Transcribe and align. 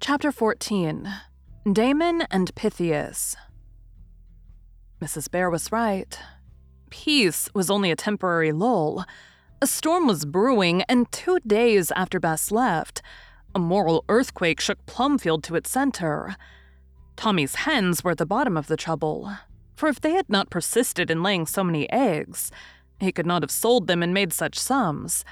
Chapter 0.00 0.30
14 0.30 1.12
Damon 1.72 2.22
and 2.30 2.54
Pythias. 2.54 3.34
Mrs. 5.02 5.28
Bhaer 5.28 5.50
was 5.50 5.72
right. 5.72 6.16
Peace 6.88 7.50
was 7.52 7.68
only 7.68 7.90
a 7.90 7.96
temporary 7.96 8.52
lull. 8.52 9.04
A 9.60 9.66
storm 9.66 10.06
was 10.06 10.24
brewing, 10.24 10.82
and 10.82 11.10
two 11.10 11.40
days 11.40 11.90
after 11.96 12.20
Bess 12.20 12.52
left, 12.52 13.02
a 13.56 13.58
moral 13.58 14.04
earthquake 14.08 14.60
shook 14.60 14.86
Plumfield 14.86 15.42
to 15.44 15.56
its 15.56 15.68
center. 15.68 16.36
Tommy's 17.16 17.56
hens 17.56 18.04
were 18.04 18.12
at 18.12 18.18
the 18.18 18.24
bottom 18.24 18.56
of 18.56 18.68
the 18.68 18.76
trouble, 18.76 19.32
for 19.74 19.88
if 19.88 20.00
they 20.00 20.12
had 20.12 20.30
not 20.30 20.48
persisted 20.48 21.10
in 21.10 21.24
laying 21.24 21.44
so 21.44 21.64
many 21.64 21.90
eggs, 21.90 22.52
he 23.00 23.10
could 23.10 23.26
not 23.26 23.42
have 23.42 23.50
sold 23.50 23.88
them 23.88 24.04
and 24.04 24.14
made 24.14 24.32
such 24.32 24.58
sums. 24.58 25.24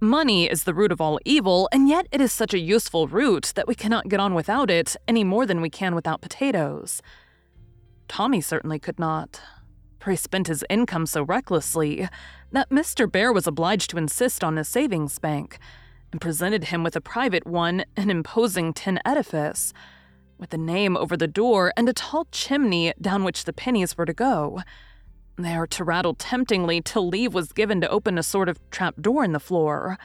Money 0.00 0.44
is 0.44 0.64
the 0.64 0.74
root 0.74 0.92
of 0.92 1.00
all 1.00 1.18
evil, 1.24 1.70
and 1.72 1.88
yet 1.88 2.06
it 2.12 2.20
is 2.20 2.30
such 2.30 2.52
a 2.52 2.58
useful 2.58 3.08
root 3.08 3.52
that 3.54 3.66
we 3.66 3.74
cannot 3.74 4.10
get 4.10 4.20
on 4.20 4.34
without 4.34 4.70
it 4.70 4.94
any 5.08 5.24
more 5.24 5.46
than 5.46 5.62
we 5.62 5.70
can 5.70 5.94
without 5.94 6.20
potatoes. 6.20 7.00
Tommy 8.06 8.42
certainly 8.42 8.78
could 8.78 8.98
not, 8.98 9.40
for 9.98 10.10
he 10.10 10.16
spent 10.16 10.48
his 10.48 10.62
income 10.68 11.06
so 11.06 11.22
recklessly 11.22 12.10
that 12.52 12.68
Mr. 12.68 13.10
Bhaer 13.10 13.32
was 13.32 13.46
obliged 13.46 13.88
to 13.88 13.96
insist 13.96 14.44
on 14.44 14.58
a 14.58 14.64
savings 14.64 15.18
bank 15.18 15.58
and 16.12 16.20
presented 16.20 16.64
him 16.64 16.84
with 16.84 16.94
a 16.94 17.00
private 17.00 17.46
one, 17.46 17.82
an 17.96 18.10
imposing 18.10 18.74
tin 18.74 19.00
edifice, 19.02 19.72
with 20.36 20.52
a 20.52 20.58
name 20.58 20.94
over 20.94 21.16
the 21.16 21.26
door 21.26 21.72
and 21.74 21.88
a 21.88 21.94
tall 21.94 22.26
chimney 22.30 22.92
down 23.00 23.24
which 23.24 23.44
the 23.44 23.52
pennies 23.54 23.96
were 23.96 24.04
to 24.04 24.12
go. 24.12 24.60
There 25.38 25.66
to 25.66 25.84
rattle 25.84 26.14
temptingly 26.14 26.80
till 26.80 27.08
leave 27.08 27.34
was 27.34 27.52
given 27.52 27.80
to 27.82 27.88
open 27.90 28.16
a 28.16 28.22
sort 28.22 28.48
of 28.48 28.58
trap 28.70 28.94
door 29.00 29.22
in 29.22 29.32
the 29.32 29.40
floor. 29.40 29.98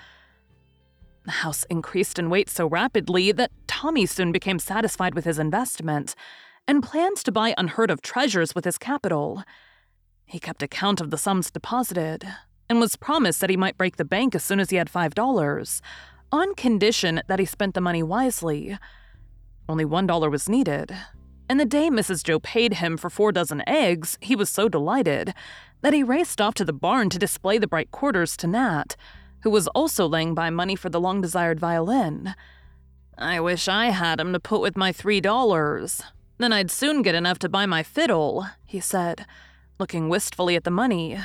The 1.23 1.31
house 1.31 1.63
increased 1.69 2.19
in 2.19 2.29
weight 2.29 2.49
so 2.49 2.67
rapidly 2.67 3.31
that 3.31 3.51
Tommy 3.67 4.05
soon 4.05 4.31
became 4.31 4.59
satisfied 4.59 5.15
with 5.15 5.23
his 5.23 5.39
investment 5.39 6.15
and 6.67 6.83
planned 6.83 7.17
to 7.17 7.31
buy 7.31 7.53
unheard 7.57 7.91
of 7.91 8.01
treasures 8.01 8.53
with 8.53 8.65
his 8.65 8.77
capital. 8.77 9.43
He 10.25 10.39
kept 10.39 10.63
account 10.63 10.99
of 10.99 11.11
the 11.11 11.17
sums 11.17 11.49
deposited 11.49 12.27
and 12.69 12.79
was 12.79 12.95
promised 12.95 13.39
that 13.41 13.49
he 13.49 13.57
might 13.57 13.77
break 13.77 13.97
the 13.97 14.05
bank 14.05 14.35
as 14.35 14.43
soon 14.43 14.59
as 14.59 14.69
he 14.69 14.77
had 14.77 14.89
five 14.89 15.13
dollars, 15.13 15.81
on 16.31 16.55
condition 16.55 17.21
that 17.27 17.39
he 17.39 17.45
spent 17.45 17.73
the 17.73 17.81
money 17.81 18.03
wisely. 18.03 18.77
Only 19.69 19.85
one 19.85 20.07
dollar 20.07 20.29
was 20.29 20.49
needed, 20.49 20.95
and 21.51 21.59
the 21.59 21.65
day 21.65 21.89
Mrs. 21.89 22.23
Joe 22.23 22.39
paid 22.39 22.75
him 22.75 22.95
for 22.95 23.09
four 23.09 23.33
dozen 23.33 23.61
eggs, 23.67 24.17
he 24.21 24.37
was 24.37 24.49
so 24.49 24.69
delighted 24.69 25.33
that 25.81 25.93
he 25.93 26.01
raced 26.01 26.39
off 26.39 26.53
to 26.53 26.63
the 26.63 26.71
barn 26.71 27.09
to 27.09 27.19
display 27.19 27.57
the 27.57 27.67
bright 27.67 27.91
quarters 27.91 28.37
to 28.37 28.47
Nat, 28.47 28.95
who 29.41 29.49
was 29.49 29.67
also 29.67 30.07
laying 30.07 30.33
by 30.33 30.49
money 30.49 30.77
for 30.77 30.87
the 30.87 30.99
long 31.01 31.19
desired 31.19 31.59
violin. 31.59 32.35
I 33.17 33.41
wish 33.41 33.67
I 33.67 33.87
had 33.87 34.21
'em 34.21 34.31
to 34.31 34.39
put 34.39 34.61
with 34.61 34.77
my 34.77 34.93
three 34.93 35.19
dollars. 35.19 36.01
Then 36.37 36.53
I'd 36.53 36.71
soon 36.71 37.01
get 37.01 37.15
enough 37.15 37.39
to 37.39 37.49
buy 37.49 37.65
my 37.65 37.83
fiddle, 37.83 38.47
he 38.63 38.79
said, 38.79 39.25
looking 39.77 40.07
wistfully 40.07 40.55
at 40.55 40.63
the 40.63 40.71
money. 40.71 41.19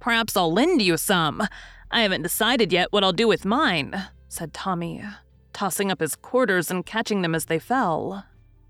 Perhaps 0.00 0.36
I'll 0.36 0.52
lend 0.52 0.82
you 0.82 0.98
some. 0.98 1.48
I 1.90 2.02
haven't 2.02 2.20
decided 2.20 2.74
yet 2.74 2.92
what 2.92 3.04
I'll 3.04 3.14
do 3.14 3.26
with 3.26 3.46
mine, 3.46 4.08
said 4.28 4.52
Tommy, 4.52 5.02
tossing 5.54 5.90
up 5.90 6.00
his 6.00 6.14
quarters 6.14 6.70
and 6.70 6.84
catching 6.84 7.22
them 7.22 7.34
as 7.34 7.46
they 7.46 7.58
fell. 7.58 8.26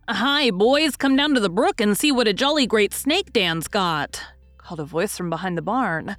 Hi, 0.09 0.51
boys, 0.51 0.97
come 0.97 1.15
down 1.15 1.33
to 1.35 1.41
the 1.41 1.49
brook 1.49 1.81
and 1.81 1.97
see 1.97 2.11
what 2.11 2.27
a 2.27 2.33
jolly 2.33 2.67
great 2.67 2.93
snake 2.93 3.33
Dan's 3.33 3.69
got, 3.69 4.21
called 4.59 4.81
a 4.81 4.85
voice 4.85 5.17
from 5.17 5.31
behind 5.31 5.57
the 5.57 5.63
barn. 5.63 6.17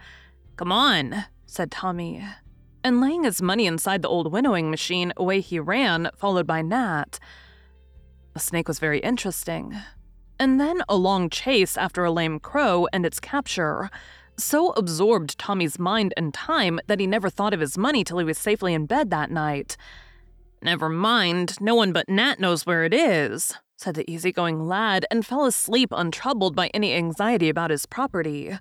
Come 0.56 0.71
on, 0.71 1.25
said 1.45 1.69
Tommy. 1.69 2.24
And 2.81 3.01
laying 3.01 3.25
his 3.25 3.41
money 3.41 3.65
inside 3.65 4.01
the 4.01 4.07
old 4.07 4.31
winnowing 4.31 4.71
machine, 4.71 5.12
away 5.18 5.41
he 5.41 5.59
ran, 5.59 6.09
followed 6.15 6.47
by 6.47 6.62
Nat. 6.62 7.19
The 8.33 8.39
snake 8.39 8.69
was 8.69 8.80
very 8.80 9.00
interesting. 9.00 9.75
And 10.39 10.62
then 10.62 10.81
a 10.88 10.95
long 10.95 11.30
chase 11.30 11.75
after 11.75 12.06
a 12.06 12.12
lame 12.12 12.39
crow 12.39 12.88
and 12.94 13.06
its 13.06 13.19
capture. 13.19 13.89
So 14.38 14.69
absorbed 14.71 15.38
Tommy's 15.38 15.77
mind 15.77 16.13
and 16.15 16.33
time 16.33 16.80
that 16.88 17.01
he 17.01 17.06
never 17.06 17.30
thought 17.30 17.53
of 17.53 17.59
his 17.59 17.77
money 17.77 18.06
till 18.06 18.19
he 18.19 18.25
was 18.25 18.38
safely 18.38 18.74
in 18.74 18.85
bed 18.85 19.09
that 19.09 19.30
night. 19.30 19.75
Never 20.62 20.88
mind, 20.88 21.59
no 21.59 21.75
one 21.75 21.91
but 21.91 22.07
Nat 22.07 22.39
knows 22.39 22.65
where 22.65 22.85
it 22.85 22.94
is, 22.94 23.53
said 23.83 23.95
the 23.95 24.09
easygoing 24.09 24.65
lad, 24.65 25.06
and 25.12 25.25
fell 25.25 25.45
asleep 25.45 25.89
untroubled 25.91 26.56
by 26.56 26.68
any 26.74 26.94
anxiety 26.94 27.50
about 27.50 27.69
his 27.69 27.85
property. 27.85 28.57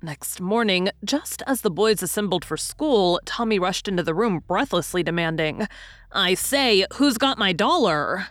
Next 0.00 0.40
morning, 0.40 0.88
just 1.04 1.42
as 1.46 1.60
the 1.60 1.70
boys 1.70 2.02
assembled 2.02 2.42
for 2.42 2.56
school, 2.56 3.20
Tommy 3.26 3.58
rushed 3.58 3.88
into 3.88 4.02
the 4.02 4.14
room 4.14 4.42
breathlessly 4.46 5.02
demanding, 5.02 5.68
I 6.12 6.32
say, 6.32 6.86
who's 6.94 7.18
got 7.18 7.36
my 7.36 7.52
dollar? 7.52 8.28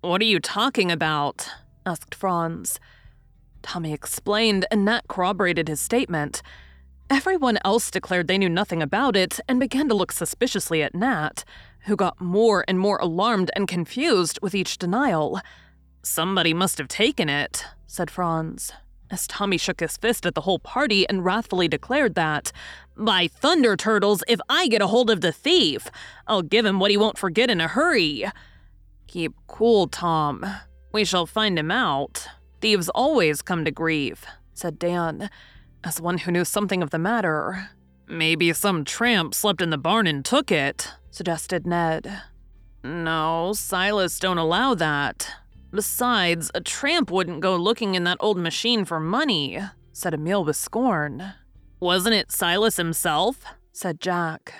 What 0.00 0.20
are 0.20 0.24
you 0.24 0.40
talking 0.40 0.90
about? 0.90 1.48
asked 1.86 2.14
Franz. 2.14 2.80
Tommy 3.62 3.92
explained, 3.92 4.66
and 4.70 4.84
Nat 4.84 5.02
corroborated 5.08 5.68
his 5.68 5.80
statement. 5.80 6.42
Everyone 7.08 7.58
else 7.64 7.90
declared 7.90 8.26
they 8.26 8.38
knew 8.38 8.48
nothing 8.48 8.82
about 8.82 9.16
it 9.16 9.38
and 9.48 9.60
began 9.60 9.88
to 9.88 9.94
look 9.94 10.10
suspiciously 10.10 10.82
at 10.82 10.94
Nat 10.94 11.44
who 11.86 11.96
got 11.96 12.20
more 12.20 12.64
and 12.68 12.78
more 12.78 12.98
alarmed 12.98 13.50
and 13.56 13.68
confused 13.68 14.38
with 14.42 14.54
each 14.54 14.78
denial. 14.78 15.40
Somebody 16.02 16.54
must 16.54 16.78
have 16.78 16.88
taken 16.88 17.28
it, 17.28 17.64
said 17.86 18.10
Franz, 18.10 18.72
as 19.10 19.26
Tommy 19.26 19.58
shook 19.58 19.80
his 19.80 19.96
fist 19.96 20.24
at 20.24 20.34
the 20.34 20.42
whole 20.42 20.58
party 20.58 21.08
and 21.08 21.24
wrathfully 21.24 21.68
declared 21.68 22.14
that, 22.14 22.52
By 22.96 23.28
thunder, 23.28 23.76
Turtles, 23.76 24.22
if 24.28 24.40
I 24.48 24.68
get 24.68 24.82
a 24.82 24.86
hold 24.86 25.10
of 25.10 25.20
the 25.20 25.32
thief, 25.32 25.88
I'll 26.26 26.42
give 26.42 26.64
him 26.64 26.78
what 26.78 26.90
he 26.90 26.96
won't 26.96 27.18
forget 27.18 27.50
in 27.50 27.60
a 27.60 27.68
hurry. 27.68 28.24
Keep 29.08 29.34
cool, 29.46 29.88
Tom. 29.88 30.46
We 30.92 31.04
shall 31.04 31.26
find 31.26 31.58
him 31.58 31.70
out. 31.70 32.26
Thieves 32.60 32.88
always 32.90 33.42
come 33.42 33.64
to 33.64 33.70
grief, 33.70 34.24
said 34.54 34.78
Dan, 34.78 35.30
as 35.82 36.00
one 36.00 36.18
who 36.18 36.30
knew 36.30 36.44
something 36.44 36.82
of 36.82 36.90
the 36.90 36.98
matter. 36.98 37.70
Maybe 38.06 38.52
some 38.52 38.84
tramp 38.84 39.34
slept 39.34 39.62
in 39.62 39.70
the 39.70 39.78
barn 39.78 40.06
and 40.06 40.24
took 40.24 40.50
it, 40.50 40.92
suggested 41.10 41.66
Ned. 41.66 42.22
No, 42.82 43.52
Silas 43.54 44.18
don't 44.18 44.38
allow 44.38 44.74
that. 44.74 45.30
Besides, 45.72 46.50
a 46.54 46.60
tramp 46.60 47.10
wouldn't 47.10 47.40
go 47.40 47.56
looking 47.56 47.94
in 47.94 48.04
that 48.04 48.16
old 48.20 48.38
machine 48.38 48.84
for 48.84 48.98
money, 48.98 49.60
said 49.92 50.14
Emil 50.14 50.44
with 50.44 50.56
scorn. 50.56 51.34
Wasn't 51.78 52.14
it 52.14 52.32
Silas 52.32 52.76
himself? 52.76 53.44
said 53.72 54.00
Jack. 54.00 54.54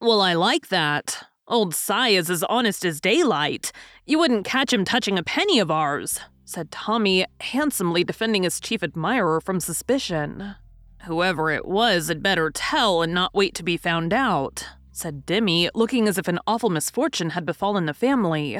Well, 0.00 0.20
I 0.20 0.34
like 0.34 0.68
that. 0.68 1.24
Old 1.46 1.74
Si 1.74 2.16
is 2.16 2.30
as 2.30 2.42
honest 2.44 2.84
as 2.84 3.00
daylight. 3.00 3.72
You 4.06 4.18
wouldn't 4.18 4.46
catch 4.46 4.72
him 4.72 4.84
touching 4.84 5.18
a 5.18 5.22
penny 5.22 5.58
of 5.58 5.70
ours, 5.70 6.18
said 6.44 6.70
Tommy, 6.70 7.26
handsomely 7.40 8.02
defending 8.02 8.44
his 8.44 8.60
chief 8.60 8.82
admirer 8.82 9.40
from 9.40 9.60
suspicion. 9.60 10.56
Whoever 11.04 11.50
it 11.50 11.66
was 11.66 12.08
had 12.08 12.22
better 12.22 12.50
tell 12.50 13.02
and 13.02 13.12
not 13.12 13.34
wait 13.34 13.54
to 13.56 13.62
be 13.62 13.76
found 13.76 14.14
out, 14.14 14.66
said 14.96 15.26
Demi, 15.26 15.68
looking 15.74 16.06
as 16.06 16.18
if 16.18 16.28
an 16.28 16.38
awful 16.46 16.70
misfortune 16.70 17.30
had 17.30 17.44
befallen 17.44 17.86
the 17.86 17.94
family. 17.94 18.58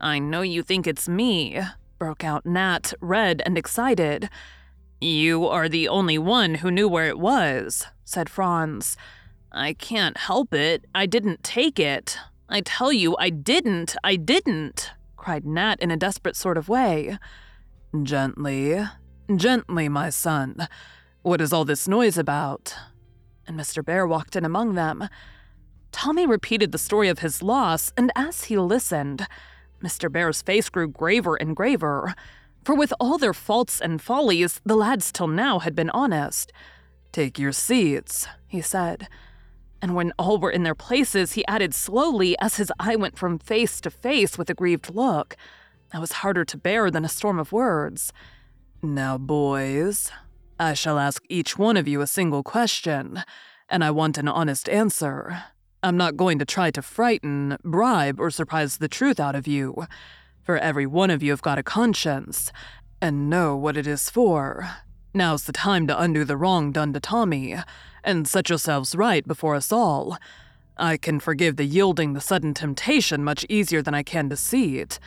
I 0.00 0.18
know 0.20 0.42
you 0.42 0.62
think 0.62 0.86
it's 0.86 1.08
me, 1.08 1.60
broke 1.98 2.22
out 2.22 2.46
Nat, 2.46 2.92
red 3.00 3.42
and 3.44 3.58
excited. 3.58 4.30
You 5.00 5.46
are 5.46 5.68
the 5.68 5.88
only 5.88 6.16
one 6.16 6.56
who 6.56 6.70
knew 6.70 6.88
where 6.88 7.08
it 7.08 7.18
was, 7.18 7.86
said 8.04 8.30
Franz. 8.30 8.96
I 9.50 9.72
can't 9.72 10.16
help 10.16 10.54
it. 10.54 10.84
I 10.94 11.06
didn't 11.06 11.42
take 11.42 11.80
it. 11.80 12.18
I 12.48 12.60
tell 12.60 12.92
you, 12.92 13.16
I 13.18 13.30
didn't. 13.30 13.96
I 14.04 14.14
didn't, 14.14 14.90
cried 15.16 15.44
Nat 15.44 15.80
in 15.80 15.90
a 15.90 15.96
desperate 15.96 16.36
sort 16.36 16.56
of 16.56 16.68
way. 16.68 17.18
Gently, 18.02 18.84
gently, 19.34 19.88
my 19.88 20.10
son. 20.10 20.68
What 21.22 21.40
is 21.40 21.52
all 21.52 21.64
this 21.64 21.88
noise 21.88 22.16
about? 22.16 22.74
And 23.46 23.58
Mr. 23.58 23.82
Bhaer 23.82 24.08
walked 24.08 24.36
in 24.36 24.44
among 24.44 24.74
them. 24.74 25.08
Tommy 25.92 26.26
repeated 26.26 26.72
the 26.72 26.78
story 26.78 27.08
of 27.08 27.20
his 27.20 27.42
loss, 27.42 27.92
and 27.96 28.12
as 28.14 28.44
he 28.44 28.58
listened, 28.58 29.26
Mr. 29.82 30.10
Bhaer's 30.10 30.42
face 30.42 30.68
grew 30.68 30.88
graver 30.88 31.36
and 31.36 31.54
graver. 31.54 32.14
For 32.64 32.74
with 32.74 32.92
all 33.00 33.18
their 33.18 33.34
faults 33.34 33.80
and 33.80 34.02
follies, 34.02 34.60
the 34.64 34.76
lads 34.76 35.10
till 35.12 35.28
now 35.28 35.58
had 35.60 35.74
been 35.74 35.90
honest. 35.90 36.52
Take 37.12 37.38
your 37.38 37.52
seats, 37.52 38.26
he 38.46 38.60
said. 38.60 39.08
And 39.80 39.94
when 39.94 40.12
all 40.18 40.38
were 40.38 40.50
in 40.50 40.64
their 40.64 40.74
places, 40.74 41.32
he 41.32 41.46
added 41.46 41.74
slowly 41.74 42.36
as 42.40 42.56
his 42.56 42.72
eye 42.78 42.96
went 42.96 43.16
from 43.16 43.38
face 43.38 43.80
to 43.82 43.90
face 43.90 44.36
with 44.36 44.50
a 44.50 44.54
grieved 44.54 44.94
look. 44.94 45.36
That 45.92 46.00
was 46.00 46.12
harder 46.12 46.44
to 46.44 46.58
bear 46.58 46.90
than 46.90 47.04
a 47.04 47.08
storm 47.08 47.38
of 47.38 47.52
words. 47.52 48.12
Now, 48.82 49.16
boys, 49.16 50.10
I 50.58 50.74
shall 50.74 50.98
ask 50.98 51.22
each 51.28 51.56
one 51.56 51.76
of 51.76 51.88
you 51.88 52.00
a 52.00 52.06
single 52.06 52.42
question, 52.42 53.22
and 53.68 53.82
I 53.82 53.90
want 53.90 54.18
an 54.18 54.28
honest 54.28 54.68
answer. 54.68 55.44
I'm 55.82 55.96
not 55.96 56.16
going 56.16 56.38
to 56.40 56.44
try 56.44 56.70
to 56.72 56.82
frighten, 56.82 57.56
bribe, 57.62 58.18
or 58.18 58.30
surprise 58.30 58.78
the 58.78 58.88
truth 58.88 59.20
out 59.20 59.36
of 59.36 59.46
you, 59.46 59.86
for 60.42 60.58
every 60.58 60.86
one 60.86 61.10
of 61.10 61.22
you 61.22 61.30
have 61.30 61.42
got 61.42 61.58
a 61.58 61.62
conscience 61.62 62.50
and 63.00 63.30
know 63.30 63.56
what 63.56 63.76
it 63.76 63.86
is 63.86 64.10
for. 64.10 64.68
Now's 65.14 65.44
the 65.44 65.52
time 65.52 65.86
to 65.86 66.00
undo 66.00 66.24
the 66.24 66.36
wrong 66.36 66.72
done 66.72 66.92
to 66.92 67.00
Tommy 67.00 67.56
and 68.02 68.26
set 68.26 68.48
yourselves 68.48 68.96
right 68.96 69.26
before 69.26 69.54
us 69.54 69.70
all. 69.70 70.18
I 70.76 70.96
can 70.96 71.20
forgive 71.20 71.56
the 71.56 71.64
yielding 71.64 72.12
the 72.12 72.20
sudden 72.20 72.54
temptation 72.54 73.22
much 73.22 73.46
easier 73.48 73.80
than 73.80 73.94
I 73.94 74.02
can 74.02 74.28
deceit. 74.28 74.98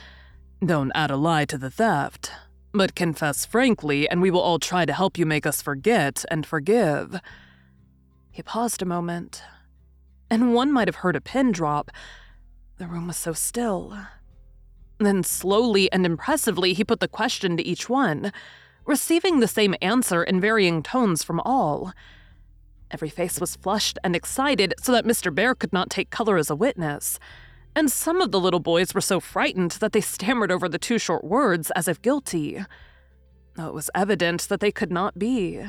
Don't 0.65 0.91
add 0.95 1.12
a 1.12 1.17
lie 1.17 1.45
to 1.45 1.57
the 1.57 1.71
theft, 1.71 2.31
but 2.74 2.95
confess 2.95 3.45
frankly, 3.45 4.07
and 4.07 4.21
we 4.21 4.31
will 4.31 4.41
all 4.41 4.59
try 4.59 4.85
to 4.85 4.94
help 4.94 5.17
you 5.17 5.25
make 5.25 5.45
us 5.45 5.62
forget 5.62 6.24
and 6.31 6.45
forgive. 6.45 7.19
He 8.31 8.41
paused 8.41 8.81
a 8.81 8.85
moment, 8.85 9.44
and 10.31 10.53
one 10.53 10.71
might 10.71 10.87
have 10.87 10.95
heard 10.95 11.17
a 11.17 11.21
pin 11.21 11.51
drop. 11.51 11.91
The 12.77 12.87
room 12.87 13.07
was 13.07 13.17
so 13.17 13.33
still. 13.33 13.95
Then, 14.97 15.23
slowly 15.23 15.91
and 15.91 16.05
impressively, 16.05 16.73
he 16.73 16.85
put 16.85 17.01
the 17.01 17.07
question 17.07 17.57
to 17.57 17.63
each 17.63 17.89
one, 17.89 18.31
receiving 18.85 19.39
the 19.39 19.47
same 19.47 19.75
answer 19.81 20.23
in 20.23 20.39
varying 20.39 20.83
tones 20.83 21.21
from 21.21 21.41
all. 21.41 21.91
Every 22.89 23.09
face 23.09 23.41
was 23.41 23.57
flushed 23.57 23.99
and 24.05 24.15
excited 24.15 24.73
so 24.81 24.93
that 24.93 25.05
Mr. 25.05 25.35
Bhaer 25.35 25.57
could 25.57 25.73
not 25.73 25.89
take 25.89 26.09
color 26.09 26.37
as 26.37 26.49
a 26.49 26.55
witness. 26.55 27.19
And 27.75 27.91
some 27.91 28.21
of 28.21 28.31
the 28.31 28.39
little 28.39 28.59
boys 28.59 28.93
were 28.93 29.01
so 29.01 29.19
frightened 29.19 29.71
that 29.71 29.91
they 29.91 30.01
stammered 30.01 30.51
over 30.51 30.69
the 30.69 30.79
two 30.79 30.97
short 30.97 31.25
words 31.25 31.71
as 31.71 31.89
if 31.89 32.01
guilty. 32.01 32.63
Though 33.55 33.67
it 33.67 33.73
was 33.73 33.89
evident 33.93 34.43
that 34.43 34.61
they 34.61 34.71
could 34.71 34.91
not 34.91 35.19
be. 35.19 35.61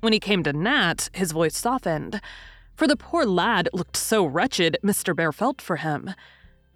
When 0.00 0.12
he 0.12 0.20
came 0.20 0.42
to 0.42 0.52
Nat, 0.52 1.10
his 1.12 1.30
voice 1.30 1.56
softened 1.56 2.20
for 2.74 2.86
the 2.86 2.96
poor 2.96 3.24
lad 3.24 3.68
looked 3.72 3.96
so 3.96 4.24
wretched, 4.24 4.78
Mr. 4.82 5.14
Bhaer 5.14 5.32
felt 5.32 5.62
for 5.62 5.76
him. 5.76 6.10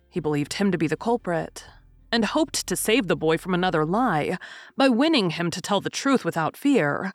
He 0.08 0.20
believed 0.20 0.54
him 0.54 0.70
to 0.72 0.78
be 0.78 0.86
the 0.86 0.96
culprit, 0.96 1.64
and 2.10 2.24
hoped 2.24 2.66
to 2.66 2.76
save 2.76 3.08
the 3.08 3.16
boy 3.16 3.38
from 3.38 3.54
another 3.54 3.84
lie 3.84 4.38
by 4.76 4.88
winning 4.88 5.30
him 5.30 5.50
to 5.50 5.60
tell 5.60 5.80
the 5.80 5.90
truth 5.90 6.24
without 6.24 6.56
fear. 6.56 7.12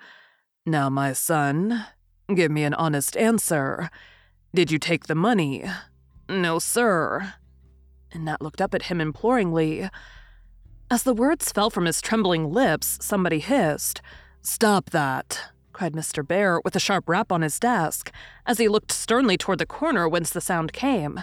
Now, 0.65 0.89
my 0.89 1.13
son, 1.13 1.85
give 2.33 2.51
me 2.51 2.63
an 2.63 2.73
honest 2.73 3.17
answer. 3.17 3.89
Did 4.53 4.71
you 4.71 4.79
take 4.79 5.07
the 5.07 5.15
money? 5.15 5.65
No, 6.29 6.59
sir. 6.59 7.33
And 8.11 8.25
Nat 8.25 8.41
looked 8.41 8.61
up 8.61 8.73
at 8.75 8.83
him 8.83 9.01
imploringly. 9.01 9.89
As 10.91 11.03
the 11.03 11.13
words 11.13 11.51
fell 11.51 11.69
from 11.69 11.85
his 11.85 12.01
trembling 12.01 12.51
lips, 12.51 12.99
somebody 13.01 13.39
hissed, 13.39 14.01
Stop 14.41 14.89
that 14.91 15.52
cried 15.73 15.93
Mr. 15.93 16.25
Bhaer 16.25 16.61
with 16.63 16.75
a 16.75 16.79
sharp 16.79 17.09
rap 17.09 17.31
on 17.31 17.41
his 17.41 17.59
desk 17.59 18.11
as 18.45 18.59
he 18.59 18.67
looked 18.67 18.91
sternly 18.91 19.37
toward 19.37 19.57
the 19.57 19.65
corner 19.65 20.07
whence 20.07 20.29
the 20.29 20.39
sound 20.39 20.71
came. 20.71 21.19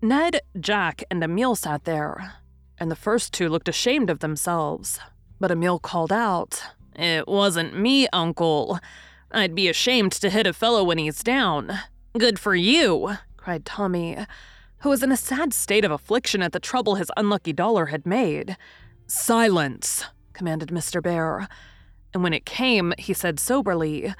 Ned, 0.00 0.40
Jack, 0.60 1.02
and 1.10 1.24
Emil 1.24 1.56
sat 1.56 1.84
there, 1.84 2.34
and 2.78 2.90
the 2.90 2.96
first 2.96 3.32
two 3.32 3.48
looked 3.48 3.68
ashamed 3.68 4.10
of 4.10 4.20
themselves. 4.20 5.00
But 5.40 5.50
Emil 5.50 5.80
called 5.80 6.12
out, 6.12 6.62
It 6.94 7.26
wasn't 7.26 7.78
me, 7.78 8.06
Uncle. 8.12 8.78
I'd 9.32 9.54
be 9.54 9.68
ashamed 9.68 10.12
to 10.12 10.30
hit 10.30 10.46
a 10.46 10.52
fellow 10.52 10.84
when 10.84 10.98
he's 10.98 11.22
down. 11.22 11.80
Good 12.16 12.38
for 12.38 12.54
you, 12.54 13.16
cried 13.36 13.64
Tommy, 13.64 14.18
who 14.78 14.88
was 14.88 15.02
in 15.02 15.10
a 15.10 15.16
sad 15.16 15.52
state 15.52 15.84
of 15.84 15.90
affliction 15.90 16.42
at 16.42 16.52
the 16.52 16.60
trouble 16.60 16.94
his 16.94 17.10
unlucky 17.16 17.52
dollar 17.52 17.86
had 17.86 18.06
made. 18.06 18.56
Silence, 19.06 20.04
commanded 20.32 20.68
Mr. 20.68 21.02
Bhaer 21.02 21.48
and 22.14 22.22
when 22.22 22.32
it 22.32 22.46
came, 22.46 22.94
he 22.98 23.12
said 23.12 23.38
soberly, 23.38 24.14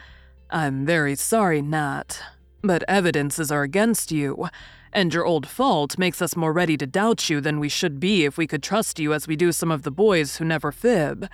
I'm 0.51 0.87
very 0.87 1.15
sorry, 1.15 1.63
Nat, 1.63 2.21
but 2.63 2.85
evidences 2.89 3.51
are 3.51 3.63
against 3.63 4.11
you, 4.11 4.49
and 4.93 5.13
your 5.13 5.27
old 5.27 5.47
fault 5.47 5.99
makes 5.99 6.23
us 6.23 6.37
more 6.37 6.53
ready 6.53 6.77
to 6.77 6.87
doubt 6.87 7.29
you 7.29 7.41
than 7.41 7.61
we 7.61 7.69
should 7.69 8.01
be 8.01 8.25
if 8.25 8.39
we 8.39 8.47
could 8.47 8.63
trust 8.63 8.99
you 8.99 9.13
as 9.13 9.27
we 9.29 9.37
do 9.37 9.53
some 9.53 9.71
of 9.71 9.83
the 9.83 9.91
boys 9.91 10.37
who 10.37 10.45
never 10.45 10.73
fib. 10.73 11.29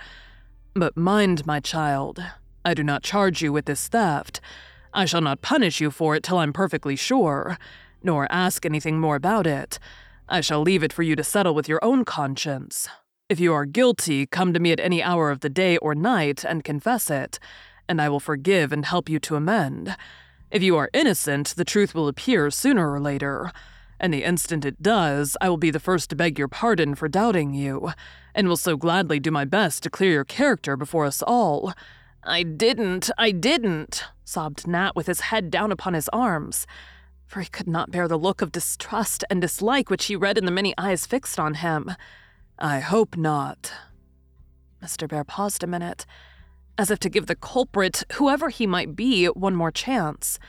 But 0.73 0.97
mind, 0.97 1.45
my 1.45 1.59
child, 1.59 2.23
I 2.65 2.73
do 2.73 2.83
not 2.83 3.03
charge 3.03 3.41
you 3.41 3.53
with 3.53 3.65
this 3.65 3.87
theft. 3.87 4.41
I 4.93 5.05
shall 5.05 5.21
not 5.21 5.41
punish 5.41 5.79
you 5.79 5.91
for 5.91 6.15
it 6.15 6.23
till 6.23 6.37
I'm 6.37 6.53
perfectly 6.53 6.95
sure, 6.95 7.57
nor 8.03 8.31
ask 8.31 8.65
anything 8.65 8.99
more 8.99 9.15
about 9.15 9.47
it. 9.47 9.79
I 10.27 10.41
shall 10.41 10.61
leave 10.61 10.83
it 10.83 10.91
for 10.91 11.03
you 11.03 11.15
to 11.15 11.23
settle 11.23 11.55
with 11.55 11.69
your 11.69 11.83
own 11.83 12.03
conscience. 12.05 12.89
If 13.27 13.39
you 13.39 13.55
are 13.55 13.65
guilty, 13.65 14.27
come 14.27 14.53
to 14.53 14.59
me 14.59 14.71
at 14.71 14.79
any 14.79 15.01
hour 15.01 15.31
of 15.31 15.39
the 15.39 15.49
day 15.49 15.77
or 15.77 15.95
night 15.95 16.45
and 16.45 16.63
confess 16.63 17.09
it, 17.09 17.39
and 17.89 17.99
I 17.99 18.07
will 18.07 18.19
forgive 18.19 18.71
and 18.71 18.85
help 18.85 19.09
you 19.09 19.17
to 19.21 19.35
amend. 19.35 19.95
If 20.51 20.61
you 20.61 20.77
are 20.77 20.91
innocent, 20.93 21.55
the 21.57 21.65
truth 21.65 21.95
will 21.95 22.07
appear 22.07 22.51
sooner 22.51 22.93
or 22.93 22.99
later. 22.99 23.51
And 23.99 24.13
the 24.13 24.23
instant 24.23 24.63
it 24.63 24.83
does, 24.83 25.35
I 25.41 25.49
will 25.49 25.57
be 25.57 25.71
the 25.71 25.79
first 25.79 26.11
to 26.11 26.15
beg 26.15 26.37
your 26.37 26.47
pardon 26.47 26.93
for 26.93 27.07
doubting 27.07 27.55
you, 27.55 27.93
and 28.35 28.47
will 28.47 28.57
so 28.57 28.77
gladly 28.77 29.19
do 29.19 29.31
my 29.31 29.43
best 29.43 29.81
to 29.83 29.89
clear 29.89 30.11
your 30.11 30.23
character 30.23 30.77
before 30.77 31.05
us 31.05 31.23
all. 31.23 31.73
I 32.23 32.43
didn't, 32.43 33.09
I 33.17 33.31
didn't, 33.31 34.03
sobbed 34.23 34.67
Nat 34.67 34.95
with 34.95 35.07
his 35.07 35.21
head 35.21 35.49
down 35.49 35.71
upon 35.71 35.95
his 35.95 36.09
arms, 36.09 36.67
for 37.25 37.41
he 37.41 37.49
could 37.49 37.67
not 37.67 37.89
bear 37.89 38.07
the 38.07 38.19
look 38.19 38.43
of 38.43 38.51
distrust 38.51 39.23
and 39.31 39.41
dislike 39.41 39.89
which 39.89 40.05
he 40.05 40.15
read 40.15 40.37
in 40.37 40.45
the 40.45 40.51
many 40.51 40.75
eyes 40.77 41.07
fixed 41.07 41.39
on 41.39 41.55
him. 41.55 41.89
I 42.57 42.79
hope 42.79 43.17
not. 43.17 43.71
Mr. 44.81 45.07
Bhaer 45.07 45.25
paused 45.27 45.63
a 45.63 45.67
minute, 45.67 46.05
as 46.77 46.89
if 46.89 46.99
to 46.99 47.09
give 47.09 47.25
the 47.25 47.35
culprit, 47.35 48.03
whoever 48.13 48.49
he 48.49 48.65
might 48.67 48.95
be, 48.95 49.25
one 49.27 49.55
more 49.55 49.71
chance. 49.71 50.39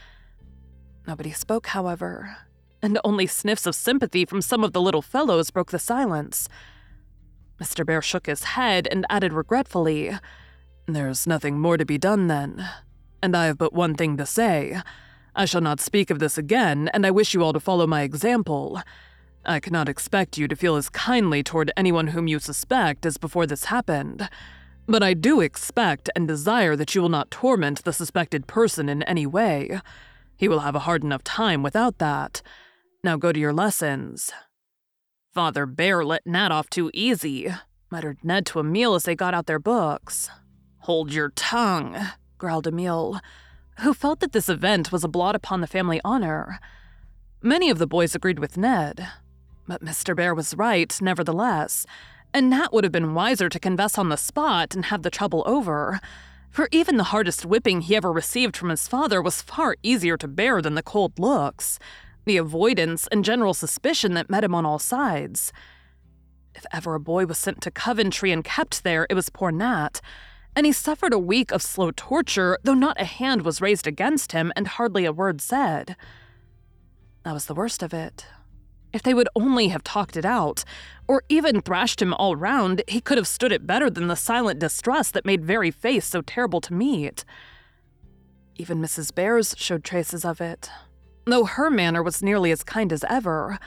Nobody 1.07 1.33
spoke, 1.33 1.69
however, 1.69 2.37
and 2.83 2.99
only 3.05 3.27
sniffs 3.27 3.67
of 3.67 3.75
sympathy 3.75 4.25
from 4.25 4.43
some 4.43 4.63
of 4.63 4.73
the 4.73 4.81
little 4.81 5.03
fellows 5.03 5.51
broke 5.51 5.71
the 5.71 5.79
silence. 5.79 6.49
Mr. 7.61 7.85
Bhaer 7.85 8.03
shook 8.03 8.27
his 8.27 8.45
head 8.45 8.87
and 8.91 9.07
added 9.09 9.33
regretfully, 9.33 10.13
There's 10.87 11.27
nothing 11.27 11.59
more 11.59 11.77
to 11.77 11.87
be 11.87 11.99
done 11.99 12.29
then, 12.29 12.69
and 13.23 13.37
I 13.37 13.47
have 13.47 13.59
but 13.59 13.73
one 13.73 13.95
thing 13.95 14.17
to 14.19 14.27
say. 14.27 14.81
I 15.35 15.45
shall 15.45 15.61
not 15.61 15.81
speak 15.81 16.11
of 16.11 16.19
this 16.19 16.39
again, 16.39 16.89
and 16.95 17.05
I 17.07 17.11
wish 17.11 17.35
you 17.35 17.43
all 17.43 17.53
to 17.53 17.61
follow 17.61 17.87
my 17.87 18.03
example. 18.03 18.81
I 19.47 19.61
cannot 19.61 19.89
expect 19.89 20.37
you 20.37 20.49
to 20.49 20.57
feel 20.57 20.75
as 20.75 20.89
kindly 20.89 21.43
toward 21.43 21.71
anyone 21.77 22.09
whom 22.09 22.27
you 22.27 22.39
suspect 22.41 23.07
as 23.07 23.17
before 23.17 23.47
this 23.47 23.67
happened. 23.67 24.29
But 24.89 25.03
I 25.03 25.15
do 25.15 25.41
expect 25.41 26.11
and 26.17 26.27
desire 26.27 26.75
that 26.77 26.95
you 26.95 27.03
will 27.03 27.09
not 27.09 27.31
torment 27.31 27.85
the 27.85 27.93
suspected 27.93 28.47
person 28.47 28.89
in 28.89 29.03
any 29.05 29.27
way. 29.27 29.81
He 30.37 30.49
will 30.49 30.61
have 30.61 30.75
a 30.75 30.81
hard 30.81 31.05
enough 31.05 31.25
time 31.25 31.63
without 31.63 31.99
that. 31.99 32.43
Now 33.05 33.17
go 33.17 33.33
to 33.33 33.39
your 33.39 33.53
lessons. 33.53 34.33
Father 35.33 35.67
Bhaer 35.67 36.05
let 36.05 36.27
Nat 36.27 36.51
off 36.51 36.69
too 36.69 36.91
easy, 36.93 37.53
muttered 37.91 38.19
Ned 38.25 38.47
to 38.47 38.61
Emil 38.61 38.95
as 38.95 39.05
they 39.05 39.15
got 39.15 39.35
out 39.35 39.47
their 39.47 39.59
books. 39.59 40.29
Hold 40.81 41.13
your 41.13 41.31
tongue, 41.31 41.97
growled 42.39 42.67
Emil, 42.67 43.21
who 43.81 43.95
felt 43.95 44.21
that 44.21 44.33
this 44.33 44.49
event 44.49 44.91
was 44.91 45.05
a 45.05 45.09
blot 45.09 45.37
upon 45.37 45.61
the 45.61 45.67
family 45.67 46.01
honor. 46.05 46.59
Many 47.43 47.71
of 47.71 47.79
the 47.79 47.87
boys 47.87 48.15
agreed 48.15 48.39
with 48.39 48.57
Ned, 48.57 49.07
but 49.67 49.85
Mr. 49.85 50.15
Bhaer 50.15 50.35
was 50.35 50.55
right, 50.55 50.97
nevertheless, 51.01 51.87
and 52.33 52.51
Nat 52.51 52.73
would 52.73 52.85
have 52.85 52.93
been 52.93 53.15
wiser 53.15 53.49
to 53.49 53.59
confess 53.59 53.99
on 53.99 54.09
the 54.09 54.17
spot 54.17 54.75
and 54.75 54.87
have 54.87 55.03
the 55.03 55.11
trouble 55.11 55.43
over. 55.47 56.01
For 56.51 56.69
even 56.73 56.97
the 56.97 57.05
hardest 57.05 57.45
whipping 57.45 57.83
he 57.83 57.97
ever 57.97 58.13
received 58.13 58.57
from 58.57 58.71
his 58.71 58.89
father 58.89 59.21
was 59.21 59.43
far 59.43 59.77
easier 59.83 60.17
to 60.17 60.29
bear 60.29 60.63
than 60.63 60.75
the 60.75 60.83
cold 60.83 61.19
looks, 61.19 61.79
the 62.25 62.37
avoidance 62.37 63.07
and 63.13 63.25
general 63.25 63.55
suspicion 63.55 64.15
that 64.15 64.31
met 64.31 64.45
him 64.45 64.55
on 64.55 64.67
all 64.67 64.79
sides. 64.79 65.53
If 66.55 66.65
ever 66.73 66.95
a 66.95 67.01
boy 67.01 67.27
was 67.27 67.39
sent 67.39 67.61
to 67.63 67.71
Coventry 67.71 68.33
and 68.33 68.43
kept 68.43 68.85
there, 68.85 69.07
it 69.11 69.15
was 69.15 69.29
poor 69.29 69.51
Nat, 69.51 70.01
and 70.55 70.65
he 70.65 70.73
suffered 70.73 71.13
a 71.13 71.19
week 71.19 71.53
of 71.53 71.61
slow 71.61 71.91
torture, 71.91 72.59
though 72.63 72.75
not 72.75 73.01
a 73.01 73.05
hand 73.05 73.43
was 73.43 73.61
raised 73.61 73.87
against 73.87 74.33
him 74.33 74.53
and 74.57 74.67
hardly 74.67 75.05
a 75.05 75.13
word 75.13 75.43
said. 75.43 75.97
That 77.25 77.35
was 77.35 77.45
the 77.47 77.55
worst 77.55 77.83
of 77.83 77.93
it. 77.93 78.27
If 78.97 79.03
they 79.03 79.13
would 79.13 79.29
only 79.37 79.69
have 79.69 79.85
talked 79.85 80.17
it 80.17 80.25
out, 80.25 80.65
or 81.07 81.23
even 81.29 81.61
thrashed 81.61 82.01
him 82.01 82.15
all 82.15 82.35
round, 82.35 82.83
he 82.89 83.03
could 83.03 83.19
have 83.19 83.29
stood 83.29 83.53
it 83.53 83.67
better 83.67 83.91
than 83.91 84.07
the 84.07 84.17
silent 84.17 84.59
distress 84.59 85.11
that 85.11 85.27
made 85.27 85.45
very 85.45 85.71
face 85.71 86.07
so 86.07 86.23
terrible 86.23 86.63
to 86.63 86.73
meet. 86.73 87.23
Even 88.55 88.81
Mrs. 88.81 89.15
Bears 89.15 89.55
showed 89.59 89.85
traces 89.85 90.25
of 90.25 90.41
it, 90.41 90.71
though 91.27 91.45
her 91.45 91.69
manner 91.69 92.03
was 92.03 92.23
nearly 92.23 92.51
as 92.51 92.65
kind 92.65 92.91
as 92.91 93.05
ever. 93.07 93.59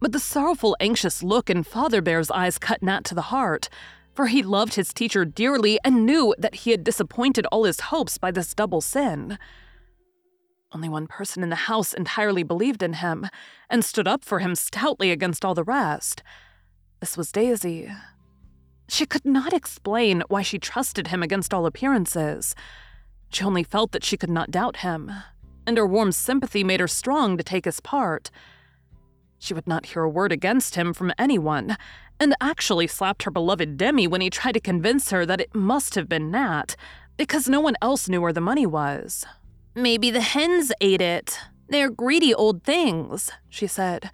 But 0.00 0.10
the 0.10 0.18
sorrowful, 0.18 0.76
anxious 0.80 1.22
look 1.22 1.48
in 1.48 1.62
Father 1.62 2.02
Bhaer's 2.02 2.32
eyes 2.32 2.58
cut 2.58 2.82
Nat 2.82 3.04
to 3.04 3.14
the 3.14 3.30
heart, 3.30 3.68
for 4.12 4.26
he 4.26 4.42
loved 4.42 4.74
his 4.74 4.92
teacher 4.92 5.24
dearly 5.24 5.78
and 5.84 6.04
knew 6.04 6.34
that 6.36 6.56
he 6.56 6.72
had 6.72 6.82
disappointed 6.82 7.46
all 7.52 7.62
his 7.62 7.78
hopes 7.78 8.18
by 8.18 8.32
this 8.32 8.52
double 8.52 8.80
sin. 8.80 9.38
Only 10.74 10.88
one 10.88 11.06
person 11.06 11.44
in 11.44 11.50
the 11.50 11.56
house 11.56 11.94
entirely 11.94 12.42
believed 12.42 12.82
in 12.82 12.94
him 12.94 13.28
and 13.70 13.84
stood 13.84 14.08
up 14.08 14.24
for 14.24 14.40
him 14.40 14.56
stoutly 14.56 15.12
against 15.12 15.44
all 15.44 15.54
the 15.54 15.62
rest. 15.62 16.20
This 16.98 17.16
was 17.16 17.30
Daisy. 17.30 17.92
She 18.88 19.06
could 19.06 19.24
not 19.24 19.52
explain 19.52 20.24
why 20.28 20.42
she 20.42 20.58
trusted 20.58 21.08
him 21.08 21.22
against 21.22 21.54
all 21.54 21.64
appearances. 21.64 22.56
She 23.30 23.44
only 23.44 23.62
felt 23.62 23.92
that 23.92 24.04
she 24.04 24.16
could 24.16 24.30
not 24.30 24.50
doubt 24.50 24.78
him, 24.78 25.12
and 25.64 25.78
her 25.78 25.86
warm 25.86 26.10
sympathy 26.10 26.64
made 26.64 26.80
her 26.80 26.88
strong 26.88 27.36
to 27.36 27.44
take 27.44 27.66
his 27.66 27.78
part. 27.80 28.32
She 29.38 29.54
would 29.54 29.68
not 29.68 29.86
hear 29.86 30.02
a 30.02 30.08
word 30.08 30.32
against 30.32 30.74
him 30.74 30.92
from 30.92 31.12
anyone, 31.18 31.76
and 32.18 32.34
actually 32.40 32.88
slapped 32.88 33.22
her 33.22 33.30
beloved 33.30 33.76
Demi 33.76 34.08
when 34.08 34.20
he 34.20 34.30
tried 34.30 34.52
to 34.52 34.60
convince 34.60 35.10
her 35.10 35.24
that 35.24 35.40
it 35.40 35.54
must 35.54 35.94
have 35.94 36.08
been 36.08 36.30
Nat, 36.32 36.74
because 37.16 37.48
no 37.48 37.60
one 37.60 37.76
else 37.80 38.08
knew 38.08 38.20
where 38.20 38.32
the 38.32 38.40
money 38.40 38.66
was. 38.66 39.24
Maybe 39.74 40.10
the 40.10 40.20
hens 40.20 40.72
ate 40.80 41.00
it. 41.00 41.38
They're 41.68 41.90
greedy 41.90 42.34
old 42.34 42.62
things, 42.62 43.30
she 43.48 43.66
said. 43.66 44.10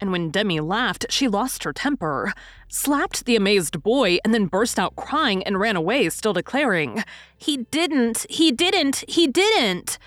And 0.00 0.12
when 0.12 0.30
Demi 0.30 0.60
laughed, 0.60 1.06
she 1.10 1.26
lost 1.26 1.64
her 1.64 1.72
temper, 1.72 2.32
slapped 2.68 3.24
the 3.24 3.36
amazed 3.36 3.82
boy, 3.82 4.18
and 4.24 4.32
then 4.32 4.46
burst 4.46 4.78
out 4.78 4.96
crying 4.96 5.42
and 5.42 5.58
ran 5.58 5.76
away, 5.76 6.08
still 6.08 6.32
declaring, 6.32 7.02
He 7.36 7.58
didn't, 7.70 8.24
he 8.30 8.52
didn't, 8.52 9.04
he 9.08 9.26
didn't. 9.26 9.98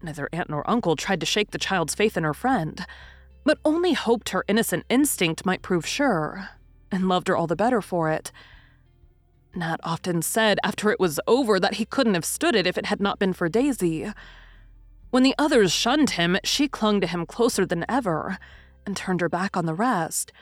Neither 0.00 0.28
aunt 0.32 0.48
nor 0.48 0.68
uncle 0.70 0.96
tried 0.96 1.20
to 1.20 1.26
shake 1.26 1.50
the 1.50 1.58
child's 1.58 1.94
faith 1.94 2.16
in 2.16 2.24
her 2.24 2.34
friend 2.34 2.86
but 3.44 3.58
only 3.64 3.92
hoped 3.92 4.30
her 4.30 4.44
innocent 4.48 4.84
instinct 4.88 5.46
might 5.46 5.62
prove 5.62 5.86
sure, 5.86 6.48
and 6.90 7.08
loved 7.08 7.28
her 7.28 7.36
all 7.36 7.46
the 7.46 7.54
better 7.54 7.82
for 7.82 8.10
it. 8.10 8.32
Nat 9.56 9.80
often 9.82 10.22
said 10.22 10.58
after 10.62 10.90
it 10.90 11.00
was 11.00 11.20
over 11.26 11.60
that 11.60 11.74
he 11.74 11.84
couldn't 11.84 12.14
have 12.14 12.24
stood 12.24 12.54
it 12.54 12.66
if 12.66 12.78
it 12.78 12.86
had 12.86 13.00
not 13.00 13.18
been 13.18 13.32
for 13.32 13.48
Daisy. 13.48 14.12
When 15.10 15.22
the 15.22 15.34
others 15.38 15.72
shunned 15.72 16.10
him, 16.10 16.36
she 16.44 16.68
clung 16.68 17.00
to 17.00 17.06
him 17.06 17.26
closer 17.26 17.64
than 17.64 17.84
ever 17.88 18.38
and 18.86 18.96
turned 18.96 19.20
her 19.20 19.28
back 19.28 19.56
on 19.56 19.66
the 19.66 19.74
rest. 19.74 20.32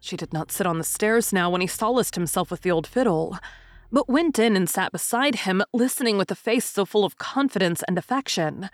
She 0.00 0.16
did 0.16 0.32
not 0.32 0.52
sit 0.52 0.66
on 0.66 0.78
the 0.78 0.84
stairs 0.84 1.32
now 1.32 1.50
when 1.50 1.60
he 1.60 1.66
solaced 1.66 2.14
himself 2.14 2.50
with 2.50 2.62
the 2.62 2.70
old 2.70 2.86
fiddle, 2.86 3.38
but 3.90 4.08
went 4.08 4.38
in 4.38 4.56
and 4.56 4.68
sat 4.68 4.92
beside 4.92 5.36
him, 5.36 5.62
listening 5.72 6.18
with 6.18 6.30
a 6.30 6.34
face 6.34 6.64
so 6.64 6.84
full 6.84 7.04
of 7.04 7.18
confidence 7.18 7.82
and 7.88 7.96
affection 7.96 8.68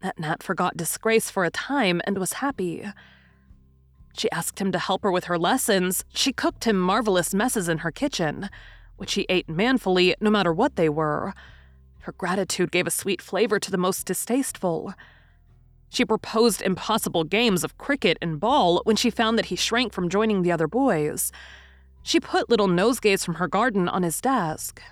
that 0.00 0.18
Nat 0.18 0.42
forgot 0.42 0.76
disgrace 0.76 1.30
for 1.30 1.44
a 1.44 1.50
time 1.50 2.00
and 2.04 2.18
was 2.18 2.34
happy. 2.34 2.84
She 4.16 4.30
asked 4.30 4.60
him 4.60 4.72
to 4.72 4.78
help 4.78 5.02
her 5.02 5.12
with 5.12 5.24
her 5.24 5.38
lessons. 5.38 6.04
She 6.12 6.32
cooked 6.32 6.64
him 6.64 6.78
marvelous 6.78 7.34
messes 7.34 7.68
in 7.68 7.78
her 7.78 7.90
kitchen, 7.90 8.48
which 8.98 9.14
he 9.14 9.26
ate 9.28 9.48
manfully 9.48 10.14
no 10.20 10.30
matter 10.30 10.52
what 10.52 10.76
they 10.76 10.88
were. 10.88 11.32
Her 12.00 12.12
gratitude 12.12 12.70
gave 12.70 12.86
a 12.86 12.90
sweet 12.90 13.22
flavor 13.22 13.58
to 13.58 13.70
the 13.70 13.78
most 13.78 14.06
distasteful. 14.06 14.94
She 15.88 16.04
proposed 16.04 16.60
impossible 16.60 17.24
games 17.24 17.64
of 17.64 17.78
cricket 17.78 18.18
and 18.20 18.38
ball 18.38 18.82
when 18.84 18.96
she 18.96 19.10
found 19.10 19.38
that 19.38 19.46
he 19.46 19.56
shrank 19.56 19.92
from 19.92 20.08
joining 20.10 20.42
the 20.42 20.52
other 20.52 20.68
boys. 20.68 21.32
She 22.02 22.20
put 22.20 22.50
little 22.50 22.68
nosegays 22.68 23.24
from 23.24 23.34
her 23.36 23.48
garden 23.48 23.88
on 23.88 24.02
his 24.02 24.20
desk, 24.20 24.82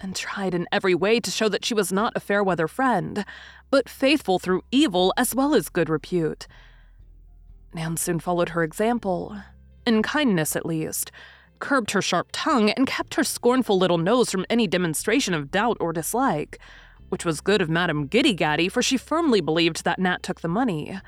and 0.00 0.14
tried 0.14 0.54
in 0.54 0.68
every 0.70 0.94
way 0.94 1.20
to 1.20 1.30
show 1.30 1.48
that 1.48 1.64
she 1.64 1.74
was 1.74 1.92
not 1.92 2.12
a 2.14 2.20
fair 2.20 2.42
weather 2.42 2.68
friend, 2.68 3.24
but 3.70 3.88
faithful 3.88 4.38
through 4.38 4.62
evil 4.70 5.12
as 5.16 5.34
well 5.34 5.54
as 5.54 5.68
good 5.68 5.88
repute. 5.88 6.46
Nan 7.74 7.96
soon 7.96 8.18
followed 8.18 8.50
her 8.50 8.62
example, 8.62 9.36
in 9.86 10.02
kindness 10.02 10.56
at 10.56 10.66
least, 10.66 11.10
curbed 11.58 11.90
her 11.92 12.02
sharp 12.02 12.28
tongue, 12.32 12.70
and 12.70 12.86
kept 12.86 13.14
her 13.14 13.24
scornful 13.24 13.78
little 13.78 13.98
nose 13.98 14.30
from 14.30 14.46
any 14.48 14.66
demonstration 14.66 15.34
of 15.34 15.50
doubt 15.50 15.76
or 15.80 15.92
dislike, 15.92 16.58
which 17.08 17.24
was 17.24 17.40
good 17.40 17.62
of 17.62 17.70
Madame 17.70 18.06
Giddy 18.06 18.34
Gaddy, 18.34 18.68
for 18.68 18.82
she 18.82 18.96
firmly 18.96 19.40
believed 19.40 19.84
that 19.84 19.98
Nat 19.98 20.22
took 20.22 20.40
the 20.40 20.48
money. 20.48 20.98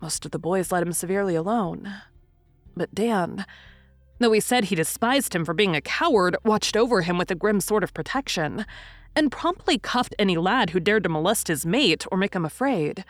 Most 0.00 0.24
of 0.24 0.32
the 0.32 0.38
boys 0.38 0.72
let 0.72 0.82
him 0.82 0.92
severely 0.92 1.34
alone. 1.34 1.92
But 2.76 2.94
Dan, 2.94 3.46
though 4.18 4.32
he 4.32 4.40
said 4.40 4.64
he 4.64 4.74
despised 4.74 5.34
him 5.34 5.44
for 5.44 5.54
being 5.54 5.76
a 5.76 5.80
coward, 5.80 6.36
watched 6.44 6.76
over 6.76 7.02
him 7.02 7.18
with 7.18 7.30
a 7.30 7.34
grim 7.34 7.60
sort 7.60 7.84
of 7.84 7.94
protection, 7.94 8.66
and 9.16 9.30
promptly 9.30 9.78
cuffed 9.78 10.14
any 10.18 10.36
lad 10.36 10.70
who 10.70 10.80
dared 10.80 11.04
to 11.04 11.08
molest 11.08 11.48
his 11.48 11.64
mate 11.64 12.04
or 12.10 12.18
make 12.18 12.34
him 12.34 12.44
afraid. 12.44 13.04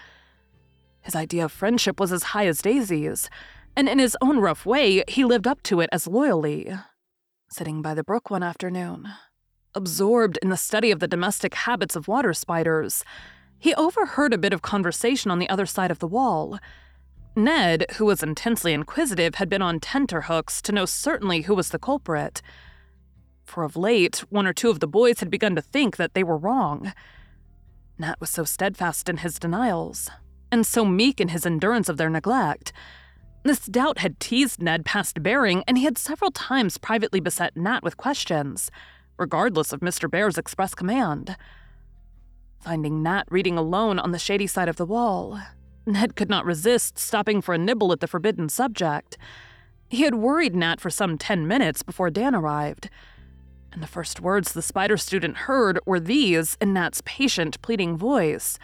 His 1.00 1.14
idea 1.14 1.46
of 1.46 1.52
friendship 1.52 1.98
was 1.98 2.12
as 2.12 2.24
high 2.24 2.46
as 2.46 2.62
Daisy's, 2.62 3.28
and 3.76 3.88
in 3.88 3.98
his 3.98 4.16
own 4.20 4.38
rough 4.38 4.64
way, 4.66 5.02
he 5.08 5.24
lived 5.24 5.46
up 5.46 5.62
to 5.64 5.80
it 5.80 5.90
as 5.92 6.06
loyally. 6.06 6.72
Sitting 7.50 7.82
by 7.82 7.94
the 7.94 8.04
brook 8.04 8.30
one 8.30 8.42
afternoon, 8.42 9.08
absorbed 9.74 10.38
in 10.42 10.48
the 10.48 10.56
study 10.56 10.90
of 10.90 11.00
the 11.00 11.08
domestic 11.08 11.54
habits 11.54 11.96
of 11.96 12.08
water 12.08 12.32
spiders, 12.32 13.04
he 13.58 13.74
overheard 13.74 14.32
a 14.32 14.38
bit 14.38 14.52
of 14.52 14.62
conversation 14.62 15.30
on 15.30 15.38
the 15.38 15.48
other 15.48 15.66
side 15.66 15.90
of 15.90 15.98
the 15.98 16.08
wall. 16.08 16.58
Ned, 17.36 17.86
who 17.96 18.04
was 18.04 18.22
intensely 18.22 18.72
inquisitive, 18.72 19.36
had 19.36 19.48
been 19.48 19.62
on 19.62 19.80
tenterhooks 19.80 20.60
to 20.62 20.72
know 20.72 20.84
certainly 20.84 21.42
who 21.42 21.54
was 21.54 21.70
the 21.70 21.78
culprit 21.78 22.42
for 23.44 23.64
of 23.64 23.76
late, 23.76 24.24
one 24.30 24.46
or 24.46 24.52
two 24.52 24.70
of 24.70 24.80
the 24.80 24.86
boys 24.86 25.20
had 25.20 25.30
begun 25.30 25.54
to 25.54 25.62
think 25.62 25.96
that 25.96 26.14
they 26.14 26.24
were 26.24 26.36
wrong. 26.36 26.92
Nat 27.98 28.16
was 28.20 28.30
so 28.30 28.44
steadfast 28.44 29.08
in 29.08 29.18
his 29.18 29.38
denials, 29.38 30.10
and 30.50 30.66
so 30.66 30.84
meek 30.84 31.20
in 31.20 31.28
his 31.28 31.46
endurance 31.46 31.88
of 31.88 31.96
their 31.96 32.10
neglect. 32.10 32.72
This 33.44 33.66
doubt 33.66 33.98
had 33.98 34.18
teased 34.18 34.62
Ned 34.62 34.86
past 34.86 35.22
bearing, 35.22 35.64
and 35.68 35.76
he 35.76 35.84
had 35.84 35.98
several 35.98 36.30
times 36.30 36.78
privately 36.78 37.20
beset 37.20 37.54
Nat 37.56 37.82
with 37.82 37.98
questions, 37.98 38.70
regardless 39.18 39.70
of 39.70 39.80
Mr. 39.80 40.10
Bhaer's 40.10 40.38
express 40.38 40.74
command. 40.74 41.36
Finding 42.60 43.02
Nat 43.02 43.24
reading 43.28 43.58
alone 43.58 43.98
on 43.98 44.12
the 44.12 44.18
shady 44.18 44.46
side 44.46 44.68
of 44.68 44.76
the 44.76 44.86
wall, 44.86 45.38
Ned 45.86 46.16
could 46.16 46.30
not 46.30 46.46
resist 46.46 46.98
stopping 46.98 47.42
for 47.42 47.54
a 47.54 47.58
nibble 47.58 47.92
at 47.92 48.00
the 48.00 48.06
forbidden 48.06 48.48
subject. 48.48 49.18
He 49.90 50.02
had 50.04 50.14
worried 50.14 50.56
Nat 50.56 50.80
for 50.80 50.88
some 50.88 51.18
ten 51.18 51.46
minutes 51.46 51.82
before 51.82 52.08
Dan 52.08 52.34
arrived 52.34 52.88
and 53.74 53.82
the 53.82 53.88
first 53.88 54.20
words 54.20 54.52
the 54.52 54.62
spider 54.62 54.96
student 54.96 55.36
heard 55.36 55.78
were 55.84 56.00
these 56.00 56.56
in 56.60 56.72
Nat's 56.72 57.02
patient, 57.04 57.60
pleading 57.60 57.96
voice 57.96 58.58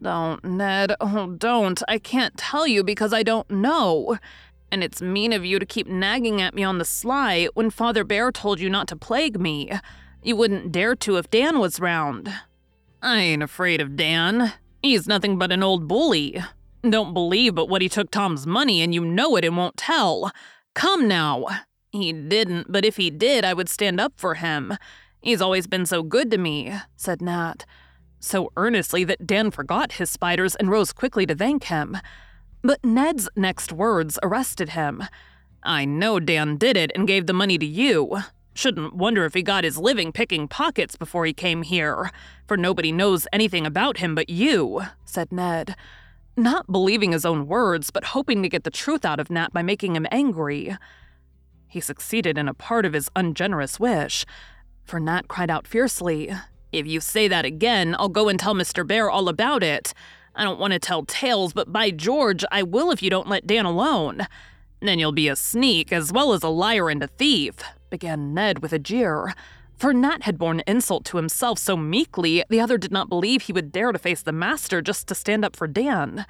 Don't, 0.00 0.44
Ned, 0.44 0.94
oh, 1.00 1.34
don't. 1.38 1.82
I 1.88 1.98
can't 1.98 2.36
tell 2.36 2.66
you 2.66 2.84
because 2.84 3.12
I 3.12 3.22
don't 3.22 3.50
know. 3.50 4.18
And 4.70 4.82
it's 4.82 5.00
mean 5.00 5.32
of 5.32 5.44
you 5.44 5.58
to 5.58 5.66
keep 5.66 5.86
nagging 5.86 6.40
at 6.42 6.54
me 6.54 6.64
on 6.64 6.78
the 6.78 6.84
sly 6.84 7.48
when 7.54 7.70
Father 7.70 8.04
Bhaer 8.04 8.32
told 8.32 8.60
you 8.60 8.68
not 8.68 8.88
to 8.88 8.96
plague 8.96 9.40
me. 9.40 9.70
You 10.22 10.36
wouldn't 10.36 10.72
dare 10.72 10.96
to 10.96 11.16
if 11.16 11.30
Dan 11.30 11.60
was 11.60 11.78
round. 11.78 12.32
I 13.00 13.18
ain't 13.18 13.42
afraid 13.42 13.80
of 13.80 13.96
Dan. 13.96 14.52
He's 14.82 15.06
nothing 15.06 15.38
but 15.38 15.52
an 15.52 15.62
old 15.62 15.86
bully. 15.86 16.42
Don't 16.82 17.14
believe 17.14 17.54
but 17.54 17.68
what 17.68 17.82
he 17.82 17.88
took 17.88 18.10
Tom's 18.10 18.46
money 18.46 18.82
and 18.82 18.94
you 18.94 19.04
know 19.04 19.36
it 19.36 19.44
and 19.44 19.56
won't 19.56 19.76
tell. 19.76 20.32
Come 20.74 21.06
now. 21.08 21.46
He 21.90 22.12
didn't, 22.12 22.70
but 22.70 22.84
if 22.84 22.96
he 22.96 23.10
did, 23.10 23.44
I 23.44 23.54
would 23.54 23.68
stand 23.68 24.00
up 24.00 24.14
for 24.16 24.34
him. 24.34 24.76
He's 25.20 25.40
always 25.40 25.66
been 25.66 25.86
so 25.86 26.02
good 26.02 26.30
to 26.30 26.38
me, 26.38 26.74
said 26.96 27.22
Nat, 27.22 27.64
so 28.20 28.50
earnestly 28.56 29.04
that 29.04 29.26
Dan 29.26 29.50
forgot 29.50 29.92
his 29.92 30.10
spiders 30.10 30.54
and 30.54 30.70
rose 30.70 30.92
quickly 30.92 31.26
to 31.26 31.34
thank 31.34 31.64
him. 31.64 31.96
But 32.62 32.84
Ned's 32.84 33.28
next 33.36 33.72
words 33.72 34.18
arrested 34.22 34.70
him. 34.70 35.04
I 35.62 35.84
know 35.84 36.20
Dan 36.20 36.56
did 36.56 36.76
it 36.76 36.90
and 36.94 37.06
gave 37.06 37.26
the 37.26 37.32
money 37.32 37.58
to 37.58 37.66
you. 37.66 38.18
Shouldn't 38.54 38.94
wonder 38.94 39.24
if 39.24 39.34
he 39.34 39.42
got 39.42 39.64
his 39.64 39.76
living 39.76 40.12
picking 40.12 40.48
pockets 40.48 40.96
before 40.96 41.26
he 41.26 41.34
came 41.34 41.62
here, 41.62 42.10
for 42.46 42.56
nobody 42.56 42.90
knows 42.90 43.28
anything 43.32 43.66
about 43.66 43.98
him 43.98 44.14
but 44.14 44.30
you, 44.30 44.82
said 45.04 45.30
Ned. 45.30 45.76
Not 46.36 46.70
believing 46.70 47.12
his 47.12 47.26
own 47.26 47.46
words, 47.46 47.90
but 47.90 48.04
hoping 48.04 48.42
to 48.42 48.48
get 48.48 48.64
the 48.64 48.70
truth 48.70 49.04
out 49.04 49.20
of 49.20 49.30
Nat 49.30 49.52
by 49.52 49.62
making 49.62 49.94
him 49.94 50.06
angry. 50.10 50.76
He 51.68 51.80
succeeded 51.80 52.38
in 52.38 52.48
a 52.48 52.54
part 52.54 52.86
of 52.86 52.94
his 52.94 53.10
ungenerous 53.14 53.78
wish, 53.78 54.24
for 54.84 55.00
Nat 55.00 55.28
cried 55.28 55.50
out 55.50 55.66
fiercely, 55.66 56.32
If 56.76 56.86
you 56.86 57.00
say 57.00 57.26
that 57.26 57.46
again, 57.46 57.96
I'll 57.98 58.10
go 58.10 58.28
and 58.28 58.38
tell 58.38 58.54
Mr. 58.54 58.86
Bhaer 58.86 59.10
all 59.10 59.30
about 59.30 59.62
it. 59.62 59.94
I 60.34 60.44
don't 60.44 60.60
want 60.60 60.74
to 60.74 60.78
tell 60.78 61.06
tales, 61.06 61.54
but 61.54 61.72
by 61.72 61.90
George, 61.90 62.44
I 62.52 62.62
will 62.62 62.90
if 62.90 63.02
you 63.02 63.08
don't 63.08 63.30
let 63.30 63.46
Dan 63.46 63.64
alone. 63.64 64.26
Then 64.82 64.98
you'll 64.98 65.12
be 65.12 65.28
a 65.28 65.36
sneak 65.36 65.90
as 65.90 66.12
well 66.12 66.34
as 66.34 66.42
a 66.42 66.50
liar 66.50 66.90
and 66.90 67.02
a 67.02 67.06
thief, 67.06 67.54
began 67.88 68.34
Ned 68.34 68.58
with 68.58 68.74
a 68.74 68.78
jeer. 68.78 69.32
For 69.78 69.94
Nat 69.94 70.24
had 70.24 70.36
borne 70.36 70.62
insult 70.66 71.06
to 71.06 71.16
himself 71.16 71.58
so 71.58 71.78
meekly, 71.78 72.44
the 72.50 72.60
other 72.60 72.76
did 72.76 72.92
not 72.92 73.08
believe 73.08 73.42
he 73.42 73.54
would 73.54 73.72
dare 73.72 73.92
to 73.92 73.98
face 73.98 74.20
the 74.20 74.30
master 74.32 74.82
just 74.82 75.06
to 75.08 75.14
stand 75.14 75.46
up 75.46 75.56
for 75.56 75.66
Dan. 75.66 76.26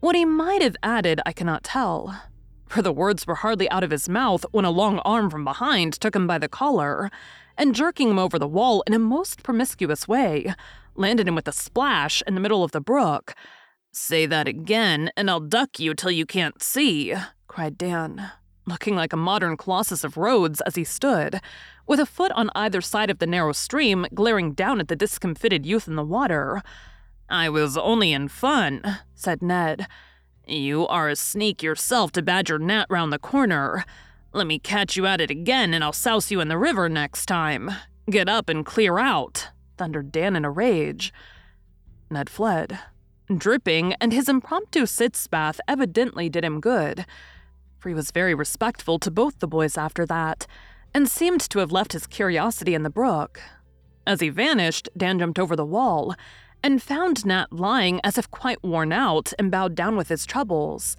What 0.00 0.14
he 0.14 0.26
might 0.26 0.60
have 0.60 0.76
added, 0.82 1.22
I 1.24 1.32
cannot 1.32 1.64
tell, 1.64 2.22
for 2.68 2.82
the 2.82 2.92
words 2.92 3.26
were 3.26 3.36
hardly 3.36 3.70
out 3.70 3.82
of 3.82 3.90
his 3.90 4.10
mouth 4.10 4.44
when 4.50 4.66
a 4.66 4.70
long 4.70 4.98
arm 4.98 5.30
from 5.30 5.44
behind 5.44 5.94
took 5.94 6.14
him 6.14 6.26
by 6.26 6.36
the 6.36 6.50
collar, 6.50 7.10
and 7.58 7.74
jerking 7.74 8.08
him 8.08 8.18
over 8.18 8.38
the 8.38 8.48
wall 8.48 8.82
in 8.86 8.94
a 8.94 8.98
most 8.98 9.42
promiscuous 9.42 10.08
way, 10.08 10.54
landed 10.94 11.28
him 11.28 11.34
with 11.34 11.48
a 11.48 11.52
splash 11.52 12.22
in 12.26 12.34
the 12.34 12.40
middle 12.40 12.64
of 12.64 12.70
the 12.70 12.80
brook. 12.80 13.34
Say 13.92 14.24
that 14.26 14.48
again, 14.48 15.10
and 15.16 15.28
I'll 15.28 15.40
duck 15.40 15.78
you 15.78 15.92
till 15.92 16.10
you 16.10 16.24
can't 16.24 16.62
see, 16.62 17.14
cried 17.48 17.76
Dan, 17.76 18.30
looking 18.66 18.94
like 18.94 19.12
a 19.12 19.16
modern 19.16 19.56
Colossus 19.56 20.04
of 20.04 20.16
Rhodes 20.16 20.60
as 20.62 20.76
he 20.76 20.84
stood, 20.84 21.40
with 21.86 21.98
a 21.98 22.06
foot 22.06 22.32
on 22.32 22.50
either 22.54 22.80
side 22.80 23.10
of 23.10 23.18
the 23.18 23.26
narrow 23.26 23.52
stream, 23.52 24.06
glaring 24.14 24.52
down 24.52 24.78
at 24.78 24.88
the 24.88 24.96
discomfited 24.96 25.66
youth 25.66 25.88
in 25.88 25.96
the 25.96 26.04
water. 26.04 26.62
I 27.28 27.48
was 27.48 27.76
only 27.76 28.12
in 28.12 28.28
fun, 28.28 29.00
said 29.14 29.42
Ned. 29.42 29.86
You 30.46 30.86
are 30.86 31.10
a 31.10 31.16
sneak 31.16 31.62
yourself 31.62 32.12
to 32.12 32.22
badger 32.22 32.58
Nat 32.58 32.86
round 32.88 33.12
the 33.12 33.18
corner. 33.18 33.84
Let 34.32 34.46
me 34.46 34.58
catch 34.58 34.96
you 34.96 35.06
at 35.06 35.22
it 35.22 35.30
again, 35.30 35.72
and 35.72 35.82
I'll 35.82 35.92
souse 35.92 36.30
you 36.30 36.40
in 36.40 36.48
the 36.48 36.58
river 36.58 36.88
next 36.88 37.26
time. 37.26 37.70
Get 38.10 38.28
up 38.28 38.50
and 38.50 38.64
clear 38.64 38.98
out, 38.98 39.48
thundered 39.78 40.12
Dan 40.12 40.36
in 40.36 40.44
a 40.44 40.50
rage. 40.50 41.12
Ned 42.10 42.28
fled, 42.28 42.78
dripping, 43.34 43.94
and 43.94 44.12
his 44.12 44.28
impromptu 44.28 44.84
sitz 44.84 45.26
bath 45.26 45.60
evidently 45.66 46.28
did 46.28 46.44
him 46.44 46.60
good, 46.60 47.06
for 47.78 47.88
he 47.88 47.94
was 47.94 48.10
very 48.10 48.34
respectful 48.34 48.98
to 48.98 49.10
both 49.10 49.38
the 49.38 49.48
boys 49.48 49.78
after 49.78 50.04
that 50.06 50.46
and 50.94 51.08
seemed 51.08 51.40
to 51.40 51.58
have 51.60 51.72
left 51.72 51.92
his 51.92 52.06
curiosity 52.06 52.74
in 52.74 52.82
the 52.82 52.90
brook. 52.90 53.40
As 54.06 54.20
he 54.20 54.28
vanished, 54.28 54.88
Dan 54.96 55.18
jumped 55.18 55.38
over 55.38 55.56
the 55.56 55.64
wall 55.64 56.14
and 56.62 56.82
found 56.82 57.24
Nat 57.24 57.52
lying 57.52 58.00
as 58.04 58.18
if 58.18 58.30
quite 58.30 58.62
worn 58.62 58.92
out 58.92 59.32
and 59.38 59.50
bowed 59.50 59.74
down 59.74 59.96
with 59.96 60.08
his 60.08 60.26
troubles. 60.26 60.96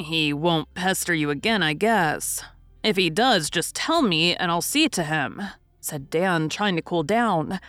He 0.00 0.32
won't 0.32 0.72
pester 0.74 1.12
you 1.12 1.28
again, 1.28 1.62
I 1.62 1.74
guess. 1.74 2.42
If 2.82 2.96
he 2.96 3.10
does, 3.10 3.50
just 3.50 3.74
tell 3.74 4.00
me 4.00 4.34
and 4.34 4.50
I'll 4.50 4.62
see 4.62 4.88
to 4.88 5.02
him, 5.02 5.42
said 5.80 6.08
Dan, 6.08 6.48
trying 6.48 6.76
to 6.76 6.82
cool 6.82 7.02
down. 7.02 7.60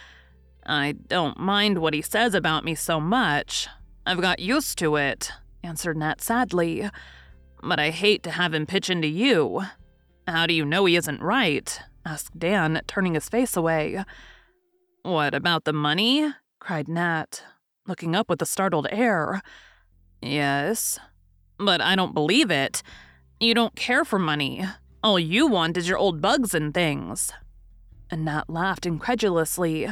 I 0.65 0.94
don't 1.08 1.38
mind 1.38 1.80
what 1.80 1.94
he 1.94 2.02
says 2.02 2.34
about 2.34 2.63
me 2.63 2.74
so 2.74 3.02
much. 3.02 3.67
I've 4.06 4.22
got 4.22 4.39
used 4.39 4.78
to 4.78 4.96
it, 4.96 5.32
answered 5.62 5.98
Nat 5.98 6.22
sadly. 6.22 6.89
But 7.62 7.80
I 7.80 7.89
hate 7.89 8.24
to 8.24 8.32
have 8.32 8.54
him 8.54 8.65
pitch 8.65 8.89
into 8.89 9.08
you. 9.08 9.63
How 10.26 10.48
do 10.48 10.54
you 10.54 10.63
know 10.63 10.86
he 10.86 10.96
isn't 10.96 11.22
right? 11.22 11.80
asked 12.06 12.39
Dan, 12.39 12.82
turning 12.88 13.13
his 13.13 13.28
face 13.28 13.58
away. 13.58 14.04
What 15.04 15.34
about 15.34 15.65
the 15.65 15.74
money? 15.74 16.32
cried 16.60 16.88
Nat, 16.88 17.44
looking 17.86 18.15
up 18.15 18.30
with 18.30 18.41
a 18.41 18.46
startled 18.46 18.88
air. 18.91 19.41
Yes, 20.22 21.00
but 21.62 21.82
I 21.82 21.95
don't 21.95 22.13
believe 22.13 22.52
it. 22.52 22.84
You 23.39 23.54
don't 23.54 23.76
care 23.76 24.04
for 24.04 24.19
money. 24.19 24.65
All 25.04 25.19
you 25.19 25.47
want 25.47 25.78
is 25.78 25.88
your 25.88 25.97
old 25.97 26.21
bugs 26.21 26.54
and 26.54 26.74
things. 26.74 27.32
And 28.10 28.26
Nat 28.26 28.50
laughed 28.50 28.86
incredulously. 28.86 29.89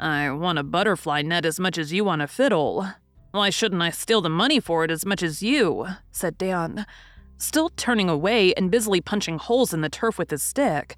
I 0.00 0.30
want 0.30 0.58
a 0.58 0.62
butterfly 0.62 1.22
net 1.22 1.44
as 1.44 1.60
much 1.60 1.78
as 1.78 1.92
you 1.92 2.04
want 2.04 2.22
a 2.22 2.26
fiddle. 2.26 2.88
Why 3.30 3.50
shouldn't 3.50 3.82
I 3.82 3.90
steal 3.90 4.20
the 4.20 4.28
money 4.28 4.60
for 4.60 4.84
it 4.84 4.90
as 4.90 5.04
much 5.04 5.22
as 5.22 5.42
you? 5.42 5.86
said 6.10 6.38
Dan 6.38 6.86
still 7.38 7.70
turning 7.70 8.08
away 8.08 8.54
and 8.54 8.70
busily 8.70 9.00
punching 9.00 9.38
holes 9.38 9.74
in 9.74 9.80
the 9.80 9.88
turf 9.88 10.18
with 10.18 10.30
his 10.30 10.42
stick. 10.42 10.96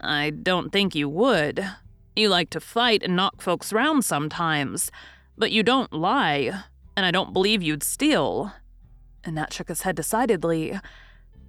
I 0.00 0.30
don't 0.30 0.72
think 0.72 0.94
you 0.94 1.08
would. 1.08 1.64
You 2.16 2.28
like 2.28 2.50
to 2.50 2.60
fight 2.60 3.02
and 3.02 3.16
knock 3.16 3.40
folks 3.40 3.72
round 3.72 4.04
sometimes, 4.04 4.90
but 5.36 5.50
you 5.50 5.62
don't 5.62 5.92
lie, 5.92 6.64
and 6.96 7.06
I 7.06 7.10
don't 7.10 7.32
believe 7.32 7.62
you'd 7.62 7.82
steal. 7.82 8.52
Nat 9.26 9.52
shook 9.52 9.68
his 9.68 9.82
head 9.82 9.96
decidedly. 9.96 10.78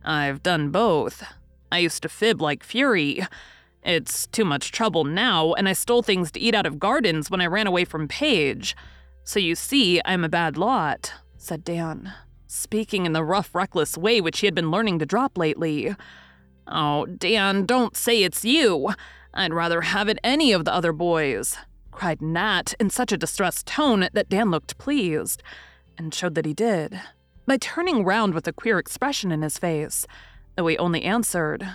I've 0.03 0.43
done 0.43 0.69
both. 0.69 1.23
I 1.71 1.79
used 1.79 2.01
to 2.03 2.09
fib 2.09 2.41
like 2.41 2.63
fury. 2.63 3.25
It's 3.83 4.27
too 4.27 4.45
much 4.45 4.71
trouble 4.71 5.03
now, 5.03 5.53
and 5.53 5.67
I 5.67 5.73
stole 5.73 6.03
things 6.03 6.31
to 6.31 6.39
eat 6.39 6.55
out 6.55 6.65
of 6.65 6.79
gardens 6.79 7.29
when 7.29 7.41
I 7.41 7.47
ran 7.47 7.67
away 7.67 7.85
from 7.85 8.07
Paige. 8.07 8.75
So 9.23 9.39
you 9.39 9.55
see, 9.55 10.01
I'm 10.05 10.23
a 10.23 10.29
bad 10.29 10.57
lot, 10.57 11.13
said 11.37 11.63
Dan 11.63 12.13
speaking 12.55 13.05
in 13.05 13.13
the 13.13 13.23
rough, 13.23 13.53
reckless 13.53 13.97
way 13.97 14.21
which 14.21 14.39
he 14.39 14.47
had 14.47 14.55
been 14.55 14.71
learning 14.71 14.99
to 14.99 15.05
drop 15.05 15.37
lately. 15.37 15.95
Oh, 16.67 17.05
Dan, 17.05 17.65
don't 17.65 17.95
say 17.95 18.23
it's 18.23 18.45
you. 18.45 18.93
I'd 19.33 19.53
rather 19.53 19.81
have 19.81 20.07
it 20.07 20.19
any 20.23 20.51
of 20.53 20.65
the 20.65 20.73
other 20.73 20.93
boys, 20.93 21.57
cried 21.91 22.21
Nat 22.21 22.73
in 22.79 22.89
such 22.89 23.11
a 23.11 23.17
distressed 23.17 23.67
tone 23.67 24.07
that 24.13 24.29
Dan 24.29 24.49
looked 24.49 24.77
pleased, 24.77 25.43
and 25.97 26.13
showed 26.13 26.35
that 26.35 26.45
he 26.45 26.53
did, 26.53 26.99
by 27.45 27.57
turning 27.57 28.03
round 28.03 28.33
with 28.33 28.47
a 28.47 28.53
queer 28.53 28.79
expression 28.79 29.31
in 29.31 29.41
his 29.41 29.57
face, 29.57 30.07
though 30.55 30.67
he 30.67 30.77
only 30.77 31.03
answered, 31.03 31.67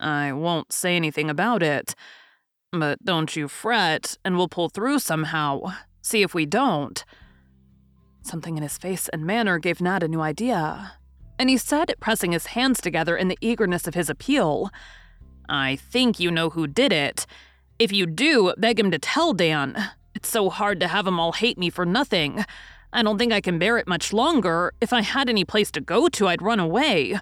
I 0.00 0.32
won't 0.32 0.72
say 0.72 0.96
anything 0.96 1.28
about 1.28 1.62
it. 1.62 1.94
But 2.70 3.04
don't 3.04 3.34
you 3.34 3.48
fret, 3.48 4.16
and 4.24 4.36
we'll 4.36 4.48
pull 4.48 4.68
through 4.68 4.98
somehow. 4.98 5.72
See 6.02 6.22
if 6.22 6.34
we 6.34 6.46
don't. 6.46 7.04
Something 8.22 8.56
in 8.56 8.62
his 8.62 8.78
face 8.78 9.08
and 9.08 9.24
manner 9.24 9.58
gave 9.58 9.80
Nat 9.80 10.02
a 10.02 10.08
new 10.08 10.20
idea. 10.20 10.92
And 11.38 11.48
he 11.48 11.56
said, 11.56 11.94
pressing 12.00 12.32
his 12.32 12.46
hands 12.46 12.80
together 12.80 13.16
in 13.16 13.28
the 13.28 13.38
eagerness 13.40 13.86
of 13.86 13.94
his 13.94 14.10
appeal, 14.10 14.70
I 15.48 15.76
think 15.76 16.20
you 16.20 16.30
know 16.30 16.50
who 16.50 16.66
did 16.66 16.92
it. 16.92 17.26
If 17.78 17.92
you 17.92 18.06
do, 18.06 18.52
beg 18.58 18.78
him 18.78 18.90
to 18.90 18.98
tell 18.98 19.32
Dan. 19.32 19.90
It's 20.14 20.28
so 20.28 20.50
hard 20.50 20.80
to 20.80 20.88
have 20.88 21.06
'em 21.06 21.20
all 21.20 21.32
hate 21.32 21.58
me 21.58 21.70
for 21.70 21.86
nothing. 21.86 22.44
I 22.92 23.02
don't 23.02 23.18
think 23.18 23.32
I 23.32 23.40
can 23.40 23.58
bear 23.58 23.78
it 23.78 23.86
much 23.86 24.12
longer. 24.12 24.72
If 24.80 24.92
I 24.92 25.02
had 25.02 25.28
any 25.28 25.44
place 25.44 25.70
to 25.72 25.80
go 25.80 26.08
to, 26.08 26.28
I'd 26.28 26.42
run 26.42 26.60
away. 26.60 27.18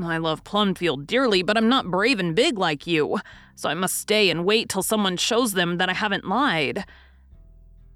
I 0.00 0.18
love 0.18 0.44
Plumfield 0.44 1.06
dearly, 1.06 1.42
but 1.42 1.56
I'm 1.56 1.68
not 1.68 1.90
brave 1.90 2.20
and 2.20 2.34
big 2.34 2.58
like 2.58 2.86
you, 2.86 3.18
so 3.54 3.68
I 3.68 3.74
must 3.74 3.98
stay 3.98 4.30
and 4.30 4.44
wait 4.44 4.68
till 4.68 4.82
someone 4.82 5.16
shows 5.16 5.52
them 5.52 5.78
that 5.78 5.88
I 5.88 5.94
haven't 5.94 6.28
lied. 6.28 6.84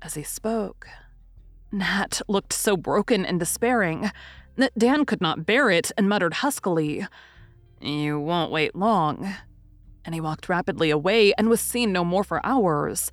As 0.02 0.14
he 0.14 0.22
spoke, 0.22 0.86
Nat 1.72 2.20
looked 2.28 2.52
so 2.52 2.76
broken 2.76 3.24
and 3.24 3.38
despairing 3.38 4.10
that 4.56 4.76
Dan 4.78 5.04
could 5.04 5.20
not 5.20 5.46
bear 5.46 5.70
it 5.70 5.90
and 5.96 6.08
muttered 6.08 6.34
huskily, 6.34 7.06
You 7.80 8.20
won't 8.20 8.52
wait 8.52 8.74
long. 8.74 9.34
And 10.04 10.14
he 10.14 10.20
walked 10.20 10.48
rapidly 10.48 10.90
away 10.90 11.32
and 11.34 11.48
was 11.48 11.60
seen 11.60 11.92
no 11.92 12.04
more 12.04 12.24
for 12.24 12.44
hours. 12.44 13.10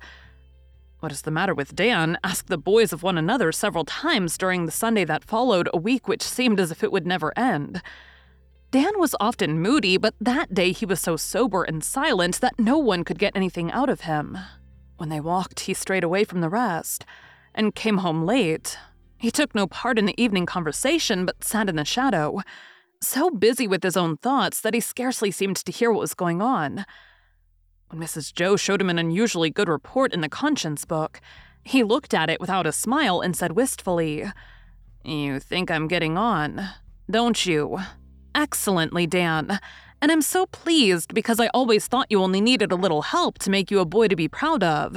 What 1.02 1.10
is 1.10 1.22
the 1.22 1.32
matter 1.32 1.52
with 1.52 1.74
Dan? 1.74 2.16
asked 2.22 2.46
the 2.46 2.56
boys 2.56 2.92
of 2.92 3.02
one 3.02 3.18
another 3.18 3.50
several 3.50 3.84
times 3.84 4.38
during 4.38 4.66
the 4.66 4.70
Sunday 4.70 5.04
that 5.06 5.24
followed, 5.24 5.68
a 5.74 5.76
week 5.76 6.06
which 6.06 6.22
seemed 6.22 6.60
as 6.60 6.70
if 6.70 6.84
it 6.84 6.92
would 6.92 7.08
never 7.08 7.36
end. 7.36 7.82
Dan 8.70 9.00
was 9.00 9.16
often 9.18 9.58
moody, 9.58 9.96
but 9.96 10.14
that 10.20 10.54
day 10.54 10.70
he 10.70 10.86
was 10.86 11.00
so 11.00 11.16
sober 11.16 11.64
and 11.64 11.82
silent 11.82 12.40
that 12.40 12.56
no 12.56 12.78
one 12.78 13.02
could 13.02 13.18
get 13.18 13.34
anything 13.34 13.72
out 13.72 13.88
of 13.88 14.02
him. 14.02 14.38
When 14.96 15.08
they 15.08 15.18
walked, 15.18 15.58
he 15.58 15.74
strayed 15.74 16.04
away 16.04 16.22
from 16.22 16.40
the 16.40 16.48
rest 16.48 17.04
and 17.52 17.74
came 17.74 17.98
home 17.98 18.24
late. 18.24 18.78
He 19.18 19.32
took 19.32 19.56
no 19.56 19.66
part 19.66 19.98
in 19.98 20.06
the 20.06 20.22
evening 20.22 20.46
conversation, 20.46 21.26
but 21.26 21.42
sat 21.42 21.68
in 21.68 21.74
the 21.74 21.84
shadow, 21.84 22.42
so 23.00 23.28
busy 23.28 23.66
with 23.66 23.82
his 23.82 23.96
own 23.96 24.18
thoughts 24.18 24.60
that 24.60 24.72
he 24.72 24.78
scarcely 24.78 25.32
seemed 25.32 25.56
to 25.56 25.72
hear 25.72 25.90
what 25.90 25.98
was 25.98 26.14
going 26.14 26.40
on. 26.40 26.84
When 27.92 28.00
Mrs. 28.00 28.32
Joe 28.32 28.56
showed 28.56 28.80
him 28.80 28.88
an 28.88 28.98
unusually 28.98 29.50
good 29.50 29.68
report 29.68 30.14
in 30.14 30.22
the 30.22 30.28
conscience 30.30 30.86
book, 30.86 31.20
he 31.62 31.82
looked 31.82 32.14
at 32.14 32.30
it 32.30 32.40
without 32.40 32.66
a 32.66 32.72
smile 32.72 33.20
and 33.20 33.36
said 33.36 33.52
wistfully, 33.52 34.24
You 35.04 35.38
think 35.38 35.70
I'm 35.70 35.88
getting 35.88 36.16
on, 36.16 36.70
don't 37.10 37.44
you? 37.44 37.80
Excellently, 38.34 39.06
Dan. 39.06 39.60
And 40.00 40.10
I'm 40.10 40.22
so 40.22 40.46
pleased 40.46 41.12
because 41.12 41.38
I 41.38 41.48
always 41.48 41.86
thought 41.86 42.06
you 42.08 42.22
only 42.22 42.40
needed 42.40 42.72
a 42.72 42.76
little 42.76 43.02
help 43.02 43.38
to 43.40 43.50
make 43.50 43.70
you 43.70 43.78
a 43.78 43.84
boy 43.84 44.08
to 44.08 44.16
be 44.16 44.26
proud 44.26 44.64
of. 44.64 44.96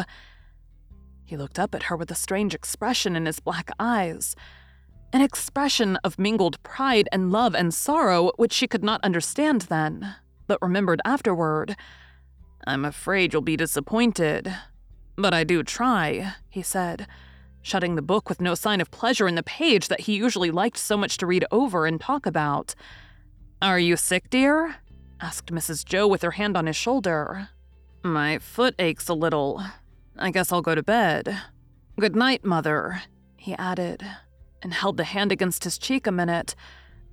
He 1.26 1.36
looked 1.36 1.60
up 1.60 1.76
at 1.76 1.84
her 1.84 1.98
with 1.98 2.12
a 2.12 2.16
strange 2.16 2.56
expression 2.56 3.18
in 3.18 3.26
his 3.26 3.42
black 3.42 3.72
eyes, 3.78 4.38
an 5.12 5.20
expression 5.20 5.98
of 5.98 6.18
mingled 6.18 6.64
pride 6.64 7.10
and 7.12 7.30
love 7.30 7.56
and 7.56 7.74
sorrow 7.74 8.32
which 8.38 8.54
she 8.54 8.68
could 8.68 8.86
not 8.86 9.04
understand 9.04 9.64
then, 9.64 10.16
but 10.48 10.62
remembered 10.62 11.02
afterward. 11.04 11.76
I'm 12.68 12.86
afraid 12.86 13.34
you'll 13.34 13.42
be 13.42 13.58
disappointed. 13.58 14.54
But 15.16 15.34
I 15.34 15.44
do 15.44 15.64
try, 15.64 16.34
he 16.50 16.62
said, 16.62 17.08
shutting 17.62 17.96
the 17.96 18.02
book 18.02 18.28
with 18.28 18.42
no 18.42 18.56
sign 18.56 18.82
of 18.82 18.92
pleasure 18.92 19.28
in 19.28 19.36
the 19.36 19.44
page 19.44 19.88
that 19.88 20.02
he 20.02 20.16
usually 20.16 20.52
liked 20.52 20.78
so 20.78 20.98
much 20.98 21.18
to 21.18 21.28
read 21.28 21.46
over 21.52 21.86
and 21.86 22.02
talk 22.02 22.26
about. 22.26 22.76
Are 23.62 23.80
you 23.80 23.96
sick, 23.96 24.30
dear? 24.30 24.78
asked 25.22 25.54
Mrs. 25.54 25.86
Joe 25.86 26.08
with 26.08 26.22
her 26.22 26.32
hand 26.32 26.58
on 26.58 26.66
his 26.66 26.76
shoulder. 26.76 27.50
My 28.04 28.40
foot 28.40 28.76
aches 28.78 29.08
a 29.08 29.14
little. 29.14 29.64
I 30.18 30.32
guess 30.32 30.52
I'll 30.52 30.62
go 30.62 30.76
to 30.76 30.84
bed. 30.84 31.38
Good 32.00 32.16
night, 32.16 32.44
Mother, 32.44 33.02
he 33.38 33.54
added, 33.56 34.06
and 34.62 34.74
held 34.74 34.98
the 34.98 35.06
hand 35.06 35.32
against 35.32 35.64
his 35.64 35.78
cheek 35.78 36.06
a 36.06 36.12
minute, 36.12 36.56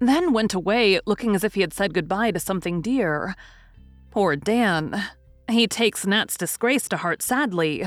then 0.01 0.33
went 0.33 0.55
away 0.55 0.99
looking 1.07 1.35
as 1.35 1.45
if 1.45 1.55
he 1.55 1.61
had 1.61 1.73
said 1.73 1.95
goodbye 1.95 2.33
to 2.33 2.41
something 2.41 2.83
dear. 2.83 3.37
Poor 4.11 4.35
Dan. 4.35 5.03
He 5.53 5.67
takes 5.67 6.07
Nat's 6.07 6.39
disgrace 6.39 6.89
to 6.89 6.97
heart 6.97 7.21
sadly. 7.21 7.85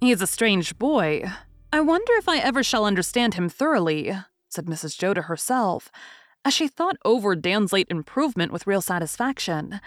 He's 0.00 0.20
a 0.20 0.26
strange 0.26 0.78
boy. 0.78 1.24
I 1.72 1.80
wonder 1.80 2.12
if 2.14 2.28
I 2.28 2.38
ever 2.38 2.62
shall 2.62 2.84
understand 2.84 3.34
him 3.34 3.48
thoroughly, 3.48 4.14
said 4.50 4.66
Mrs. 4.66 4.98
Joe 4.98 5.14
to 5.14 5.22
herself, 5.22 5.90
as 6.44 6.52
she 6.52 6.68
thought 6.68 6.98
over 7.04 7.34
Dan's 7.34 7.72
late 7.72 7.86
improvement 7.90 8.52
with 8.52 8.66
real 8.66 8.82
satisfaction, 8.82 9.80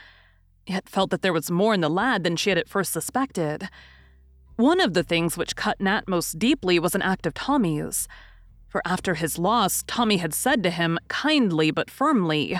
yet 0.65 0.89
felt 0.89 1.11
that 1.11 1.21
there 1.21 1.33
was 1.33 1.51
more 1.51 1.75
in 1.75 1.81
the 1.81 1.89
lad 1.89 2.23
than 2.23 2.35
she 2.35 2.49
had 2.49 2.57
at 2.57 2.69
first 2.69 2.91
suspected. 2.91 3.69
One 4.55 4.79
of 4.79 4.95
the 4.95 5.03
things 5.03 5.37
which 5.37 5.55
cut 5.55 5.79
Nat 5.79 6.07
most 6.07 6.39
deeply 6.39 6.79
was 6.79 6.95
an 6.95 7.03
act 7.03 7.27
of 7.27 7.35
Tommy's. 7.35 8.07
For 8.69 8.81
after 8.85 9.13
his 9.13 9.37
loss, 9.37 9.83
Tommy 9.85 10.17
had 10.17 10.33
said 10.33 10.63
to 10.63 10.71
him, 10.71 10.97
kindly 11.09 11.69
but 11.69 11.91
firmly, 11.91 12.59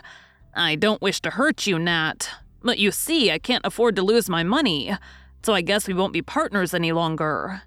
I 0.54 0.76
don't 0.76 1.02
wish 1.02 1.22
to 1.22 1.32
hurt 1.32 1.66
you, 1.66 1.80
Nat, 1.80 2.30
but 2.64 2.80
you 2.80 2.92
see, 2.92 3.32
I 3.32 3.40
can't 3.40 3.66
afford 3.66 3.96
to 3.98 4.02
lose 4.02 4.30
my 4.30 4.44
money, 4.44 4.96
so 5.44 5.54
I 5.54 5.62
guess 5.62 5.88
we 5.88 5.94
won't 5.94 6.14
be 6.14 6.22
partners 6.22 6.74
any 6.74 6.92
longer. 6.92 7.64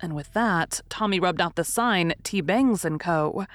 And 0.00 0.14
with 0.14 0.32
that, 0.32 0.80
Tommy 0.88 1.20
rubbed 1.20 1.40
out 1.40 1.54
the 1.56 1.64
sign 1.64 2.14
T. 2.24 2.40
Bangs 2.40 2.84
& 2.92 2.98
Co. 2.98 3.46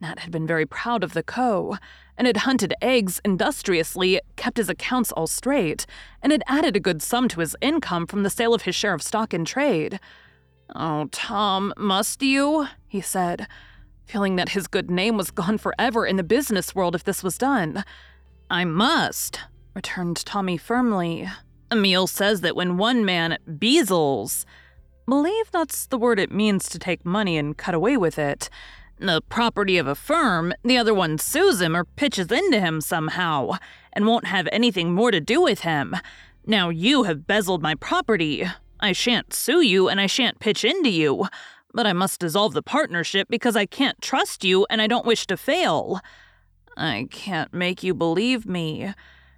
Nat 0.00 0.20
had 0.20 0.30
been 0.30 0.46
very 0.46 0.64
proud 0.64 1.04
of 1.04 1.12
the 1.12 1.22
Co. 1.22 1.76
and 2.16 2.26
had 2.26 2.38
hunted 2.38 2.72
eggs 2.80 3.20
industriously, 3.24 4.20
kept 4.36 4.56
his 4.56 4.70
accounts 4.70 5.12
all 5.12 5.26
straight, 5.26 5.84
and 6.22 6.32
had 6.32 6.42
added 6.46 6.74
a 6.74 6.80
good 6.80 7.02
sum 7.02 7.28
to 7.28 7.40
his 7.40 7.54
income 7.60 8.06
from 8.06 8.22
the 8.22 8.30
sale 8.30 8.54
of 8.54 8.62
his 8.62 8.74
share 8.74 8.94
of 8.94 9.02
stock 9.02 9.34
in 9.34 9.44
trade. 9.44 10.00
Oh, 10.74 11.08
Tom, 11.12 11.74
must 11.76 12.22
you? 12.22 12.68
he 12.88 13.00
said, 13.00 13.46
feeling 14.06 14.36
that 14.36 14.50
his 14.50 14.66
good 14.66 14.90
name 14.90 15.16
was 15.16 15.30
gone 15.30 15.58
forever 15.58 16.06
in 16.06 16.16
the 16.16 16.22
business 16.22 16.74
world 16.74 16.94
if 16.94 17.04
this 17.04 17.22
was 17.22 17.36
done. 17.36 17.84
I 18.50 18.64
must, 18.64 19.38
returned 19.74 20.16
Tommy 20.26 20.56
firmly. 20.56 21.28
Emil 21.70 22.08
says 22.08 22.40
that 22.40 22.56
when 22.56 22.78
one 22.78 23.04
man 23.04 23.38
beezles, 23.48 24.44
believe 25.06 25.52
that's 25.52 25.86
the 25.86 25.98
word 25.98 26.18
it 26.18 26.32
means 26.32 26.68
to 26.68 26.78
take 26.80 27.06
money 27.06 27.38
and 27.38 27.56
cut 27.56 27.76
away 27.76 27.96
with 27.96 28.18
it, 28.18 28.50
the 28.98 29.22
property 29.28 29.78
of 29.78 29.86
a 29.86 29.94
firm, 29.94 30.52
the 30.64 30.76
other 30.76 30.92
one 30.92 31.16
sues 31.16 31.60
him 31.60 31.76
or 31.76 31.84
pitches 31.84 32.32
into 32.32 32.58
him 32.58 32.80
somehow, 32.80 33.52
and 33.92 34.04
won't 34.04 34.26
have 34.26 34.48
anything 34.50 34.92
more 34.92 35.12
to 35.12 35.20
do 35.20 35.40
with 35.40 35.60
him. 35.60 35.94
Now 36.44 36.70
you 36.70 37.04
have 37.04 37.28
bezzled 37.28 37.62
my 37.62 37.76
property. 37.76 38.46
I 38.80 38.90
shan't 38.90 39.32
sue 39.32 39.62
you 39.62 39.88
and 39.88 40.00
I 40.00 40.06
shan't 40.06 40.40
pitch 40.40 40.64
into 40.64 40.90
you, 40.90 41.28
but 41.72 41.86
I 41.86 41.92
must 41.92 42.18
dissolve 42.18 42.52
the 42.52 42.62
partnership 42.62 43.28
because 43.30 43.54
I 43.54 43.64
can't 43.64 44.02
trust 44.02 44.44
you 44.44 44.66
and 44.68 44.82
I 44.82 44.88
don't 44.88 45.06
wish 45.06 45.28
to 45.28 45.36
fail. 45.36 46.00
I 46.80 47.08
can't 47.10 47.52
make 47.52 47.82
you 47.82 47.92
believe 47.92 48.46
me. 48.46 48.94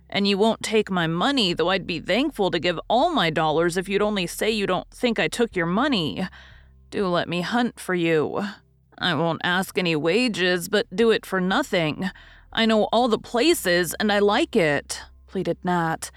And 0.08 0.28
you 0.28 0.38
won't 0.38 0.62
take 0.62 0.90
my 0.90 1.06
money, 1.08 1.52
though 1.52 1.70
I'd 1.70 1.86
be 1.86 1.98
thankful 1.98 2.50
to 2.50 2.60
give 2.60 2.78
all 2.88 3.12
my 3.12 3.30
dollars 3.30 3.76
if 3.76 3.88
you'd 3.88 4.02
only 4.02 4.26
say 4.28 4.50
you 4.50 4.66
don't 4.66 4.88
think 4.90 5.18
I 5.18 5.26
took 5.26 5.56
your 5.56 5.66
money. 5.66 6.28
Do 6.90 7.08
let 7.08 7.28
me 7.28 7.40
hunt 7.40 7.80
for 7.80 7.94
you. 7.94 8.44
I 8.96 9.14
won't 9.14 9.40
ask 9.42 9.76
any 9.76 9.96
wages, 9.96 10.68
but 10.68 10.94
do 10.94 11.10
it 11.10 11.26
for 11.26 11.40
nothing. 11.40 12.10
I 12.52 12.64
know 12.64 12.84
all 12.92 13.08
the 13.08 13.18
places 13.18 13.94
and 13.98 14.12
I 14.12 14.20
like 14.20 14.54
it, 14.54 15.00
pleaded 15.26 15.58
Nat. 15.64 16.12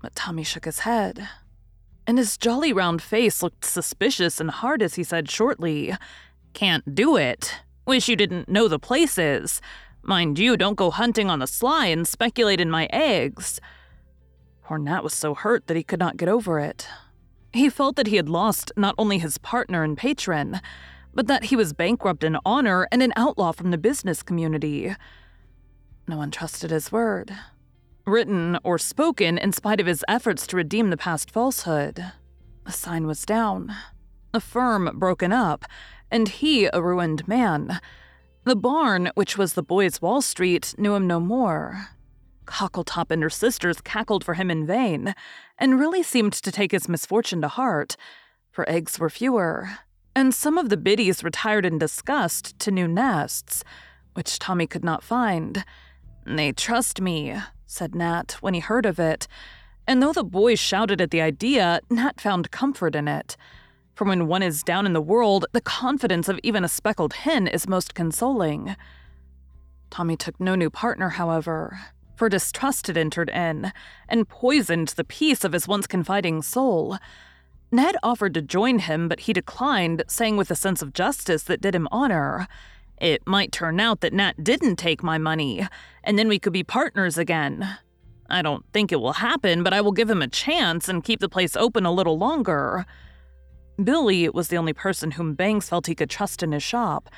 But 0.00 0.14
Tommy 0.14 0.44
shook 0.44 0.64
his 0.64 0.80
head. 0.80 1.28
And 2.06 2.16
his 2.16 2.38
jolly 2.38 2.72
round 2.72 3.02
face 3.02 3.42
looked 3.42 3.66
suspicious 3.66 4.40
and 4.40 4.50
hard 4.50 4.80
as 4.82 4.94
he 4.94 5.04
said 5.04 5.30
shortly, 5.30 5.94
Can't 6.54 6.94
do 6.94 7.16
it. 7.16 7.56
Wish 7.86 8.08
you 8.08 8.16
didn't 8.16 8.48
know 8.48 8.68
the 8.68 8.78
places. 8.78 9.60
Mind 10.02 10.38
you, 10.38 10.56
don't 10.56 10.76
go 10.76 10.90
hunting 10.90 11.30
on 11.30 11.38
the 11.38 11.46
sly 11.46 11.86
and 11.86 12.06
speculate 12.06 12.60
in 12.60 12.70
my 12.70 12.88
eggs. 12.92 13.60
Poor 14.64 14.78
Nat 14.78 15.04
was 15.04 15.14
so 15.14 15.34
hurt 15.34 15.66
that 15.66 15.76
he 15.76 15.82
could 15.82 16.00
not 16.00 16.16
get 16.16 16.28
over 16.28 16.58
it. 16.58 16.88
He 17.52 17.68
felt 17.68 17.96
that 17.96 18.06
he 18.06 18.16
had 18.16 18.28
lost 18.28 18.72
not 18.76 18.94
only 18.98 19.18
his 19.18 19.38
partner 19.38 19.84
and 19.84 19.96
patron, 19.96 20.60
but 21.14 21.26
that 21.26 21.44
he 21.44 21.56
was 21.56 21.72
bankrupt 21.72 22.24
in 22.24 22.38
honor 22.44 22.88
and 22.90 23.02
an 23.02 23.12
outlaw 23.16 23.52
from 23.52 23.70
the 23.70 23.78
business 23.78 24.22
community. 24.22 24.94
No 26.08 26.16
one 26.16 26.30
trusted 26.30 26.70
his 26.70 26.90
word. 26.90 27.32
Written 28.06 28.58
or 28.64 28.78
spoken 28.78 29.38
in 29.38 29.52
spite 29.52 29.80
of 29.80 29.86
his 29.86 30.04
efforts 30.08 30.46
to 30.48 30.56
redeem 30.56 30.90
the 30.90 30.96
past 30.96 31.30
falsehood. 31.30 32.04
The 32.64 32.72
sign 32.72 33.06
was 33.06 33.24
down. 33.24 33.74
A 34.34 34.40
firm 34.40 34.90
broken 34.94 35.32
up, 35.32 35.64
and 36.10 36.28
he 36.28 36.68
a 36.72 36.82
ruined 36.82 37.28
man. 37.28 37.80
The 38.44 38.56
barn, 38.56 39.10
which 39.14 39.38
was 39.38 39.52
the 39.52 39.62
boy's 39.62 40.02
Wall 40.02 40.20
Street, 40.20 40.74
knew 40.76 40.94
him 40.94 41.06
no 41.06 41.20
more. 41.20 41.90
Cockletop 42.44 43.12
and 43.12 43.22
her 43.22 43.30
sisters 43.30 43.80
cackled 43.80 44.24
for 44.24 44.34
him 44.34 44.50
in 44.50 44.66
vain, 44.66 45.14
and 45.58 45.78
really 45.78 46.02
seemed 46.02 46.32
to 46.32 46.50
take 46.50 46.72
his 46.72 46.88
misfortune 46.88 47.40
to 47.42 47.48
heart, 47.48 47.96
for 48.50 48.68
eggs 48.68 48.98
were 48.98 49.08
fewer, 49.08 49.70
and 50.16 50.34
some 50.34 50.58
of 50.58 50.70
the 50.70 50.76
biddies 50.76 51.22
retired 51.22 51.64
in 51.64 51.78
disgust 51.78 52.58
to 52.58 52.72
new 52.72 52.88
nests, 52.88 53.62
which 54.14 54.40
Tommy 54.40 54.66
could 54.66 54.84
not 54.84 55.04
find. 55.04 55.64
They 56.26 56.50
trust 56.50 57.00
me, 57.00 57.36
said 57.66 57.94
Nat 57.94 58.38
when 58.40 58.54
he 58.54 58.60
heard 58.60 58.86
of 58.86 58.98
it, 58.98 59.28
and 59.86 60.02
though 60.02 60.12
the 60.12 60.24
boys 60.24 60.58
shouted 60.58 61.00
at 61.00 61.12
the 61.12 61.22
idea, 61.22 61.80
Nat 61.90 62.20
found 62.20 62.50
comfort 62.50 62.96
in 62.96 63.06
it. 63.06 63.36
For 63.94 64.04
when 64.06 64.26
one 64.26 64.42
is 64.42 64.62
down 64.62 64.86
in 64.86 64.94
the 64.94 65.00
world, 65.00 65.46
the 65.52 65.60
confidence 65.60 66.28
of 66.28 66.40
even 66.42 66.64
a 66.64 66.68
speckled 66.68 67.12
hen 67.12 67.46
is 67.46 67.68
most 67.68 67.94
consoling. 67.94 68.74
Tommy 69.90 70.16
took 70.16 70.40
no 70.40 70.54
new 70.54 70.70
partner, 70.70 71.10
however, 71.10 71.78
for 72.16 72.28
distrust 72.28 72.86
had 72.86 72.96
entered 72.96 73.28
in 73.30 73.72
and 74.08 74.28
poisoned 74.28 74.88
the 74.88 75.04
peace 75.04 75.44
of 75.44 75.52
his 75.52 75.68
once 75.68 75.86
confiding 75.86 76.40
soul. 76.40 76.96
Ned 77.70 77.96
offered 78.02 78.34
to 78.34 78.42
join 78.42 78.78
him, 78.80 79.08
but 79.08 79.20
he 79.20 79.32
declined, 79.32 80.04
saying 80.06 80.36
with 80.36 80.50
a 80.50 80.56
sense 80.56 80.82
of 80.82 80.94
justice 80.94 81.42
that 81.44 81.60
did 81.60 81.74
him 81.74 81.88
honor, 81.92 82.48
It 82.98 83.26
might 83.26 83.50
turn 83.50 83.80
out 83.80 84.00
that 84.00 84.12
Nat 84.12 84.44
didn't 84.44 84.76
take 84.76 85.02
my 85.02 85.18
money, 85.18 85.66
and 86.04 86.18
then 86.18 86.28
we 86.28 86.38
could 86.38 86.52
be 86.52 86.62
partners 86.62 87.18
again. 87.18 87.76
I 88.30 88.42
don't 88.42 88.64
think 88.72 88.92
it 88.92 89.00
will 89.00 89.14
happen, 89.14 89.62
but 89.62 89.74
I 89.74 89.80
will 89.80 89.92
give 89.92 90.08
him 90.08 90.22
a 90.22 90.28
chance 90.28 90.88
and 90.88 91.02
keep 91.02 91.20
the 91.20 91.28
place 91.28 91.56
open 91.56 91.84
a 91.84 91.92
little 91.92 92.16
longer. 92.16 92.86
Billy 93.82 94.28
was 94.28 94.48
the 94.48 94.56
only 94.56 94.72
person 94.72 95.12
whom 95.12 95.34
Bangs 95.34 95.68
felt 95.68 95.86
he 95.86 95.94
could 95.94 96.10
trust 96.10 96.42
in 96.42 96.52
his 96.52 96.62
shop, 96.62 97.08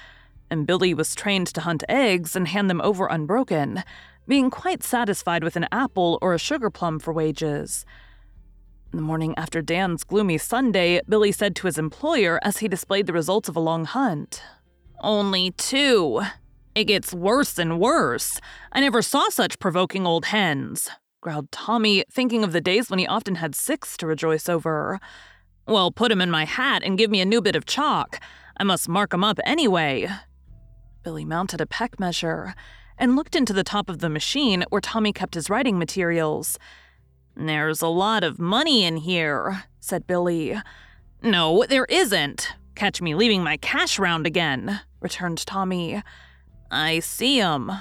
and 0.50 0.66
Billy 0.66 0.94
was 0.94 1.14
trained 1.14 1.48
to 1.48 1.62
hunt 1.62 1.84
eggs 1.88 2.36
and 2.36 2.48
hand 2.48 2.70
them 2.70 2.80
over 2.82 3.06
unbroken, 3.06 3.82
being 4.26 4.50
quite 4.50 4.82
satisfied 4.82 5.44
with 5.44 5.56
an 5.56 5.66
apple 5.72 6.18
or 6.22 6.34
a 6.34 6.38
sugar 6.38 6.70
plum 6.70 6.98
for 6.98 7.12
wages. 7.12 7.84
The 8.92 9.00
morning 9.00 9.34
after 9.36 9.60
Dan's 9.60 10.04
gloomy 10.04 10.38
Sunday, 10.38 11.00
Billy 11.08 11.32
said 11.32 11.56
to 11.56 11.66
his 11.66 11.78
employer 11.78 12.38
as 12.42 12.58
he 12.58 12.68
displayed 12.68 13.06
the 13.06 13.12
results 13.12 13.48
of 13.48 13.56
a 13.56 13.60
long 13.60 13.84
hunt 13.84 14.40
Only 15.00 15.50
two. 15.50 16.22
It 16.74 16.84
gets 16.84 17.12
worse 17.12 17.58
and 17.58 17.80
worse. 17.80 18.40
I 18.72 18.80
never 18.80 19.02
saw 19.02 19.28
such 19.30 19.58
provoking 19.58 20.06
old 20.06 20.26
hens, 20.26 20.88
growled 21.20 21.50
Tommy, 21.50 22.04
thinking 22.10 22.44
of 22.44 22.52
the 22.52 22.60
days 22.60 22.88
when 22.88 22.98
he 22.98 23.06
often 23.06 23.36
had 23.36 23.54
six 23.54 23.96
to 23.96 24.06
rejoice 24.06 24.48
over. 24.48 25.00
Well, 25.66 25.90
put 25.90 26.12
'em 26.12 26.20
in 26.20 26.30
my 26.30 26.44
hat 26.44 26.82
and 26.82 26.98
give 26.98 27.10
me 27.10 27.20
a 27.20 27.26
new 27.26 27.40
bit 27.40 27.56
of 27.56 27.64
chalk. 27.66 28.20
I 28.56 28.64
must 28.64 28.88
mark 28.88 29.14
'em 29.14 29.24
up 29.24 29.38
anyway. 29.44 30.08
Billy 31.02 31.24
mounted 31.24 31.60
a 31.60 31.66
peck 31.66 31.98
measure 31.98 32.54
and 32.98 33.16
looked 33.16 33.34
into 33.34 33.52
the 33.52 33.64
top 33.64 33.88
of 33.88 33.98
the 33.98 34.08
machine 34.08 34.64
where 34.68 34.80
Tommy 34.80 35.12
kept 35.12 35.34
his 35.34 35.50
writing 35.50 35.78
materials. 35.78 36.58
There's 37.36 37.82
a 37.82 37.88
lot 37.88 38.22
of 38.22 38.38
money 38.38 38.84
in 38.84 38.98
here, 38.98 39.64
said 39.80 40.06
Billy. 40.06 40.60
No, 41.22 41.64
there 41.68 41.86
isn't. 41.86 42.52
Catch 42.74 43.00
me 43.00 43.14
leaving 43.14 43.42
my 43.42 43.56
cash 43.56 43.98
round 43.98 44.26
again, 44.26 44.80
returned 45.00 45.44
Tommy. 45.46 46.02
I 46.70 47.00
see 47.00 47.40
'em. 47.40 47.72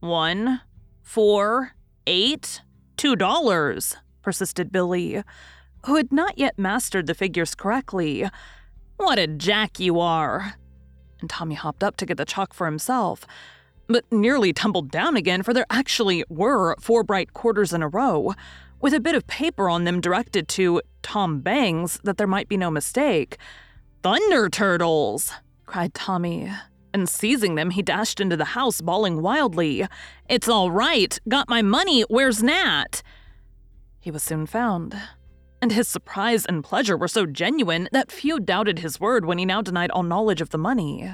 One, 0.00 0.60
four, 1.02 1.72
eight, 2.06 2.62
two 2.96 3.16
dollars, 3.16 3.96
persisted 4.22 4.72
Billy, 4.72 5.22
who 5.86 5.96
had 5.96 6.12
not 6.12 6.38
yet 6.38 6.58
mastered 6.58 7.06
the 7.06 7.14
figures 7.14 7.54
correctly. 7.54 8.28
What 8.96 9.18
a 9.18 9.26
jack 9.26 9.80
you 9.80 9.98
are! 10.00 10.54
And 11.20 11.30
Tommy 11.30 11.54
hopped 11.54 11.82
up 11.82 11.96
to 11.96 12.06
get 12.06 12.16
the 12.16 12.24
chalk 12.24 12.54
for 12.54 12.66
himself, 12.66 13.26
but 13.86 14.04
nearly 14.10 14.52
tumbled 14.52 14.90
down 14.90 15.16
again, 15.16 15.42
for 15.42 15.52
there 15.52 15.66
actually 15.70 16.24
were 16.28 16.76
four 16.80 17.04
bright 17.04 17.32
quarters 17.32 17.72
in 17.72 17.82
a 17.82 17.88
row, 17.88 18.32
with 18.80 18.94
a 18.94 19.00
bit 19.00 19.14
of 19.14 19.26
paper 19.26 19.68
on 19.68 19.84
them 19.84 20.00
directed 20.00 20.48
to 20.48 20.80
Tom 21.02 21.40
Bangs 21.40 22.00
that 22.04 22.16
there 22.16 22.26
might 22.26 22.48
be 22.48 22.56
no 22.56 22.70
mistake. 22.70 23.36
Thunder 24.02 24.48
turtles! 24.48 25.32
cried 25.66 25.94
Tommy. 25.94 26.50
and 26.94 27.08
seizing 27.08 27.54
them, 27.54 27.70
he 27.70 27.82
dashed 27.82 28.20
into 28.20 28.36
the 28.36 28.44
house, 28.44 28.80
bawling 28.80 29.22
wildly, 29.22 29.86
It's 30.28 30.48
all 30.48 30.70
right! 30.70 31.18
Got 31.28 31.48
my 31.48 31.62
money! 31.62 32.02
Where's 32.02 32.42
Nat? 32.42 33.02
He 34.00 34.10
was 34.10 34.22
soon 34.22 34.46
found, 34.46 34.94
and 35.62 35.72
his 35.72 35.86
surprise 35.86 36.44
and 36.44 36.64
pleasure 36.64 36.96
were 36.96 37.08
so 37.08 37.24
genuine 37.24 37.88
that 37.92 38.10
few 38.10 38.40
doubted 38.40 38.80
his 38.80 38.98
word 38.98 39.24
when 39.24 39.38
he 39.38 39.46
now 39.46 39.62
denied 39.62 39.92
all 39.92 40.02
knowledge 40.02 40.40
of 40.40 40.50
the 40.50 40.58
money. 40.58 41.08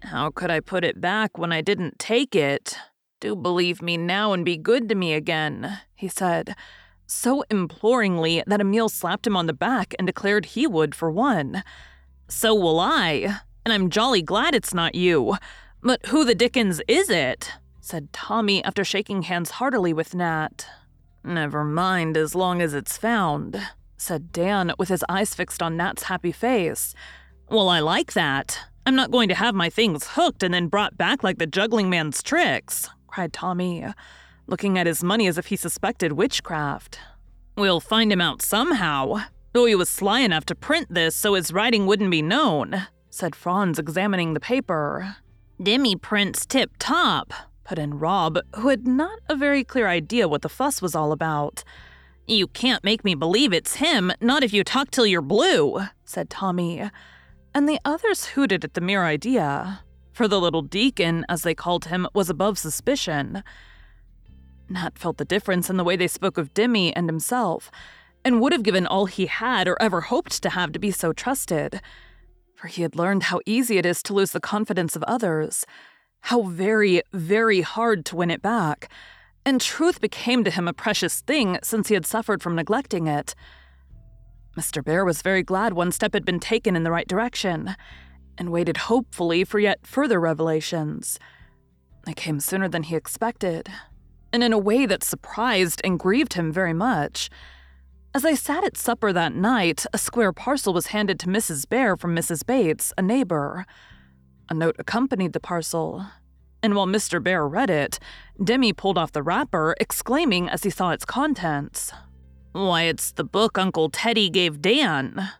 How 0.00 0.30
could 0.30 0.50
I 0.50 0.58
put 0.58 0.84
it 0.84 1.00
back 1.00 1.38
when 1.38 1.52
I 1.52 1.60
didn't 1.60 2.00
take 2.00 2.34
it? 2.34 2.76
Do 3.20 3.36
believe 3.36 3.80
me 3.80 3.96
now 3.96 4.32
and 4.32 4.44
be 4.44 4.56
good 4.56 4.88
to 4.88 4.96
me 4.96 5.14
again, 5.14 5.78
he 5.94 6.08
said, 6.08 6.56
so 7.06 7.42
imploringly 7.42 8.42
that 8.48 8.60
Emil 8.60 8.88
slapped 8.88 9.26
him 9.26 9.36
on 9.36 9.46
the 9.46 9.52
back 9.52 9.94
and 9.96 10.06
declared 10.06 10.46
he 10.46 10.66
would 10.66 10.94
for 10.94 11.08
one. 11.08 11.62
So 12.26 12.52
will 12.54 12.80
I, 12.80 13.38
and 13.64 13.72
I'm 13.72 13.90
jolly 13.90 14.22
glad 14.22 14.54
it's 14.54 14.74
not 14.74 14.96
you. 14.96 15.36
But 15.80 16.06
who 16.06 16.24
the 16.24 16.34
dickens 16.34 16.80
is 16.88 17.08
it? 17.08 17.52
said 17.80 18.12
Tommy 18.12 18.64
after 18.64 18.84
shaking 18.84 19.22
hands 19.22 19.50
heartily 19.50 19.92
with 19.92 20.14
Nat. 20.14 20.66
Never 21.22 21.62
mind 21.64 22.16
as 22.16 22.34
long 22.34 22.60
as 22.60 22.74
it's 22.74 22.96
found, 22.96 23.60
said 24.02 24.32
Dan 24.32 24.72
with 24.78 24.88
his 24.88 25.04
eyes 25.08 25.32
fixed 25.32 25.62
on 25.62 25.76
Nat's 25.76 26.02
happy 26.04 26.32
face. 26.32 26.94
Well, 27.48 27.68
I 27.68 27.78
like 27.78 28.14
that. 28.14 28.58
I'm 28.84 28.96
not 28.96 29.12
going 29.12 29.28
to 29.28 29.34
have 29.36 29.54
my 29.54 29.70
things 29.70 30.08
hooked 30.08 30.42
and 30.42 30.52
then 30.52 30.66
brought 30.66 30.98
back 30.98 31.22
like 31.22 31.38
the 31.38 31.46
juggling 31.46 31.88
man's 31.88 32.20
tricks, 32.20 32.90
cried 33.06 33.32
Tommy, 33.32 33.86
looking 34.48 34.76
at 34.76 34.88
his 34.88 35.04
money 35.04 35.28
as 35.28 35.38
if 35.38 35.46
he 35.46 35.56
suspected 35.56 36.14
witchcraft. 36.14 36.98
We'll 37.56 37.78
find 37.78 38.10
him 38.10 38.20
out 38.20 38.42
somehow, 38.42 39.22
though 39.52 39.66
he 39.66 39.76
was 39.76 39.88
sly 39.88 40.20
enough 40.20 40.46
to 40.46 40.56
print 40.56 40.92
this 40.92 41.14
so 41.14 41.34
his 41.34 41.52
writing 41.52 41.86
wouldn't 41.86 42.10
be 42.10 42.22
known, 42.22 42.88
said 43.08 43.36
Franz, 43.36 43.78
examining 43.78 44.34
the 44.34 44.40
paper. 44.40 45.16
Demi 45.62 45.94
prints 45.94 46.44
tip 46.44 46.72
top, 46.80 47.32
put 47.62 47.78
in 47.78 48.00
Rob, 48.00 48.40
who 48.56 48.68
had 48.68 48.84
not 48.84 49.20
a 49.28 49.36
very 49.36 49.62
clear 49.62 49.86
idea 49.86 50.26
what 50.26 50.42
the 50.42 50.48
fuss 50.48 50.82
was 50.82 50.96
all 50.96 51.12
about. 51.12 51.62
You 52.26 52.46
can't 52.46 52.84
make 52.84 53.04
me 53.04 53.14
believe 53.14 53.52
it's 53.52 53.76
him, 53.76 54.12
not 54.20 54.44
if 54.44 54.52
you 54.52 54.62
talk 54.62 54.90
till 54.90 55.06
you're 55.06 55.20
blue, 55.20 55.80
said 56.04 56.30
Tommy. 56.30 56.88
And 57.54 57.68
the 57.68 57.80
others 57.84 58.26
hooted 58.26 58.64
at 58.64 58.74
the 58.74 58.80
mere 58.80 59.04
idea, 59.04 59.82
for 60.12 60.28
the 60.28 60.40
little 60.40 60.62
deacon, 60.62 61.26
as 61.28 61.42
they 61.42 61.54
called 61.54 61.86
him, 61.86 62.06
was 62.14 62.30
above 62.30 62.58
suspicion. 62.58 63.42
Nat 64.68 64.98
felt 64.98 65.18
the 65.18 65.24
difference 65.24 65.68
in 65.68 65.76
the 65.76 65.84
way 65.84 65.96
they 65.96 66.06
spoke 66.06 66.38
of 66.38 66.54
Demi 66.54 66.94
and 66.94 67.08
himself, 67.08 67.70
and 68.24 68.40
would 68.40 68.52
have 68.52 68.62
given 68.62 68.86
all 68.86 69.06
he 69.06 69.26
had 69.26 69.66
or 69.66 69.76
ever 69.82 70.02
hoped 70.02 70.42
to 70.42 70.50
have 70.50 70.70
to 70.72 70.78
be 70.78 70.92
so 70.92 71.12
trusted. 71.12 71.80
For 72.54 72.68
he 72.68 72.82
had 72.82 72.94
learned 72.94 73.24
how 73.24 73.40
easy 73.44 73.78
it 73.78 73.84
is 73.84 74.02
to 74.04 74.14
lose 74.14 74.30
the 74.30 74.40
confidence 74.40 74.94
of 74.94 75.02
others, 75.04 75.66
how 76.20 76.42
very, 76.42 77.02
very 77.12 77.62
hard 77.62 78.04
to 78.06 78.16
win 78.16 78.30
it 78.30 78.40
back, 78.40 78.88
and 79.44 79.60
truth 79.60 80.00
became 80.00 80.44
to 80.44 80.50
him 80.50 80.68
a 80.68 80.72
precious 80.72 81.20
thing 81.20 81.58
since 81.62 81.88
he 81.88 81.94
had 81.94 82.06
suffered 82.06 82.42
from 82.42 82.54
neglecting 82.54 83.06
it. 83.06 83.34
Mr. 84.56 84.82
Bhaer 84.82 85.04
was 85.04 85.22
very 85.22 85.42
glad 85.42 85.72
one 85.72 85.92
step 85.92 86.12
had 86.14 86.24
been 86.24 86.40
taken 86.40 86.76
in 86.76 86.82
the 86.82 86.90
right 86.90 87.08
direction, 87.08 87.74
and 88.38 88.52
waited 88.52 88.76
hopefully 88.76 89.44
for 89.44 89.58
yet 89.58 89.86
further 89.86 90.20
revelations. 90.20 91.18
They 92.04 92.14
came 92.14 92.40
sooner 92.40 92.68
than 92.68 92.84
he 92.84 92.96
expected, 92.96 93.68
and 94.32 94.42
in 94.42 94.52
a 94.52 94.58
way 94.58 94.86
that 94.86 95.04
surprised 95.04 95.80
and 95.84 95.98
grieved 95.98 96.34
him 96.34 96.52
very 96.52 96.72
much. 96.72 97.30
As 98.14 98.22
they 98.22 98.34
sat 98.34 98.64
at 98.64 98.76
supper 98.76 99.12
that 99.12 99.34
night, 99.34 99.86
a 99.92 99.98
square 99.98 100.32
parcel 100.32 100.74
was 100.74 100.88
handed 100.88 101.18
to 101.20 101.28
Mrs. 101.28 101.66
Bhaer 101.66 101.98
from 101.98 102.14
Mrs. 102.14 102.44
Bates, 102.44 102.92
a 102.98 103.02
neighbor. 103.02 103.64
A 104.50 104.54
note 104.54 104.76
accompanied 104.78 105.32
the 105.32 105.40
parcel, 105.40 106.06
and 106.62 106.74
while 106.74 106.86
Mr. 106.86 107.22
Bhaer 107.22 107.50
read 107.50 107.70
it, 107.70 107.98
Demi 108.42 108.72
pulled 108.72 108.98
off 108.98 109.12
the 109.12 109.22
wrapper, 109.22 109.74
exclaiming 109.80 110.48
as 110.48 110.62
he 110.62 110.70
saw 110.70 110.90
its 110.90 111.04
contents. 111.04 111.92
Why, 112.52 112.82
it's 112.82 113.12
the 113.12 113.24
book 113.24 113.58
Uncle 113.58 113.90
Teddy 113.90 114.30
gave 114.30 114.60
Dan. 114.60 115.30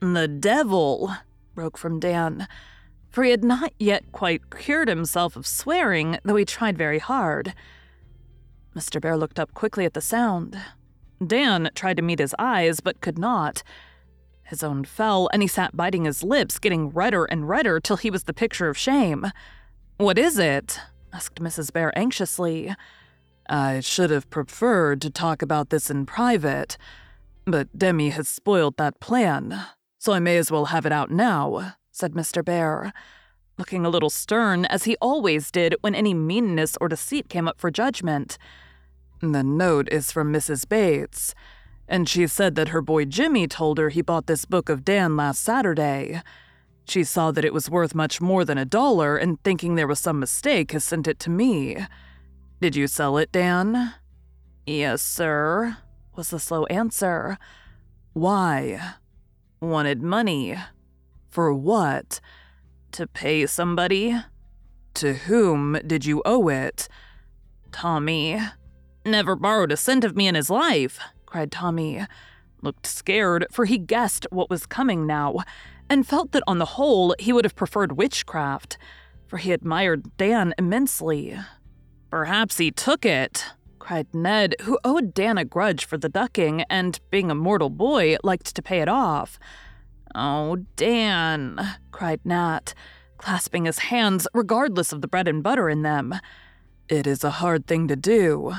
The 0.00 0.28
devil, 0.28 1.14
broke 1.54 1.78
from 1.78 2.00
Dan, 2.00 2.48
for 3.10 3.22
he 3.22 3.30
had 3.30 3.44
not 3.44 3.72
yet 3.78 4.10
quite 4.12 4.50
cured 4.50 4.88
himself 4.88 5.36
of 5.36 5.46
swearing, 5.46 6.18
though 6.24 6.36
he 6.36 6.44
tried 6.44 6.76
very 6.76 6.98
hard. 6.98 7.54
Mr. 8.74 9.00
Bhaer 9.00 9.18
looked 9.18 9.38
up 9.38 9.54
quickly 9.54 9.84
at 9.84 9.94
the 9.94 10.00
sound. 10.00 10.58
Dan 11.24 11.70
tried 11.74 11.96
to 11.96 12.02
meet 12.02 12.18
his 12.18 12.34
eyes, 12.38 12.80
but 12.80 13.00
could 13.00 13.18
not. 13.18 13.62
His 14.42 14.62
own 14.62 14.84
fell, 14.84 15.28
and 15.32 15.42
he 15.42 15.48
sat 15.48 15.76
biting 15.76 16.04
his 16.04 16.22
lips, 16.22 16.58
getting 16.58 16.88
redder 16.88 17.24
and 17.24 17.48
redder 17.48 17.78
till 17.78 17.96
he 17.96 18.10
was 18.10 18.24
the 18.24 18.34
picture 18.34 18.68
of 18.68 18.76
shame. 18.76 19.26
What 20.04 20.18
is 20.18 20.38
it? 20.38 20.78
asked 21.14 21.36
Mrs. 21.36 21.70
Bhaer 21.70 21.90
anxiously. 21.96 22.74
I 23.48 23.80
should 23.80 24.10
have 24.10 24.28
preferred 24.28 25.00
to 25.00 25.08
talk 25.08 25.40
about 25.40 25.70
this 25.70 25.88
in 25.88 26.04
private, 26.04 26.76
but 27.46 27.74
Demi 27.78 28.10
has 28.10 28.28
spoiled 28.28 28.76
that 28.76 29.00
plan, 29.00 29.64
so 29.98 30.12
I 30.12 30.18
may 30.18 30.36
as 30.36 30.50
well 30.50 30.66
have 30.66 30.84
it 30.84 30.92
out 30.92 31.10
now, 31.10 31.76
said 31.90 32.12
Mr. 32.12 32.44
Bhaer, 32.44 32.92
looking 33.56 33.86
a 33.86 33.88
little 33.88 34.10
stern 34.10 34.66
as 34.66 34.84
he 34.84 34.98
always 35.00 35.50
did 35.50 35.74
when 35.80 35.94
any 35.94 36.12
meanness 36.12 36.76
or 36.82 36.88
deceit 36.90 37.30
came 37.30 37.48
up 37.48 37.58
for 37.58 37.70
judgment. 37.70 38.36
The 39.22 39.42
note 39.42 39.88
is 39.90 40.12
from 40.12 40.30
Mrs. 40.30 40.68
Bates, 40.68 41.34
and 41.88 42.06
she 42.10 42.26
said 42.26 42.56
that 42.56 42.68
her 42.68 42.82
boy 42.82 43.06
Jimmy 43.06 43.46
told 43.46 43.78
her 43.78 43.88
he 43.88 44.02
bought 44.02 44.26
this 44.26 44.44
book 44.44 44.68
of 44.68 44.84
Dan 44.84 45.16
last 45.16 45.42
Saturday. 45.42 46.20
She 46.86 47.04
saw 47.04 47.30
that 47.30 47.44
it 47.44 47.54
was 47.54 47.70
worth 47.70 47.94
much 47.94 48.20
more 48.20 48.44
than 48.44 48.58
a 48.58 48.64
dollar 48.64 49.16
and 49.16 49.42
thinking 49.42 49.74
there 49.74 49.86
was 49.86 49.98
some 49.98 50.20
mistake 50.20 50.72
has 50.72 50.84
sent 50.84 51.08
it 51.08 51.18
to 51.20 51.30
me. 51.30 51.78
Did 52.60 52.76
you 52.76 52.86
sell 52.86 53.16
it, 53.16 53.32
Dan? 53.32 53.94
Yes, 54.66 55.02
sir, 55.02 55.78
was 56.14 56.30
the 56.30 56.38
slow 56.38 56.64
answer. 56.66 57.38
Why? 58.12 58.94
Wanted 59.60 60.02
money. 60.02 60.56
For 61.28 61.52
what? 61.52 62.20
To 62.92 63.06
pay 63.06 63.46
somebody. 63.46 64.16
To 64.94 65.14
whom 65.14 65.78
did 65.86 66.04
you 66.06 66.22
owe 66.24 66.48
it? 66.48 66.88
Tommy. 67.72 68.38
Never 69.04 69.34
borrowed 69.34 69.72
a 69.72 69.76
cent 69.76 70.04
of 70.04 70.16
me 70.16 70.28
in 70.28 70.34
his 70.34 70.48
life, 70.48 70.98
cried 71.26 71.50
Tommy. 71.50 72.06
Looked 72.62 72.86
scared, 72.86 73.46
for 73.50 73.64
he 73.64 73.76
guessed 73.76 74.26
what 74.30 74.48
was 74.48 74.64
coming 74.64 75.06
now, 75.06 75.40
and 75.94 76.04
felt 76.04 76.32
that 76.32 76.42
on 76.48 76.58
the 76.58 76.64
whole 76.64 77.14
he 77.20 77.32
would 77.32 77.44
have 77.44 77.54
preferred 77.54 77.92
witchcraft, 77.92 78.76
for 79.28 79.36
he 79.36 79.52
admired 79.52 80.16
Dan 80.16 80.52
immensely. 80.58 81.38
Perhaps 82.10 82.58
he 82.58 82.72
took 82.72 83.06
it, 83.06 83.44
cried 83.78 84.08
Ned, 84.12 84.56
who 84.62 84.76
owed 84.84 85.14
Dan 85.14 85.38
a 85.38 85.44
grudge 85.44 85.84
for 85.84 85.96
the 85.96 86.08
ducking 86.08 86.62
and, 86.68 86.98
being 87.10 87.30
a 87.30 87.34
mortal 87.34 87.70
boy, 87.70 88.16
liked 88.24 88.56
to 88.56 88.62
pay 88.62 88.80
it 88.80 88.88
off. 88.88 89.38
Oh, 90.16 90.56
Dan, 90.74 91.76
cried 91.92 92.20
Nat, 92.24 92.74
clasping 93.18 93.66
his 93.66 93.78
hands, 93.78 94.26
regardless 94.34 94.92
of 94.92 95.00
the 95.00 95.08
bread 95.08 95.28
and 95.28 95.44
butter 95.44 95.68
in 95.68 95.82
them. 95.82 96.12
It 96.88 97.06
is 97.06 97.22
a 97.22 97.30
hard 97.30 97.68
thing 97.68 97.86
to 97.86 97.94
do, 97.94 98.52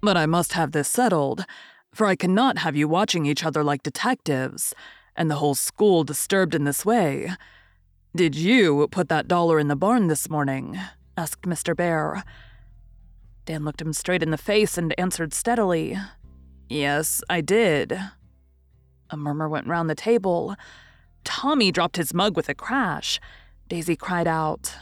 but 0.00 0.16
I 0.16 0.26
must 0.26 0.54
have 0.54 0.72
this 0.72 0.88
settled, 0.88 1.44
for 1.94 2.08
I 2.08 2.16
cannot 2.16 2.58
have 2.58 2.74
you 2.74 2.88
watching 2.88 3.26
each 3.26 3.44
other 3.44 3.62
like 3.62 3.84
detectives, 3.84 4.74
and 5.16 5.30
the 5.30 5.36
whole 5.36 5.54
school 5.54 6.04
disturbed 6.04 6.54
in 6.54 6.64
this 6.64 6.84
way. 6.84 7.32
Did 8.14 8.34
you 8.34 8.88
put 8.90 9.08
that 9.08 9.28
dollar 9.28 9.58
in 9.58 9.68
the 9.68 9.76
barn 9.76 10.08
this 10.08 10.28
morning? 10.28 10.78
asked 11.16 11.42
Mr. 11.42 11.74
Bhaer. 11.74 12.22
Dan 13.44 13.64
looked 13.64 13.80
him 13.80 13.92
straight 13.92 14.22
in 14.22 14.30
the 14.30 14.38
face 14.38 14.78
and 14.78 14.94
answered 14.98 15.34
steadily, 15.34 15.96
Yes, 16.68 17.22
I 17.28 17.40
did. 17.40 17.98
A 19.10 19.16
murmur 19.16 19.48
went 19.48 19.66
round 19.66 19.90
the 19.90 19.94
table. 19.94 20.54
Tommy 21.24 21.72
dropped 21.72 21.96
his 21.96 22.14
mug 22.14 22.36
with 22.36 22.48
a 22.48 22.54
crash. 22.54 23.20
Daisy 23.68 23.96
cried 23.96 24.26
out, 24.26 24.74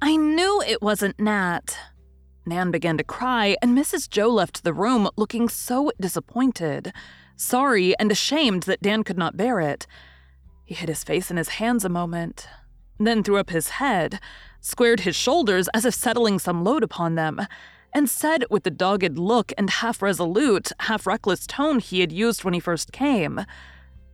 I 0.00 0.16
knew 0.16 0.62
it 0.62 0.82
wasn't 0.82 1.20
Nat. 1.20 1.76
Nan 2.44 2.72
began 2.72 2.96
to 2.98 3.04
cry, 3.04 3.56
and 3.62 3.76
Mrs. 3.76 4.10
Joe 4.10 4.28
left 4.28 4.64
the 4.64 4.72
room 4.72 5.08
looking 5.16 5.48
so 5.48 5.92
disappointed, 6.00 6.92
sorry, 7.42 7.98
and 7.98 8.10
ashamed 8.10 8.64
that 8.64 8.82
Dan 8.82 9.04
could 9.04 9.18
not 9.18 9.36
bear 9.36 9.60
it. 9.60 9.86
He 10.64 10.74
hid 10.74 10.88
his 10.88 11.04
face 11.04 11.30
in 11.30 11.36
his 11.36 11.50
hands 11.50 11.84
a 11.84 11.88
moment, 11.88 12.48
then 12.98 13.22
threw 13.22 13.36
up 13.36 13.50
his 13.50 13.70
head, 13.70 14.20
squared 14.60 15.00
his 15.00 15.16
shoulders 15.16 15.68
as 15.74 15.84
if 15.84 15.94
settling 15.94 16.38
some 16.38 16.64
load 16.64 16.82
upon 16.82 17.14
them, 17.14 17.40
and 17.92 18.08
said 18.08 18.44
with 18.48 18.62
the 18.62 18.70
dogged 18.70 19.18
look 19.18 19.52
and 19.58 19.68
half 19.68 20.00
resolute, 20.00 20.72
half 20.80 21.06
reckless 21.06 21.46
tone 21.46 21.78
he 21.78 22.00
had 22.00 22.12
used 22.12 22.44
when 22.44 22.54
he 22.54 22.60
first 22.60 22.92
came, 22.92 23.44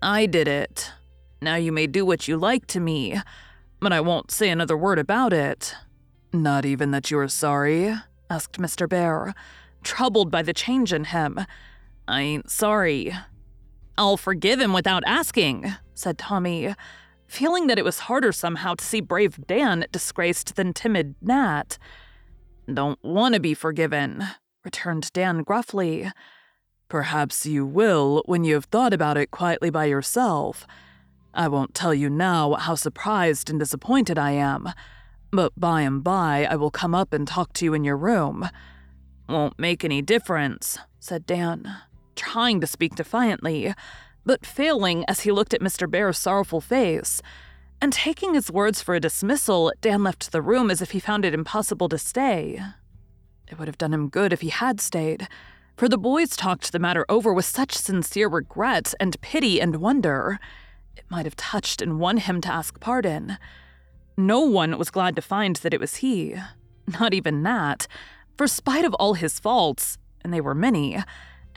I 0.02 0.26
did 0.26 0.48
it. 0.48 0.92
Now 1.40 1.54
you 1.54 1.70
may 1.70 1.86
do 1.86 2.04
what 2.04 2.26
you 2.26 2.36
like 2.36 2.66
to 2.68 2.80
me, 2.80 3.20
but 3.80 3.92
I 3.92 4.00
won't 4.00 4.30
say 4.30 4.48
another 4.48 4.76
word 4.76 4.98
about 4.98 5.32
it. 5.32 5.74
Not 6.32 6.64
even 6.64 6.90
that 6.90 7.10
you 7.10 7.18
are 7.18 7.28
sorry? 7.28 7.94
asked 8.30 8.58
Mr. 8.58 8.88
Bhaer, 8.88 9.32
troubled 9.82 10.30
by 10.30 10.42
the 10.42 10.52
change 10.52 10.92
in 10.92 11.04
him. 11.04 11.40
I 12.08 12.22
ain't 12.22 12.50
sorry. 12.50 13.12
I'll 13.98 14.16
forgive 14.16 14.60
him 14.60 14.72
without 14.72 15.02
asking, 15.06 15.70
said 15.92 16.16
Tommy, 16.16 16.74
feeling 17.26 17.66
that 17.66 17.78
it 17.78 17.84
was 17.84 18.00
harder 18.00 18.32
somehow 18.32 18.74
to 18.74 18.84
see 18.84 19.02
brave 19.02 19.46
Dan 19.46 19.84
disgraced 19.92 20.56
than 20.56 20.72
timid 20.72 21.16
Nat. 21.20 21.76
Don't 22.72 22.98
want 23.04 23.34
to 23.34 23.40
be 23.40 23.52
forgiven, 23.52 24.24
returned 24.64 25.12
Dan 25.12 25.42
gruffly. 25.42 26.10
Perhaps 26.88 27.44
you 27.44 27.66
will 27.66 28.22
when 28.24 28.42
you 28.42 28.54
have 28.54 28.64
thought 28.64 28.94
about 28.94 29.18
it 29.18 29.30
quietly 29.30 29.68
by 29.68 29.84
yourself. 29.84 30.66
I 31.34 31.48
won't 31.48 31.74
tell 31.74 31.92
you 31.92 32.08
now 32.08 32.54
how 32.54 32.74
surprised 32.74 33.50
and 33.50 33.58
disappointed 33.58 34.18
I 34.18 34.30
am, 34.30 34.70
but 35.30 35.52
by 35.58 35.82
and 35.82 36.02
by 36.02 36.46
I 36.48 36.56
will 36.56 36.70
come 36.70 36.94
up 36.94 37.12
and 37.12 37.28
talk 37.28 37.52
to 37.54 37.66
you 37.66 37.74
in 37.74 37.84
your 37.84 37.98
room. 37.98 38.48
Won't 39.28 39.58
make 39.58 39.84
any 39.84 40.00
difference, 40.00 40.78
said 40.98 41.26
Dan, 41.26 41.76
trying 42.18 42.60
to 42.60 42.66
speak 42.66 42.94
defiantly, 42.96 43.74
but 44.26 44.44
failing 44.44 45.04
as 45.08 45.20
he 45.20 45.32
looked 45.32 45.54
at 45.54 45.62
Mr. 45.62 45.90
Bhaer's 45.90 46.18
sorrowful 46.18 46.60
face. 46.60 47.22
And 47.80 47.92
taking 47.92 48.34
his 48.34 48.50
words 48.50 48.82
for 48.82 48.94
a 48.94 49.00
dismissal, 49.00 49.72
Dan 49.80 50.02
left 50.02 50.32
the 50.32 50.42
room 50.42 50.70
as 50.70 50.82
if 50.82 50.90
he 50.90 51.00
found 51.00 51.24
it 51.24 51.32
impossible 51.32 51.88
to 51.88 51.96
stay. 51.96 52.60
It 53.50 53.58
would 53.58 53.68
have 53.68 53.78
done 53.78 53.94
him 53.94 54.08
good 54.08 54.32
if 54.32 54.40
he 54.40 54.50
had 54.50 54.80
stayed, 54.80 55.28
for 55.76 55.88
the 55.88 55.96
boys 55.96 56.36
talked 56.36 56.72
the 56.72 56.80
matter 56.80 57.06
over 57.08 57.32
with 57.32 57.44
such 57.44 57.72
sincere 57.72 58.28
regret 58.28 58.94
and 58.98 59.20
pity 59.20 59.60
and 59.60 59.76
wonder. 59.76 60.40
It 60.96 61.04
might 61.08 61.24
have 61.24 61.36
touched 61.36 61.80
and 61.80 62.00
won 62.00 62.16
him 62.16 62.40
to 62.42 62.52
ask 62.52 62.80
pardon. 62.80 63.38
No 64.16 64.40
one 64.40 64.76
was 64.76 64.90
glad 64.90 65.14
to 65.14 65.22
find 65.22 65.56
that 65.56 65.72
it 65.72 65.80
was 65.80 65.96
he, 65.96 66.34
not 67.00 67.14
even 67.14 67.42
Nat, 67.42 67.86
for 68.36 68.48
spite 68.48 68.84
of 68.84 68.94
all 68.94 69.14
his 69.14 69.38
faults, 69.38 69.98
and 70.22 70.34
they 70.34 70.40
were 70.40 70.54
many, 70.54 70.98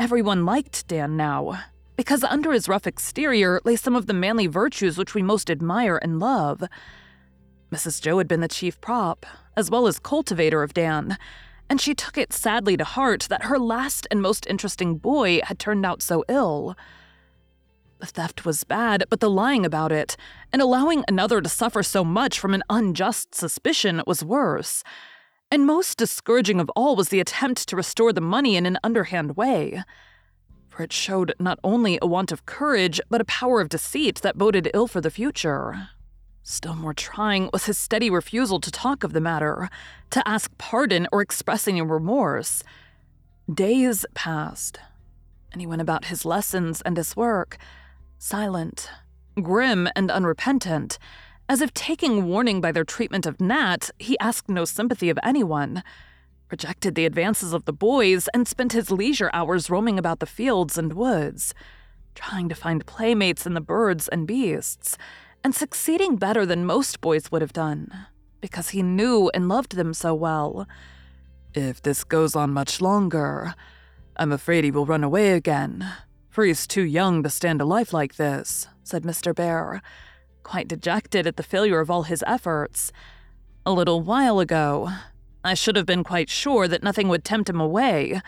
everyone 0.02 0.48
liked 0.48 0.88
Dan 0.88 1.16
now, 1.16 1.62
because 1.96 2.24
under 2.24 2.52
his 2.52 2.68
rough 2.68 2.88
exterior 2.88 3.62
lay 3.64 3.76
some 3.76 3.96
of 3.96 4.08
the 4.08 4.16
manly 4.16 4.48
virtues 4.48 4.98
which 4.98 5.14
we 5.14 5.22
most 5.22 5.48
admire 5.48 6.00
and 6.02 6.20
love. 6.20 6.64
Mrs. 7.72 8.02
Joe 8.02 8.18
had 8.18 8.28
been 8.28 8.42
the 8.42 8.48
chief 8.48 8.82
prop, 8.82 9.28
as 9.56 9.70
well 9.70 9.86
as 9.86 10.00
cultivator 10.00 10.64
of 10.64 10.74
Dan, 10.74 11.20
and 11.70 11.80
she 11.80 11.94
took 11.94 12.18
it 12.18 12.34
sadly 12.34 12.76
to 12.78 12.84
heart 12.84 13.28
that 13.30 13.44
her 13.44 13.60
last 13.60 14.08
and 14.10 14.24
most 14.24 14.48
interesting 14.48 14.98
boy 14.98 15.40
had 15.44 15.60
turned 15.60 15.86
out 15.86 16.02
so 16.02 16.26
ill. 16.28 16.76
The 18.00 18.08
theft 18.08 18.44
was 18.44 18.64
bad, 18.64 19.04
but 19.08 19.20
the 19.20 19.30
lying 19.30 19.68
about 19.68 19.92
it, 19.92 20.18
and 20.52 20.64
allowing 20.64 21.04
another 21.08 21.42
to 21.42 21.48
suffer 21.48 21.84
so 21.84 22.04
much 22.04 22.40
from 22.40 22.56
an 22.56 22.64
unjust 22.72 23.36
suspicion 23.36 24.02
was 24.08 24.24
worse. 24.24 24.84
And 25.52 25.66
most 25.66 25.98
discouraging 25.98 26.62
of 26.62 26.72
all 26.78 26.96
was 26.96 27.10
the 27.10 27.20
attempt 27.20 27.68
to 27.68 27.76
restore 27.76 28.14
the 28.14 28.22
money 28.22 28.56
in 28.56 28.66
an 28.66 28.78
underhand 28.86 29.36
way. 29.36 29.84
For 30.70 30.84
it 30.84 30.94
showed 30.94 31.34
not 31.40 31.60
only 31.62 32.00
a 32.02 32.08
want 32.08 32.32
of 32.32 32.46
courage, 32.46 33.02
but 33.10 33.20
a 33.20 33.26
power 33.26 33.60
of 33.60 33.68
deceit 33.68 34.22
that 34.22 34.38
boded 34.38 34.72
ill 34.74 34.88
for 34.88 35.02
the 35.02 35.12
future. 35.12 35.90
Still 36.42 36.76
more 36.76 36.94
trying 36.94 37.50
was 37.52 37.66
his 37.66 37.78
steady 37.78 38.10
refusal 38.10 38.62
to 38.62 38.72
talk 38.72 39.04
of 39.04 39.12
the 39.12 39.20
matter, 39.20 39.70
to 40.12 40.26
ask 40.28 40.58
pardon 40.58 41.08
or 41.12 41.22
express 41.22 41.68
any 41.68 41.82
remorse. 41.82 42.64
Days 43.54 44.06
passed, 44.14 44.80
and 45.52 45.62
he 45.62 45.68
went 45.68 45.82
about 45.82 46.06
his 46.06 46.24
lessons 46.24 46.82
and 46.82 46.96
his 46.96 47.16
work 47.16 47.58
silent, 48.18 48.88
grim, 49.42 49.90
and 49.96 50.12
unrepentant. 50.12 51.00
As 51.52 51.60
if 51.60 51.74
taking 51.74 52.28
warning 52.28 52.62
by 52.62 52.72
their 52.72 52.86
treatment 52.86 53.26
of 53.26 53.42
Nat, 53.42 53.90
he 54.00 54.18
asked 54.20 54.48
no 54.48 54.64
sympathy 54.64 55.10
of 55.10 55.20
anyone, 55.22 55.84
rejected 56.50 56.96
the 56.96 57.06
advances 57.06 57.52
of 57.52 57.66
the 57.66 57.74
boys, 57.74 58.30
and 58.34 58.48
spent 58.48 58.72
his 58.72 58.90
leisure 58.90 59.30
hours 59.34 59.70
roaming 59.70 60.00
about 60.00 60.22
the 60.22 60.26
fields 60.26 60.78
and 60.78 60.94
woods, 60.94 61.54
trying 62.16 62.48
to 62.48 62.56
find 62.56 62.86
playmates 62.86 63.46
in 63.46 63.54
the 63.54 63.60
birds 63.60 64.08
and 64.08 64.26
beasts, 64.26 64.98
and 65.44 65.54
succeeding 65.54 66.16
better 66.16 66.46
than 66.46 66.66
most 66.66 67.02
boys 67.02 67.30
would 67.34 67.42
have 67.42 67.52
done, 67.52 68.08
because 68.40 68.70
he 68.70 68.82
knew 68.82 69.30
and 69.34 69.50
loved 69.50 69.76
them 69.76 69.94
so 69.94 70.16
well. 70.16 70.66
If 71.54 71.82
this 71.82 72.06
goes 72.06 72.34
on 72.34 72.52
much 72.52 72.80
longer, 72.80 73.56
I'm 74.16 74.32
afraid 74.32 74.64
he 74.64 74.72
will 74.72 74.86
run 74.86 75.04
away 75.04 75.34
again, 75.34 75.86
for 76.30 76.46
he's 76.46 76.66
too 76.66 76.84
young 76.84 77.24
to 77.24 77.30
stand 77.30 77.60
a 77.60 77.66
life 77.66 77.92
like 77.92 78.16
this, 78.16 78.70
said 78.86 79.04
Mr. 79.04 79.36
Bhaer, 79.36 79.82
quite 80.44 80.68
dejected 80.68 81.28
at 81.28 81.38
the 81.38 81.44
failure 81.44 81.80
of 81.80 81.90
all 81.90 82.04
his 82.04 82.24
efforts. 82.28 82.92
A 83.66 83.72
little 83.72 84.02
while 84.02 84.40
ago, 84.40 84.90
I 85.44 85.54
should 85.54 85.76
have 85.76 85.86
been 85.86 86.04
quite 86.04 86.30
sure 86.30 86.68
that 86.68 86.84
nothing 86.84 87.08
would 87.08 87.24
tempt 87.24 87.50
him 87.50 87.60
away. 87.60 88.22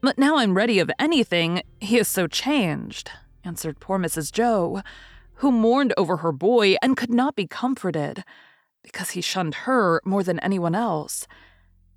But 0.00 0.18
now 0.18 0.36
I'm 0.36 0.56
ready 0.56 0.78
of 0.78 0.90
anything, 0.98 1.62
he 1.80 1.98
is 1.98 2.08
so 2.08 2.26
changed, 2.26 3.10
answered 3.44 3.80
poor 3.80 3.98
Mrs. 3.98 4.32
Joe, 4.32 4.82
who 5.36 5.52
mourned 5.52 5.92
over 5.96 6.18
her 6.18 6.32
boy 6.32 6.76
and 6.80 6.96
could 6.96 7.10
not 7.10 7.36
be 7.36 7.46
comforted, 7.46 8.24
because 8.82 9.10
he 9.10 9.20
shunned 9.20 9.54
her 9.66 10.00
more 10.04 10.22
than 10.22 10.38
anyone 10.40 10.74
else, 10.74 11.26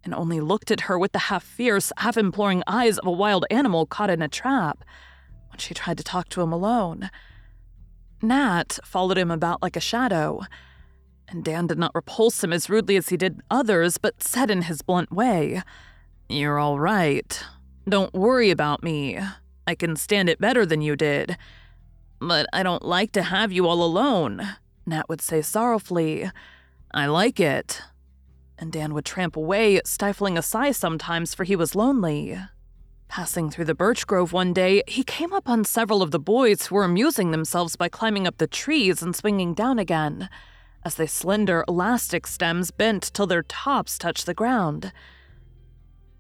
and 0.03 0.13
only 0.13 0.39
looked 0.39 0.71
at 0.71 0.81
her 0.81 0.97
with 0.97 1.11
the 1.11 1.19
half 1.19 1.43
fierce, 1.43 1.91
half 1.97 2.17
imploring 2.17 2.63
eyes 2.67 2.97
of 2.97 3.07
a 3.07 3.11
wild 3.11 3.45
animal 3.49 3.85
caught 3.85 4.09
in 4.09 4.21
a 4.21 4.27
trap 4.27 4.83
when 5.49 5.59
she 5.59 5.73
tried 5.73 5.97
to 5.97 6.03
talk 6.03 6.29
to 6.29 6.41
him 6.41 6.51
alone. 6.51 7.09
Nat 8.21 8.79
followed 8.83 9.17
him 9.17 9.31
about 9.31 9.61
like 9.61 9.75
a 9.75 9.81
shadow, 9.81 10.41
and 11.27 11.43
Dan 11.43 11.67
did 11.67 11.77
not 11.77 11.95
repulse 11.95 12.43
him 12.43 12.51
as 12.51 12.69
rudely 12.69 12.97
as 12.97 13.09
he 13.09 13.17
did 13.17 13.41
others, 13.49 13.97
but 13.97 14.23
said 14.23 14.49
in 14.49 14.63
his 14.63 14.81
blunt 14.81 15.11
way, 15.11 15.61
You're 16.27 16.59
all 16.59 16.79
right. 16.79 17.43
Don't 17.87 18.13
worry 18.13 18.51
about 18.51 18.83
me. 18.83 19.19
I 19.65 19.75
can 19.75 19.95
stand 19.95 20.29
it 20.29 20.41
better 20.41 20.65
than 20.65 20.81
you 20.81 20.95
did. 20.95 21.37
But 22.19 22.47
I 22.51 22.63
don't 22.63 22.83
like 22.83 23.11
to 23.13 23.23
have 23.23 23.51
you 23.51 23.67
all 23.67 23.83
alone, 23.83 24.55
Nat 24.85 25.07
would 25.07 25.21
say 25.21 25.41
sorrowfully. 25.41 26.29
I 26.91 27.05
like 27.05 27.39
it. 27.39 27.81
And 28.57 28.71
Dan 28.73 28.93
would 28.93 29.05
tramp 29.05 29.37
away, 29.37 29.79
stifling 29.85 30.37
a 30.37 30.41
sigh 30.41 30.71
sometimes, 30.71 31.33
for 31.33 31.45
he 31.45 31.55
was 31.55 31.75
lonely. 31.75 32.37
Passing 33.09 33.49
through 33.49 33.65
the 33.65 33.73
birch 33.73 34.05
grove 34.05 34.33
one 34.33 34.53
day, 34.53 34.83
he 34.87 35.03
came 35.03 35.33
upon 35.33 35.65
several 35.65 36.03
of 36.03 36.11
the 36.11 36.19
boys 36.19 36.67
who 36.67 36.75
were 36.75 36.83
amusing 36.83 37.31
themselves 37.31 37.75
by 37.75 37.89
climbing 37.89 38.27
up 38.27 38.37
the 38.37 38.45
trees 38.45 39.01
and 39.01 39.15
swinging 39.15 39.55
down 39.55 39.79
again, 39.79 40.29
as 40.85 40.93
their 40.93 41.07
slender, 41.07 41.65
elastic 41.67 42.27
stems 42.27 42.69
bent 42.69 43.11
till 43.11 43.25
their 43.25 43.41
tops 43.41 43.97
touched 43.97 44.27
the 44.27 44.35
ground. 44.35 44.93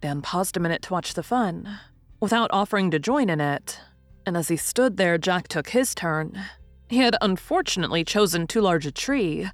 Dan 0.01 0.23
paused 0.23 0.57
a 0.57 0.59
minute 0.59 0.81
to 0.81 0.93
watch 0.93 1.13
the 1.13 1.21
fun, 1.21 1.79
without 2.19 2.49
offering 2.51 2.89
to 2.89 2.97
join 2.97 3.29
in 3.29 3.39
it, 3.39 3.79
and 4.25 4.35
as 4.35 4.47
he 4.47 4.57
stood 4.57 4.97
there, 4.97 5.19
Jack 5.19 5.47
took 5.47 5.69
his 5.69 5.93
turn. 5.93 6.43
He 6.89 6.97
had 6.97 7.15
unfortunately 7.21 8.03
chosen 8.03 8.47
too 8.47 8.61
large 8.61 8.87
a 8.87 8.91
tree, 8.91 9.47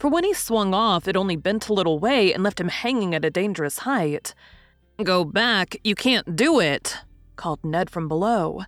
for 0.00 0.08
when 0.08 0.24
he 0.24 0.34
swung 0.34 0.74
off, 0.74 1.06
it 1.06 1.16
only 1.16 1.36
bent 1.36 1.68
a 1.68 1.72
little 1.72 2.00
way 2.00 2.34
and 2.34 2.42
left 2.42 2.58
him 2.58 2.68
hanging 2.68 3.14
at 3.14 3.24
a 3.24 3.30
dangerous 3.30 3.78
height. 3.78 4.34
Go 5.04 5.24
back, 5.24 5.76
you 5.82 5.96
can't 5.96 6.36
do 6.36 6.60
it, 6.60 6.98
called 7.34 7.64
Ned 7.64 7.90
from 7.90 8.06
below. 8.06 8.62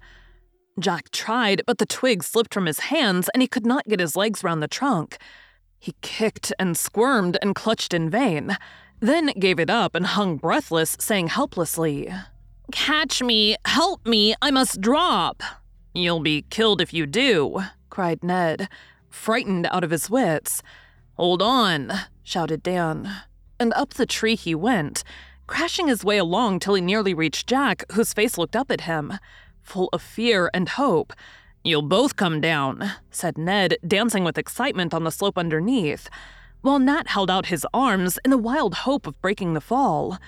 Jack 0.80 1.10
tried, 1.10 1.62
but 1.64 1.78
the 1.78 1.86
twig 1.86 2.24
slipped 2.24 2.52
from 2.52 2.66
his 2.66 2.80
hands 2.80 3.28
and 3.32 3.40
he 3.40 3.46
could 3.46 3.64
not 3.64 3.86
get 3.86 4.00
his 4.00 4.16
legs 4.16 4.42
round 4.42 4.60
the 4.60 4.66
trunk. 4.66 5.18
He 5.78 5.94
kicked 6.02 6.52
and 6.58 6.76
squirmed 6.76 7.38
and 7.40 7.54
clutched 7.54 7.94
in 7.94 8.10
vain, 8.10 8.56
then 8.98 9.26
gave 9.38 9.60
it 9.60 9.70
up 9.70 9.94
and 9.94 10.06
hung 10.06 10.36
breathless, 10.36 10.96
saying 10.98 11.28
helplessly, 11.28 12.12
Catch 12.72 13.22
me, 13.22 13.56
help 13.64 14.04
me, 14.04 14.34
I 14.42 14.50
must 14.50 14.80
drop. 14.80 15.40
You'll 15.94 16.20
be 16.20 16.46
killed 16.50 16.80
if 16.80 16.92
you 16.92 17.06
do, 17.06 17.60
cried 17.90 18.24
Ned, 18.24 18.68
frightened 19.08 19.68
out 19.70 19.84
of 19.84 19.90
his 19.90 20.10
wits. 20.10 20.62
Hold 21.12 21.42
on, 21.42 21.92
shouted 22.24 22.62
Dan. 22.64 23.14
And 23.60 23.72
up 23.74 23.94
the 23.94 24.06
tree 24.06 24.34
he 24.34 24.54
went, 24.54 25.04
crashing 25.46 25.88
his 25.88 26.04
way 26.04 26.18
along 26.18 26.60
till 26.60 26.74
he 26.74 26.80
nearly 26.80 27.14
reached 27.14 27.46
Jack, 27.46 27.84
whose 27.92 28.12
face 28.12 28.38
looked 28.38 28.56
up 28.56 28.70
at 28.70 28.82
him, 28.82 29.14
full 29.62 29.88
of 29.92 30.02
fear 30.02 30.50
and 30.52 30.68
hope. 30.70 31.12
You'll 31.62 31.82
both 31.82 32.16
come 32.16 32.40
down, 32.40 32.92
said 33.10 33.38
Ned, 33.38 33.78
dancing 33.86 34.24
with 34.24 34.36
excitement 34.38 34.92
on 34.92 35.04
the 35.04 35.10
slope 35.10 35.38
underneath, 35.38 36.10
while 36.60 36.78
Nat 36.78 37.08
held 37.08 37.30
out 37.30 37.46
his 37.46 37.66
arms 37.72 38.18
in 38.24 38.30
the 38.30 38.38
wild 38.38 38.74
hope 38.74 39.06
of 39.06 39.20
breaking 39.20 39.54
the 39.54 39.60
fall. 39.60 40.18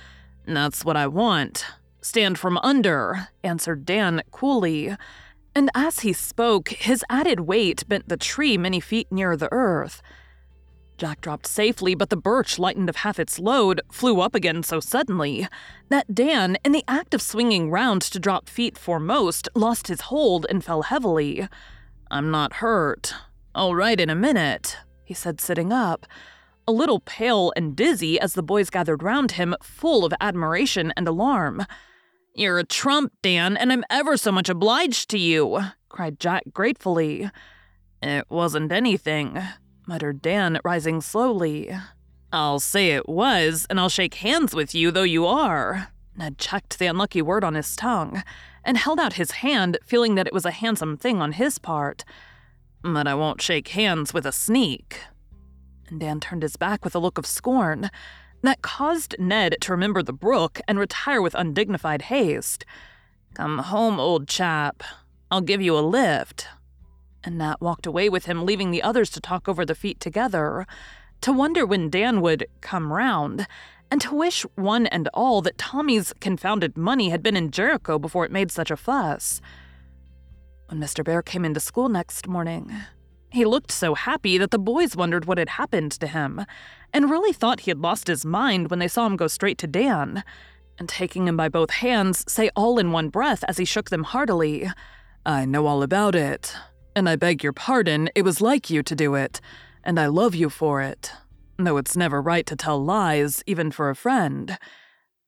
That's 0.47 0.85
what 0.85 0.97
I 0.97 1.07
want. 1.07 1.67
Stand 2.01 2.39
from 2.39 2.57
under, 2.59 3.29
answered 3.43 3.85
Dan 3.85 4.23
coolly. 4.31 4.97
And 5.55 5.71
as 5.75 6.01
he 6.01 6.13
spoke, 6.13 6.69
his 6.69 7.05
added 7.11 7.41
weight 7.41 7.89
bent 7.89 8.09
the 8.09 8.17
tree 8.17 8.57
many 8.57 8.81
feet 8.81 9.11
nearer 9.11 9.37
the 9.37 9.53
earth. 9.53 10.03
Jack 10.97 11.21
dropped 11.21 11.47
safely, 11.47 11.95
but 11.95 12.11
the 12.11 12.17
birch, 12.17 12.59
lightened 12.59 12.89
of 12.89 12.97
half 12.97 13.19
its 13.19 13.39
load, 13.39 13.81
flew 13.91 14.21
up 14.21 14.35
again 14.35 14.63
so 14.63 14.81
suddenly 14.81 15.47
that 15.89 16.15
Dan, 16.15 16.57
in 16.65 16.73
the 16.73 16.85
act 16.89 17.15
of 17.15 17.23
swinging 17.23 17.71
round 17.71 18.03
to 18.03 18.19
drop 18.19 18.49
feet 18.49 18.79
foremost, 18.79 19.49
lost 19.55 19.89
his 19.89 20.03
hold 20.03 20.47
and 20.49 20.65
fell 20.65 20.83
heavily. 20.83 21.49
I'm 22.11 22.31
not 22.31 22.55
hurt. 22.55 23.15
All 23.55 23.75
right 23.75 24.01
in 24.01 24.11
a 24.11 24.15
minute, 24.15 24.77
he 25.05 25.15
said, 25.15 25.41
sitting 25.41 25.73
up, 25.73 26.07
a 26.67 26.73
little 26.73 27.01
pale 27.01 27.53
and 27.57 27.77
dizzy 27.77 28.19
as 28.19 28.35
the 28.35 28.43
boys 28.43 28.71
gathered 28.71 29.03
round 29.03 29.33
him, 29.33 29.55
full 29.63 30.05
of 30.05 30.15
admiration 30.21 30.93
and 30.97 31.07
alarm. 31.07 31.65
You're 32.35 32.59
a 32.59 32.65
trump, 32.65 33.13
Dan, 33.23 33.57
and 33.57 33.73
I'm 33.73 33.85
ever 33.89 34.17
so 34.17 34.33
much 34.33 34.49
obliged 34.49 35.09
to 35.11 35.19
you, 35.19 35.61
cried 35.89 36.21
Jack 36.21 36.43
gratefully. 36.53 37.31
It 38.03 38.27
wasn't 38.29 38.73
anything, 38.73 39.39
muttered 39.87 40.21
Dan, 40.23 40.59
rising 40.65 41.01
slowly. 41.01 41.71
I'll 42.33 42.61
say 42.61 42.91
it 42.91 43.09
was, 43.09 43.67
and 43.71 43.79
I'll 43.79 43.89
shake 43.89 44.15
hands 44.15 44.55
with 44.55 44.75
you, 44.75 44.91
though 44.91 45.03
you 45.03 45.27
are. 45.27 45.89
Ned 46.17 46.39
checked 46.39 46.79
the 46.79 46.87
unlucky 46.87 47.23
word 47.23 47.45
on 47.45 47.55
his 47.55 47.77
tongue 47.77 48.23
and 48.65 48.77
held 48.77 48.99
out 48.99 49.15
his 49.15 49.31
hand, 49.31 49.79
feeling 49.85 50.17
that 50.17 50.27
it 50.27 50.33
was 50.33 50.45
a 50.45 50.51
handsome 50.51 50.97
thing 50.97 51.23
on 51.23 51.33
his 51.33 51.59
part. 51.59 52.05
But 52.83 53.07
I 53.07 53.15
won't 53.15 53.41
shake 53.41 53.69
hands 53.69 54.13
with 54.13 54.27
a 54.27 54.33
sneak. 54.33 55.01
And 55.89 56.01
Dan 56.01 56.21
turned 56.21 56.43
his 56.43 56.57
back 56.57 56.85
with 56.85 56.95
a 56.95 56.99
look 56.99 57.17
of 57.17 57.27
scorn 57.27 57.91
that 58.43 58.63
caused 58.63 59.17
Ned 59.19 59.57
to 59.61 59.73
remember 59.73 60.03
the 60.03 60.13
brook 60.13 60.61
and 60.69 60.79
retire 60.79 61.23
with 61.23 61.35
undignified 61.35 62.03
haste. 62.03 62.65
Come 63.35 63.59
home, 63.59 63.99
old 63.99 64.29
chap. 64.29 64.83
I'll 65.31 65.41
give 65.41 65.61
you 65.61 65.77
a 65.77 65.81
lift. 65.81 66.49
And 67.27 67.39
Nat 67.39 67.61
walked 67.61 67.87
away 67.87 68.09
with 68.09 68.27
him, 68.27 68.47
leaving 68.47 68.71
the 68.71 68.85
others 68.85 69.11
to 69.11 69.21
talk 69.21 69.49
over 69.49 69.65
the 69.67 69.75
feat 69.75 69.99
together, 69.99 70.65
to 71.23 71.33
wonder 71.33 71.67
when 71.67 71.91
Dan 71.91 72.21
would 72.21 72.47
come 72.61 72.93
round, 72.93 73.49
and 73.91 74.01
to 74.01 74.15
wish 74.15 74.43
one 74.55 74.87
and 74.87 75.09
all 75.13 75.43
that 75.43 75.59
Tommy's 75.59 76.13
confounded 76.21 76.79
money 76.79 77.11
had 77.11 77.25
been 77.25 77.37
in 77.37 77.51
Jericho 77.51 77.99
before 77.99 78.25
it 78.25 78.31
made 78.31 78.53
such 78.53 78.71
a 78.71 78.77
fuss. 78.77 79.41
When 80.69 80.81
Mr. 80.81 81.05
Bhaer 81.05 81.25
came 81.25 81.45
into 81.45 81.59
school 81.59 81.89
next 81.89 82.29
morning, 82.29 82.73
he 83.31 83.45
looked 83.45 83.73
so 83.73 83.95
happy 83.95 84.39
that 84.39 84.53
the 84.53 84.59
boys 84.59 84.95
wondered 84.95 85.25
what 85.25 85.39
had 85.39 85.49
happened 85.51 85.93
to 85.93 86.07
him, 86.07 86.47
and 86.93 87.11
really 87.11 87.33
thought 87.33 87.61
he 87.61 87.73
had 87.73 87.81
lost 87.81 88.07
his 88.07 88.25
mind 88.25 88.71
when 88.71 88.79
they 88.79 88.89
saw 88.89 89.05
him 89.05 89.17
go 89.17 89.27
straight 89.27 89.59
to 89.59 89.67
Dan, 89.67 90.23
and 90.79 90.89
taking 90.89 91.27
him 91.27 91.37
by 91.37 91.49
both 91.49 91.71
hands, 91.71 92.25
say 92.31 92.51
all 92.55 92.79
in 92.79 92.93
one 92.93 93.09
breath 93.09 93.43
as 93.49 93.59
he 93.59 93.65
shook 93.65 93.91
them 93.91 94.05
heartily, 94.05 94.71
I 95.25 95.45
know 95.45 95.67
all 95.67 95.83
about 95.83 96.15
it, 96.15 96.55
and 96.97 97.11
I 97.11 97.15
beg 97.15 97.45
your 97.45 97.53
pardon, 97.53 98.09
it 98.15 98.23
was 98.23 98.41
like 98.41 98.71
you 98.71 98.83
to 98.83 98.97
do 98.97 99.15
it, 99.15 99.39
and 99.85 100.01
I 100.01 100.07
love 100.07 100.35
you 100.35 100.49
for 100.49 100.81
it. 100.81 101.13
Though 101.59 101.77
it's 101.77 101.95
never 101.95 102.23
right 102.23 102.47
to 102.47 102.57
tell 102.57 102.83
lies, 102.83 103.43
even 103.47 103.71
for 103.71 103.91
a 103.91 103.95
friend. 103.95 104.59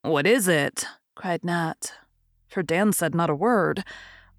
What 0.01 0.27
is 0.27 0.49
it? 0.49 0.87
cried 1.14 1.45
Nat. 1.45 1.93
For 2.49 2.62
Dan 2.62 2.95
said 2.95 3.14
not 3.14 3.29
a 3.29 3.35
word, 3.35 3.85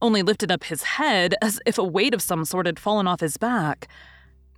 only 0.01 0.23
lifted 0.23 0.51
up 0.51 0.63
his 0.63 0.81
head 0.83 1.35
as 1.39 1.59
if 1.67 1.77
a 1.77 1.83
weight 1.83 2.15
of 2.15 2.21
some 2.21 2.45
sort 2.45 2.65
had 2.65 2.79
fallen 2.79 3.07
off 3.07 3.19
his 3.19 3.37
back. 3.37 3.87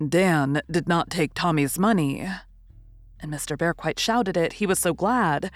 Dan 0.08 0.62
did 0.70 0.88
not 0.88 1.10
take 1.10 1.34
Tommy's 1.34 1.78
money. 1.78 2.26
And 3.20 3.30
Mr. 3.30 3.54
Bhaer 3.54 3.76
quite 3.76 4.00
shouted 4.00 4.36
it, 4.38 4.54
he 4.54 4.66
was 4.66 4.78
so 4.78 4.94
glad. 4.94 5.50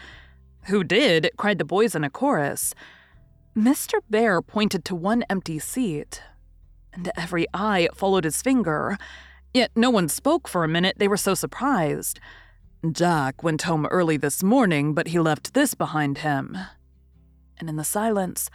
Who 0.67 0.85
did? 0.85 1.31
cried 1.39 1.57
the 1.57 1.65
boys 1.65 1.95
in 1.95 2.05
a 2.05 2.11
chorus. 2.11 2.75
Mr. 3.57 4.01
Bhaer 4.11 4.47
pointed 4.47 4.85
to 4.85 4.95
one 4.95 5.25
empty 5.31 5.59
seat, 5.59 6.21
and 6.97 7.13
every 7.17 7.47
eye 7.55 7.89
followed 7.95 8.25
his 8.25 8.43
finger. 8.43 8.99
Yet 9.55 9.71
no 9.77 9.91
one 9.91 10.09
spoke 10.09 10.49
for 10.49 10.65
a 10.65 10.69
minute, 10.69 10.97
they 10.99 11.09
were 11.09 11.17
so 11.17 11.35
surprised. 11.35 12.19
Jack 12.91 13.43
went 13.43 13.63
home 13.63 13.87
early 13.87 14.17
this 14.17 14.43
morning, 14.43 14.95
but 14.95 15.09
he 15.09 15.19
left 15.19 15.55
this 15.55 15.75
behind 15.75 16.19
him. 16.19 16.57
And 17.59 17.69
in 17.69 17.77
the 17.77 17.85
silence, 17.85 18.51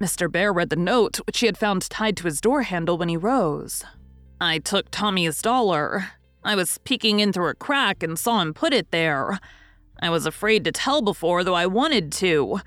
Mr. 0.00 0.28
Bhaer 0.28 0.54
read 0.54 0.70
the 0.70 0.76
note 0.76 1.18
which 1.26 1.38
he 1.40 1.46
had 1.46 1.56
found 1.56 1.88
tied 1.88 2.16
to 2.18 2.24
his 2.24 2.40
door 2.40 2.62
handle 2.62 2.98
when 2.98 3.08
he 3.08 3.16
rose. 3.16 3.84
I 4.40 4.58
took 4.58 4.90
Tommy's 4.90 5.40
dollar. 5.40 6.08
I 6.44 6.54
was 6.54 6.78
peeking 6.78 7.20
in 7.20 7.32
through 7.32 7.48
a 7.48 7.54
crack 7.54 8.02
and 8.02 8.18
saw 8.18 8.40
him 8.42 8.52
put 8.52 8.74
it 8.74 8.90
there. 8.90 9.38
I 10.02 10.10
was 10.10 10.26
afraid 10.26 10.64
to 10.64 10.72
tell 10.72 11.00
before, 11.00 11.42
though 11.42 11.54
I 11.54 11.66
wanted 11.66 12.12
to. 12.12 12.60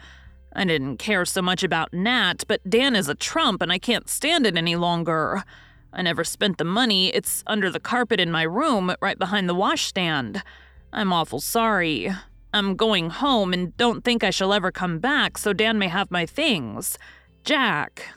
I 0.59 0.65
didn't 0.65 0.97
care 0.97 1.23
so 1.23 1.41
much 1.41 1.63
about 1.63 1.93
Nat, 1.93 2.43
but 2.45 2.59
Dan 2.69 2.93
is 2.93 3.07
a 3.07 3.15
trump 3.15 3.61
and 3.61 3.71
I 3.71 3.79
can't 3.79 4.09
stand 4.09 4.45
it 4.45 4.57
any 4.57 4.75
longer. 4.75 5.45
I 5.93 6.01
never 6.01 6.25
spent 6.25 6.57
the 6.57 6.65
money. 6.65 7.15
It's 7.15 7.45
under 7.47 7.69
the 7.69 7.79
carpet 7.79 8.19
in 8.19 8.29
my 8.29 8.43
room, 8.43 8.93
right 9.01 9.17
behind 9.17 9.47
the 9.47 9.55
washstand. 9.55 10.43
I'm 10.91 11.13
awful 11.13 11.39
sorry. 11.39 12.11
I'm 12.53 12.75
going 12.75 13.09
home 13.09 13.53
and 13.53 13.75
don't 13.77 14.03
think 14.03 14.21
I 14.21 14.31
shall 14.31 14.51
ever 14.51 14.69
come 14.69 14.99
back, 14.99 15.37
so 15.37 15.53
Dan 15.53 15.79
may 15.79 15.87
have 15.87 16.11
my 16.11 16.25
things. 16.25 16.97
Jack. 17.45 18.09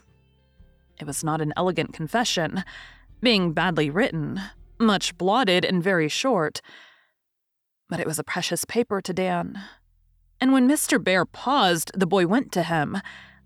It 0.98 1.06
was 1.06 1.22
not 1.22 1.40
an 1.40 1.52
elegant 1.56 1.92
confession, 1.92 2.64
being 3.20 3.52
badly 3.52 3.88
written, 3.88 4.40
much 4.80 5.16
blotted 5.16 5.64
and 5.64 5.80
very 5.80 6.08
short. 6.08 6.60
But 7.88 8.00
it 8.00 8.06
was 8.08 8.18
a 8.18 8.24
precious 8.24 8.64
paper 8.64 9.00
to 9.00 9.12
Dan. 9.12 9.60
And 10.42 10.52
when 10.52 10.68
Mr. 10.68 10.98
Bhaer 10.98 11.24
paused, 11.24 11.92
the 11.94 12.04
boy 12.04 12.26
went 12.26 12.50
to 12.50 12.64
him, 12.64 12.98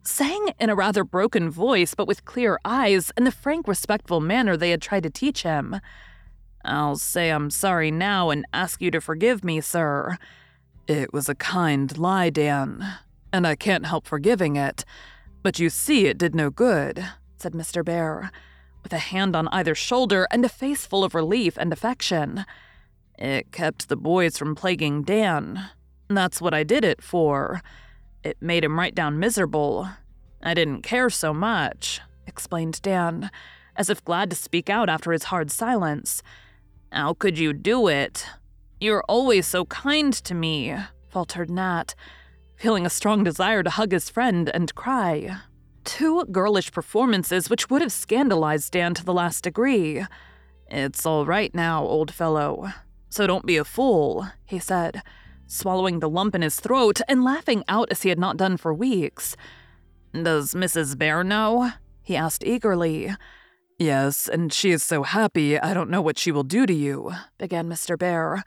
saying 0.03 0.55
in 0.59 0.71
a 0.71 0.75
rather 0.75 1.05
broken 1.05 1.51
voice 1.51 1.95
but 1.95 2.09
with 2.09 2.25
clear 2.25 2.59
eyes 2.65 3.13
and 3.19 3.27
the 3.27 3.31
frank, 3.31 3.69
respectful 3.69 4.19
manner 4.19 4.57
they 4.57 4.71
had 4.71 4.81
tried 4.81 5.03
to 5.03 5.11
teach 5.11 5.43
him. 5.43 5.79
I'll 6.65 6.97
say 6.97 7.29
I'm 7.29 7.51
sorry 7.51 7.91
now 7.91 8.31
and 8.31 8.47
ask 8.55 8.81
you 8.81 8.91
to 8.93 9.03
forgive 9.03 9.45
me, 9.45 9.61
sir. 9.61 10.17
It 10.87 11.13
was 11.13 11.29
a 11.29 11.35
kind 11.35 11.99
lie, 11.99 12.31
Dan, 12.31 12.83
and 13.31 13.47
I 13.47 13.57
can't 13.57 13.85
help 13.85 14.07
forgiving 14.07 14.57
it. 14.57 14.87
But 15.43 15.59
you 15.59 15.69
see, 15.69 16.07
it 16.07 16.17
did 16.17 16.35
no 16.35 16.49
good, 16.49 17.07
said 17.37 17.53
Mr. 17.53 17.85
Bhaer, 17.85 18.31
with 18.83 18.95
a 18.95 18.99
hand 19.13 19.37
on 19.37 19.49
either 19.49 19.75
shoulder 19.75 20.27
and 20.31 20.47
a 20.47 20.49
face 20.49 20.87
full 20.87 21.05
of 21.05 21.15
relief 21.15 21.59
and 21.59 21.75
affection. 21.75 22.47
It 23.19 23.53
kept 23.53 23.91
the 23.91 23.97
boys 23.97 24.39
from 24.39 24.55
plaguing 24.55 25.03
Dan. 25.03 25.69
That's 26.09 26.41
what 26.41 26.55
I 26.55 26.63
did 26.63 26.85
it 26.85 27.03
for. 27.03 27.63
It 28.23 28.37
made 28.41 28.65
him 28.65 28.79
right 28.79 28.95
down 28.95 29.19
miserable. 29.19 29.89
I 30.43 30.55
didn't 30.55 30.83
care 30.83 31.11
so 31.11 31.35
much, 31.35 32.01
explained 32.27 32.81
Dan, 32.83 33.31
as 33.77 33.91
if 33.91 34.05
glad 34.05 34.31
to 34.31 34.37
speak 34.37 34.71
out 34.71 34.89
after 34.89 35.13
his 35.13 35.25
hard 35.25 35.51
silence. 35.51 36.23
How 36.93 37.15
could 37.15 37.39
you 37.39 37.53
do 37.53 37.89
it? 37.89 38.27
You're 38.81 39.05
always 39.09 39.47
so 39.47 39.65
kind 39.65 40.13
to 40.13 40.35
me, 40.35 40.77
faltered 41.09 41.51
Nat, 41.51 41.95
feeling 42.57 42.87
a 42.87 42.91
strong 42.91 43.25
desire 43.25 43.63
to 43.63 43.71
hug 43.71 43.93
his 43.93 44.09
friend 44.11 44.51
and 44.53 44.75
cry. 44.75 45.39
Two 45.85 46.25
girlish 46.27 46.73
performances 46.73 47.49
which 47.49 47.71
would 47.71 47.83
have 47.83 47.93
scandalized 47.93 48.73
Dan 48.73 48.95
to 48.95 49.05
the 49.05 49.15
last 49.15 49.45
degree. 49.45 50.05
It's 50.69 51.07
all 51.07 51.27
right 51.27 51.55
now, 51.55 51.85
old 51.85 52.13
fellow. 52.13 52.73
So 53.09 53.27
don't 53.27 53.47
be 53.47 53.57
a 53.57 53.65
fool, 53.65 54.29
he 54.45 54.59
said, 54.59 55.03
swallowing 55.47 56.01
the 56.01 56.09
lump 56.09 56.35
in 56.35 56.43
his 56.43 56.61
throat 56.61 57.01
and 57.09 57.25
laughing 57.25 57.65
out 57.69 57.89
as 57.91 58.03
he 58.03 58.09
had 58.09 58.19
not 58.19 58.37
done 58.37 58.57
for 58.57 58.73
weeks. 58.75 59.37
Does 60.13 60.55
Mrs. 60.55 60.97
Bhaer 60.97 61.25
know? 61.25 61.73
he 62.03 62.17
asked 62.17 62.45
eagerly. 62.45 63.15
Yes, 63.79 64.29
and 64.29 64.53
she 64.53 64.71
is 64.71 64.83
so 64.83 65.03
happy 65.03 65.59
I 65.59 65.75
don't 65.75 65.91
know 65.91 66.01
what 66.01 66.19
she 66.19 66.33
will 66.33 66.45
do 66.45 66.65
to 66.65 66.73
you, 66.73 67.13
began 67.37 67.69
Mr. 67.69 67.99
Bhaer, 67.99 68.43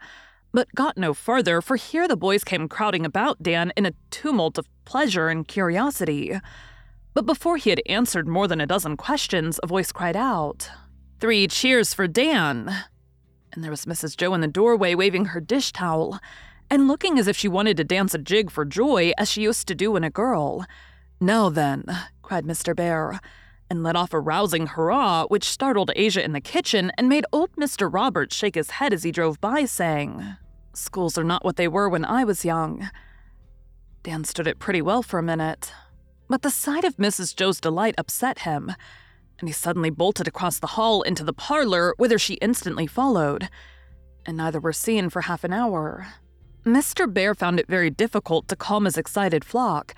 but 0.52 0.74
got 0.74 0.96
no 0.96 1.14
further, 1.14 1.60
for 1.60 1.76
here 1.76 2.08
the 2.08 2.16
boys 2.16 2.42
came 2.42 2.68
crowding 2.68 3.06
about 3.06 3.42
Dan 3.42 3.72
in 3.76 3.86
a 3.86 3.92
tumult 4.10 4.58
of 4.58 4.66
pleasure 4.84 5.28
and 5.28 5.46
curiosity. 5.46 6.36
But 7.14 7.26
before 7.26 7.58
he 7.58 7.70
had 7.70 7.82
answered 7.86 8.26
more 8.26 8.48
than 8.48 8.60
a 8.60 8.66
dozen 8.66 8.96
questions, 8.96 9.60
a 9.62 9.68
voice 9.68 9.92
cried 9.92 10.16
out, 10.16 10.68
Three 11.20 11.46
cheers 11.46 11.94
for 11.94 12.08
Dan! 12.08 12.74
And 13.52 13.62
there 13.62 13.70
was 13.70 13.84
Mrs. 13.84 14.16
Joe 14.16 14.34
in 14.34 14.40
the 14.40 14.48
doorway 14.48 14.94
waving 14.94 15.26
her 15.26 15.40
dish 15.40 15.72
towel 15.72 16.18
and 16.70 16.86
looking 16.86 17.18
as 17.18 17.26
if 17.26 17.36
she 17.36 17.48
wanted 17.48 17.76
to 17.76 17.84
dance 17.84 18.14
a 18.14 18.18
jig 18.18 18.50
for 18.50 18.64
joy 18.64 19.12
as 19.18 19.28
she 19.28 19.42
used 19.42 19.66
to 19.68 19.74
do 19.74 19.92
when 19.92 20.04
a 20.04 20.10
girl. 20.10 20.64
Now 21.20 21.50
then, 21.50 21.84
cried 22.22 22.44
Mr. 22.44 22.74
Bhaer, 22.74 23.18
and 23.68 23.82
let 23.82 23.96
off 23.96 24.12
a 24.12 24.20
rousing 24.20 24.68
hurrah 24.68 25.26
which 25.26 25.44
startled 25.44 25.90
Asia 25.94 26.24
in 26.24 26.32
the 26.32 26.40
kitchen 26.40 26.90
and 26.96 27.08
made 27.08 27.26
old 27.32 27.52
Mr. 27.56 27.92
Roberts 27.92 28.34
shake 28.34 28.54
his 28.54 28.70
head 28.70 28.92
as 28.92 29.02
he 29.02 29.12
drove 29.12 29.40
by, 29.40 29.64
saying, 29.64 30.36
Schools 30.72 31.18
are 31.18 31.24
not 31.24 31.44
what 31.44 31.56
they 31.56 31.68
were 31.68 31.88
when 31.88 32.04
I 32.04 32.24
was 32.24 32.44
young. 32.44 32.88
Dan 34.02 34.24
stood 34.24 34.46
it 34.46 34.58
pretty 34.58 34.80
well 34.80 35.02
for 35.02 35.18
a 35.18 35.22
minute, 35.22 35.72
but 36.28 36.42
the 36.42 36.50
sight 36.50 36.84
of 36.84 36.96
Mrs. 36.96 37.34
Joe's 37.34 37.60
delight 37.60 37.94
upset 37.98 38.40
him, 38.40 38.72
and 39.38 39.48
he 39.48 39.52
suddenly 39.52 39.90
bolted 39.90 40.28
across 40.28 40.58
the 40.58 40.68
hall 40.68 41.02
into 41.02 41.24
the 41.24 41.32
parlor, 41.32 41.94
whither 41.96 42.18
she 42.18 42.34
instantly 42.34 42.86
followed, 42.86 43.48
and 44.24 44.36
neither 44.36 44.60
were 44.60 44.72
seen 44.72 45.10
for 45.10 45.22
half 45.22 45.44
an 45.44 45.52
hour. 45.52 46.06
Mr. 46.64 47.10
Bhaer 47.10 47.34
found 47.34 47.58
it 47.58 47.66
very 47.68 47.90
difficult 47.90 48.46
to 48.48 48.56
calm 48.56 48.84
his 48.84 48.98
excited 48.98 49.44
flock, 49.44 49.94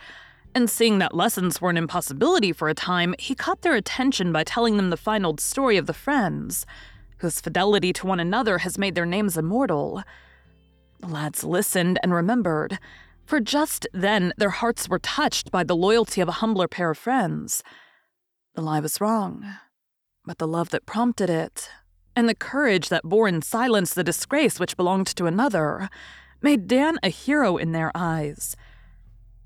and 0.55 0.71
seeing 0.71 0.99
that 0.99 1.15
lessons 1.15 1.61
were 1.61 1.71
an 1.71 1.77
impossibility 1.77 2.53
for 2.53 2.69
a 2.69 2.75
time, 2.75 3.15
he 3.19 3.35
caught 3.35 3.63
their 3.63 3.75
attention 3.75 4.33
by 4.33 4.45
telling 4.45 4.77
them 4.77 4.91
the 4.91 4.97
fine 4.97 5.25
old 5.25 5.41
story 5.41 5.77
of 5.77 5.87
the 5.87 5.93
friends, 5.93 6.67
whose 7.19 7.41
fidelity 7.41 7.93
to 7.93 8.07
one 8.07 8.21
another 8.21 8.59
has 8.59 8.79
made 8.79 8.95
their 8.95 9.07
names 9.07 9.37
immortal. 9.37 10.03
The 11.01 11.09
lads 11.09 11.43
listened 11.43 11.99
and 12.03 12.15
remembered, 12.15 12.79
for 13.25 13.41
just 13.41 13.87
then 13.93 14.33
their 14.37 14.51
hearts 14.51 14.89
were 14.89 14.99
touched 14.99 15.51
by 15.51 15.65
the 15.65 15.77
loyalty 15.77 16.21
of 16.21 16.29
a 16.29 16.33
humbler 16.33 16.69
pair 16.69 16.91
of 16.91 16.99
friends. 16.99 17.63
The 18.55 18.63
lie 18.63 18.81
was 18.81 19.01
wrong, 19.01 19.45
but 20.25 20.39
the 20.39 20.47
love 20.47 20.71
that 20.71 20.87
prompted 20.87 21.31
it, 21.31 21.71
and 22.15 22.29
the 22.29 22.35
courage 22.35 22.89
that 22.89 23.05
bore 23.05 23.27
in 23.27 23.43
silence 23.43 23.95
the 23.95 24.05
disgrace 24.05 24.61
which 24.61 24.77
belonged 24.77 25.07
to 25.09 25.27
another, 25.27 25.89
made 26.43 26.66
Dan 26.66 26.99
a 27.03 27.09
hero 27.09 27.57
in 27.57 27.72
their 27.72 27.90
eyes. 27.95 28.57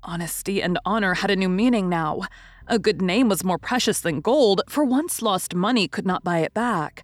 Honesty 0.03 0.61
and 0.61 0.79
honor 0.85 1.15
had 1.15 1.31
a 1.31 1.35
new 1.35 1.49
meaning 1.49 1.89
now. 1.89 2.21
A 2.67 2.79
good 2.79 3.01
name 3.01 3.29
was 3.29 3.43
more 3.43 3.57
precious 3.57 3.99
than 3.99 4.21
gold, 4.21 4.61
for 4.67 4.83
once 4.83 5.21
lost 5.21 5.55
money 5.55 5.87
could 5.87 6.05
not 6.05 6.23
buy 6.23 6.39
it 6.39 6.53
back. 6.53 7.03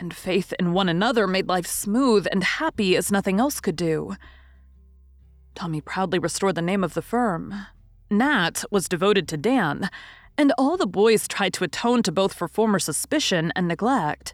and 0.00 0.16
faith 0.16 0.52
in 0.58 0.72
one 0.72 0.88
another 0.88 1.26
made 1.26 1.46
life 1.46 1.66
smooth 1.66 2.26
and 2.32 2.42
happy 2.42 2.96
as 2.96 3.12
nothing 3.12 3.38
else 3.38 3.60
could 3.60 3.76
do. 3.76 4.16
Tommy 5.54 5.80
proudly 5.80 6.18
restored 6.18 6.54
the 6.54 6.62
name 6.62 6.82
of 6.82 6.94
the 6.94 7.02
firm. 7.02 7.54
Nat 8.10 8.64
was 8.70 8.88
devoted 8.88 9.28
to 9.28 9.36
Dan, 9.36 9.90
and 10.38 10.52
all 10.56 10.76
the 10.76 10.86
boys 10.86 11.28
tried 11.28 11.52
to 11.54 11.64
atone 11.64 12.02
to 12.02 12.10
both 12.10 12.32
for 12.32 12.48
former 12.48 12.78
suspicion 12.78 13.52
and 13.54 13.68
neglect. 13.68 14.32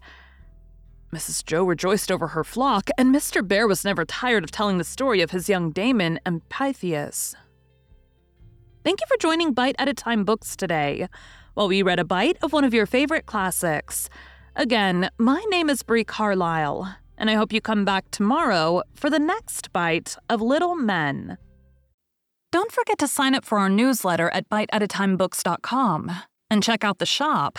Mrs. 1.16 1.42
Joe 1.42 1.64
rejoiced 1.64 2.12
over 2.12 2.28
her 2.28 2.44
flock, 2.44 2.90
and 2.98 3.14
Mr. 3.14 3.40
Bhaer 3.40 3.66
was 3.66 3.86
never 3.86 4.04
tired 4.04 4.44
of 4.44 4.50
telling 4.50 4.76
the 4.76 4.84
story 4.84 5.22
of 5.22 5.30
his 5.30 5.48
young 5.48 5.70
Damon 5.70 6.20
and 6.26 6.46
Pythias. 6.50 7.34
Thank 8.84 9.00
you 9.00 9.06
for 9.08 9.16
joining 9.16 9.54
Bite 9.54 9.76
at 9.78 9.88
a 9.88 9.94
Time 9.94 10.26
Books 10.26 10.54
today, 10.54 11.08
while 11.54 11.68
we 11.68 11.82
read 11.82 11.98
a 11.98 12.04
bite 12.04 12.36
of 12.42 12.52
one 12.52 12.64
of 12.64 12.74
your 12.74 12.84
favorite 12.84 13.24
classics. 13.24 14.10
Again, 14.56 15.08
my 15.16 15.42
name 15.48 15.70
is 15.70 15.82
Bree 15.82 16.04
Carlile, 16.04 16.94
and 17.16 17.30
I 17.30 17.34
hope 17.34 17.50
you 17.50 17.62
come 17.62 17.86
back 17.86 18.10
tomorrow 18.10 18.82
for 18.92 19.08
the 19.08 19.18
next 19.18 19.72
bite 19.72 20.16
of 20.28 20.42
Little 20.42 20.76
Men. 20.76 21.38
Don't 22.52 22.70
forget 22.70 22.98
to 22.98 23.08
sign 23.08 23.34
up 23.34 23.46
for 23.46 23.58
our 23.58 23.70
newsletter 23.70 24.28
at 24.34 24.50
biteatatimebooks.com 24.50 26.10
and 26.50 26.62
check 26.62 26.84
out 26.84 26.98
the 26.98 27.06
shop. 27.06 27.58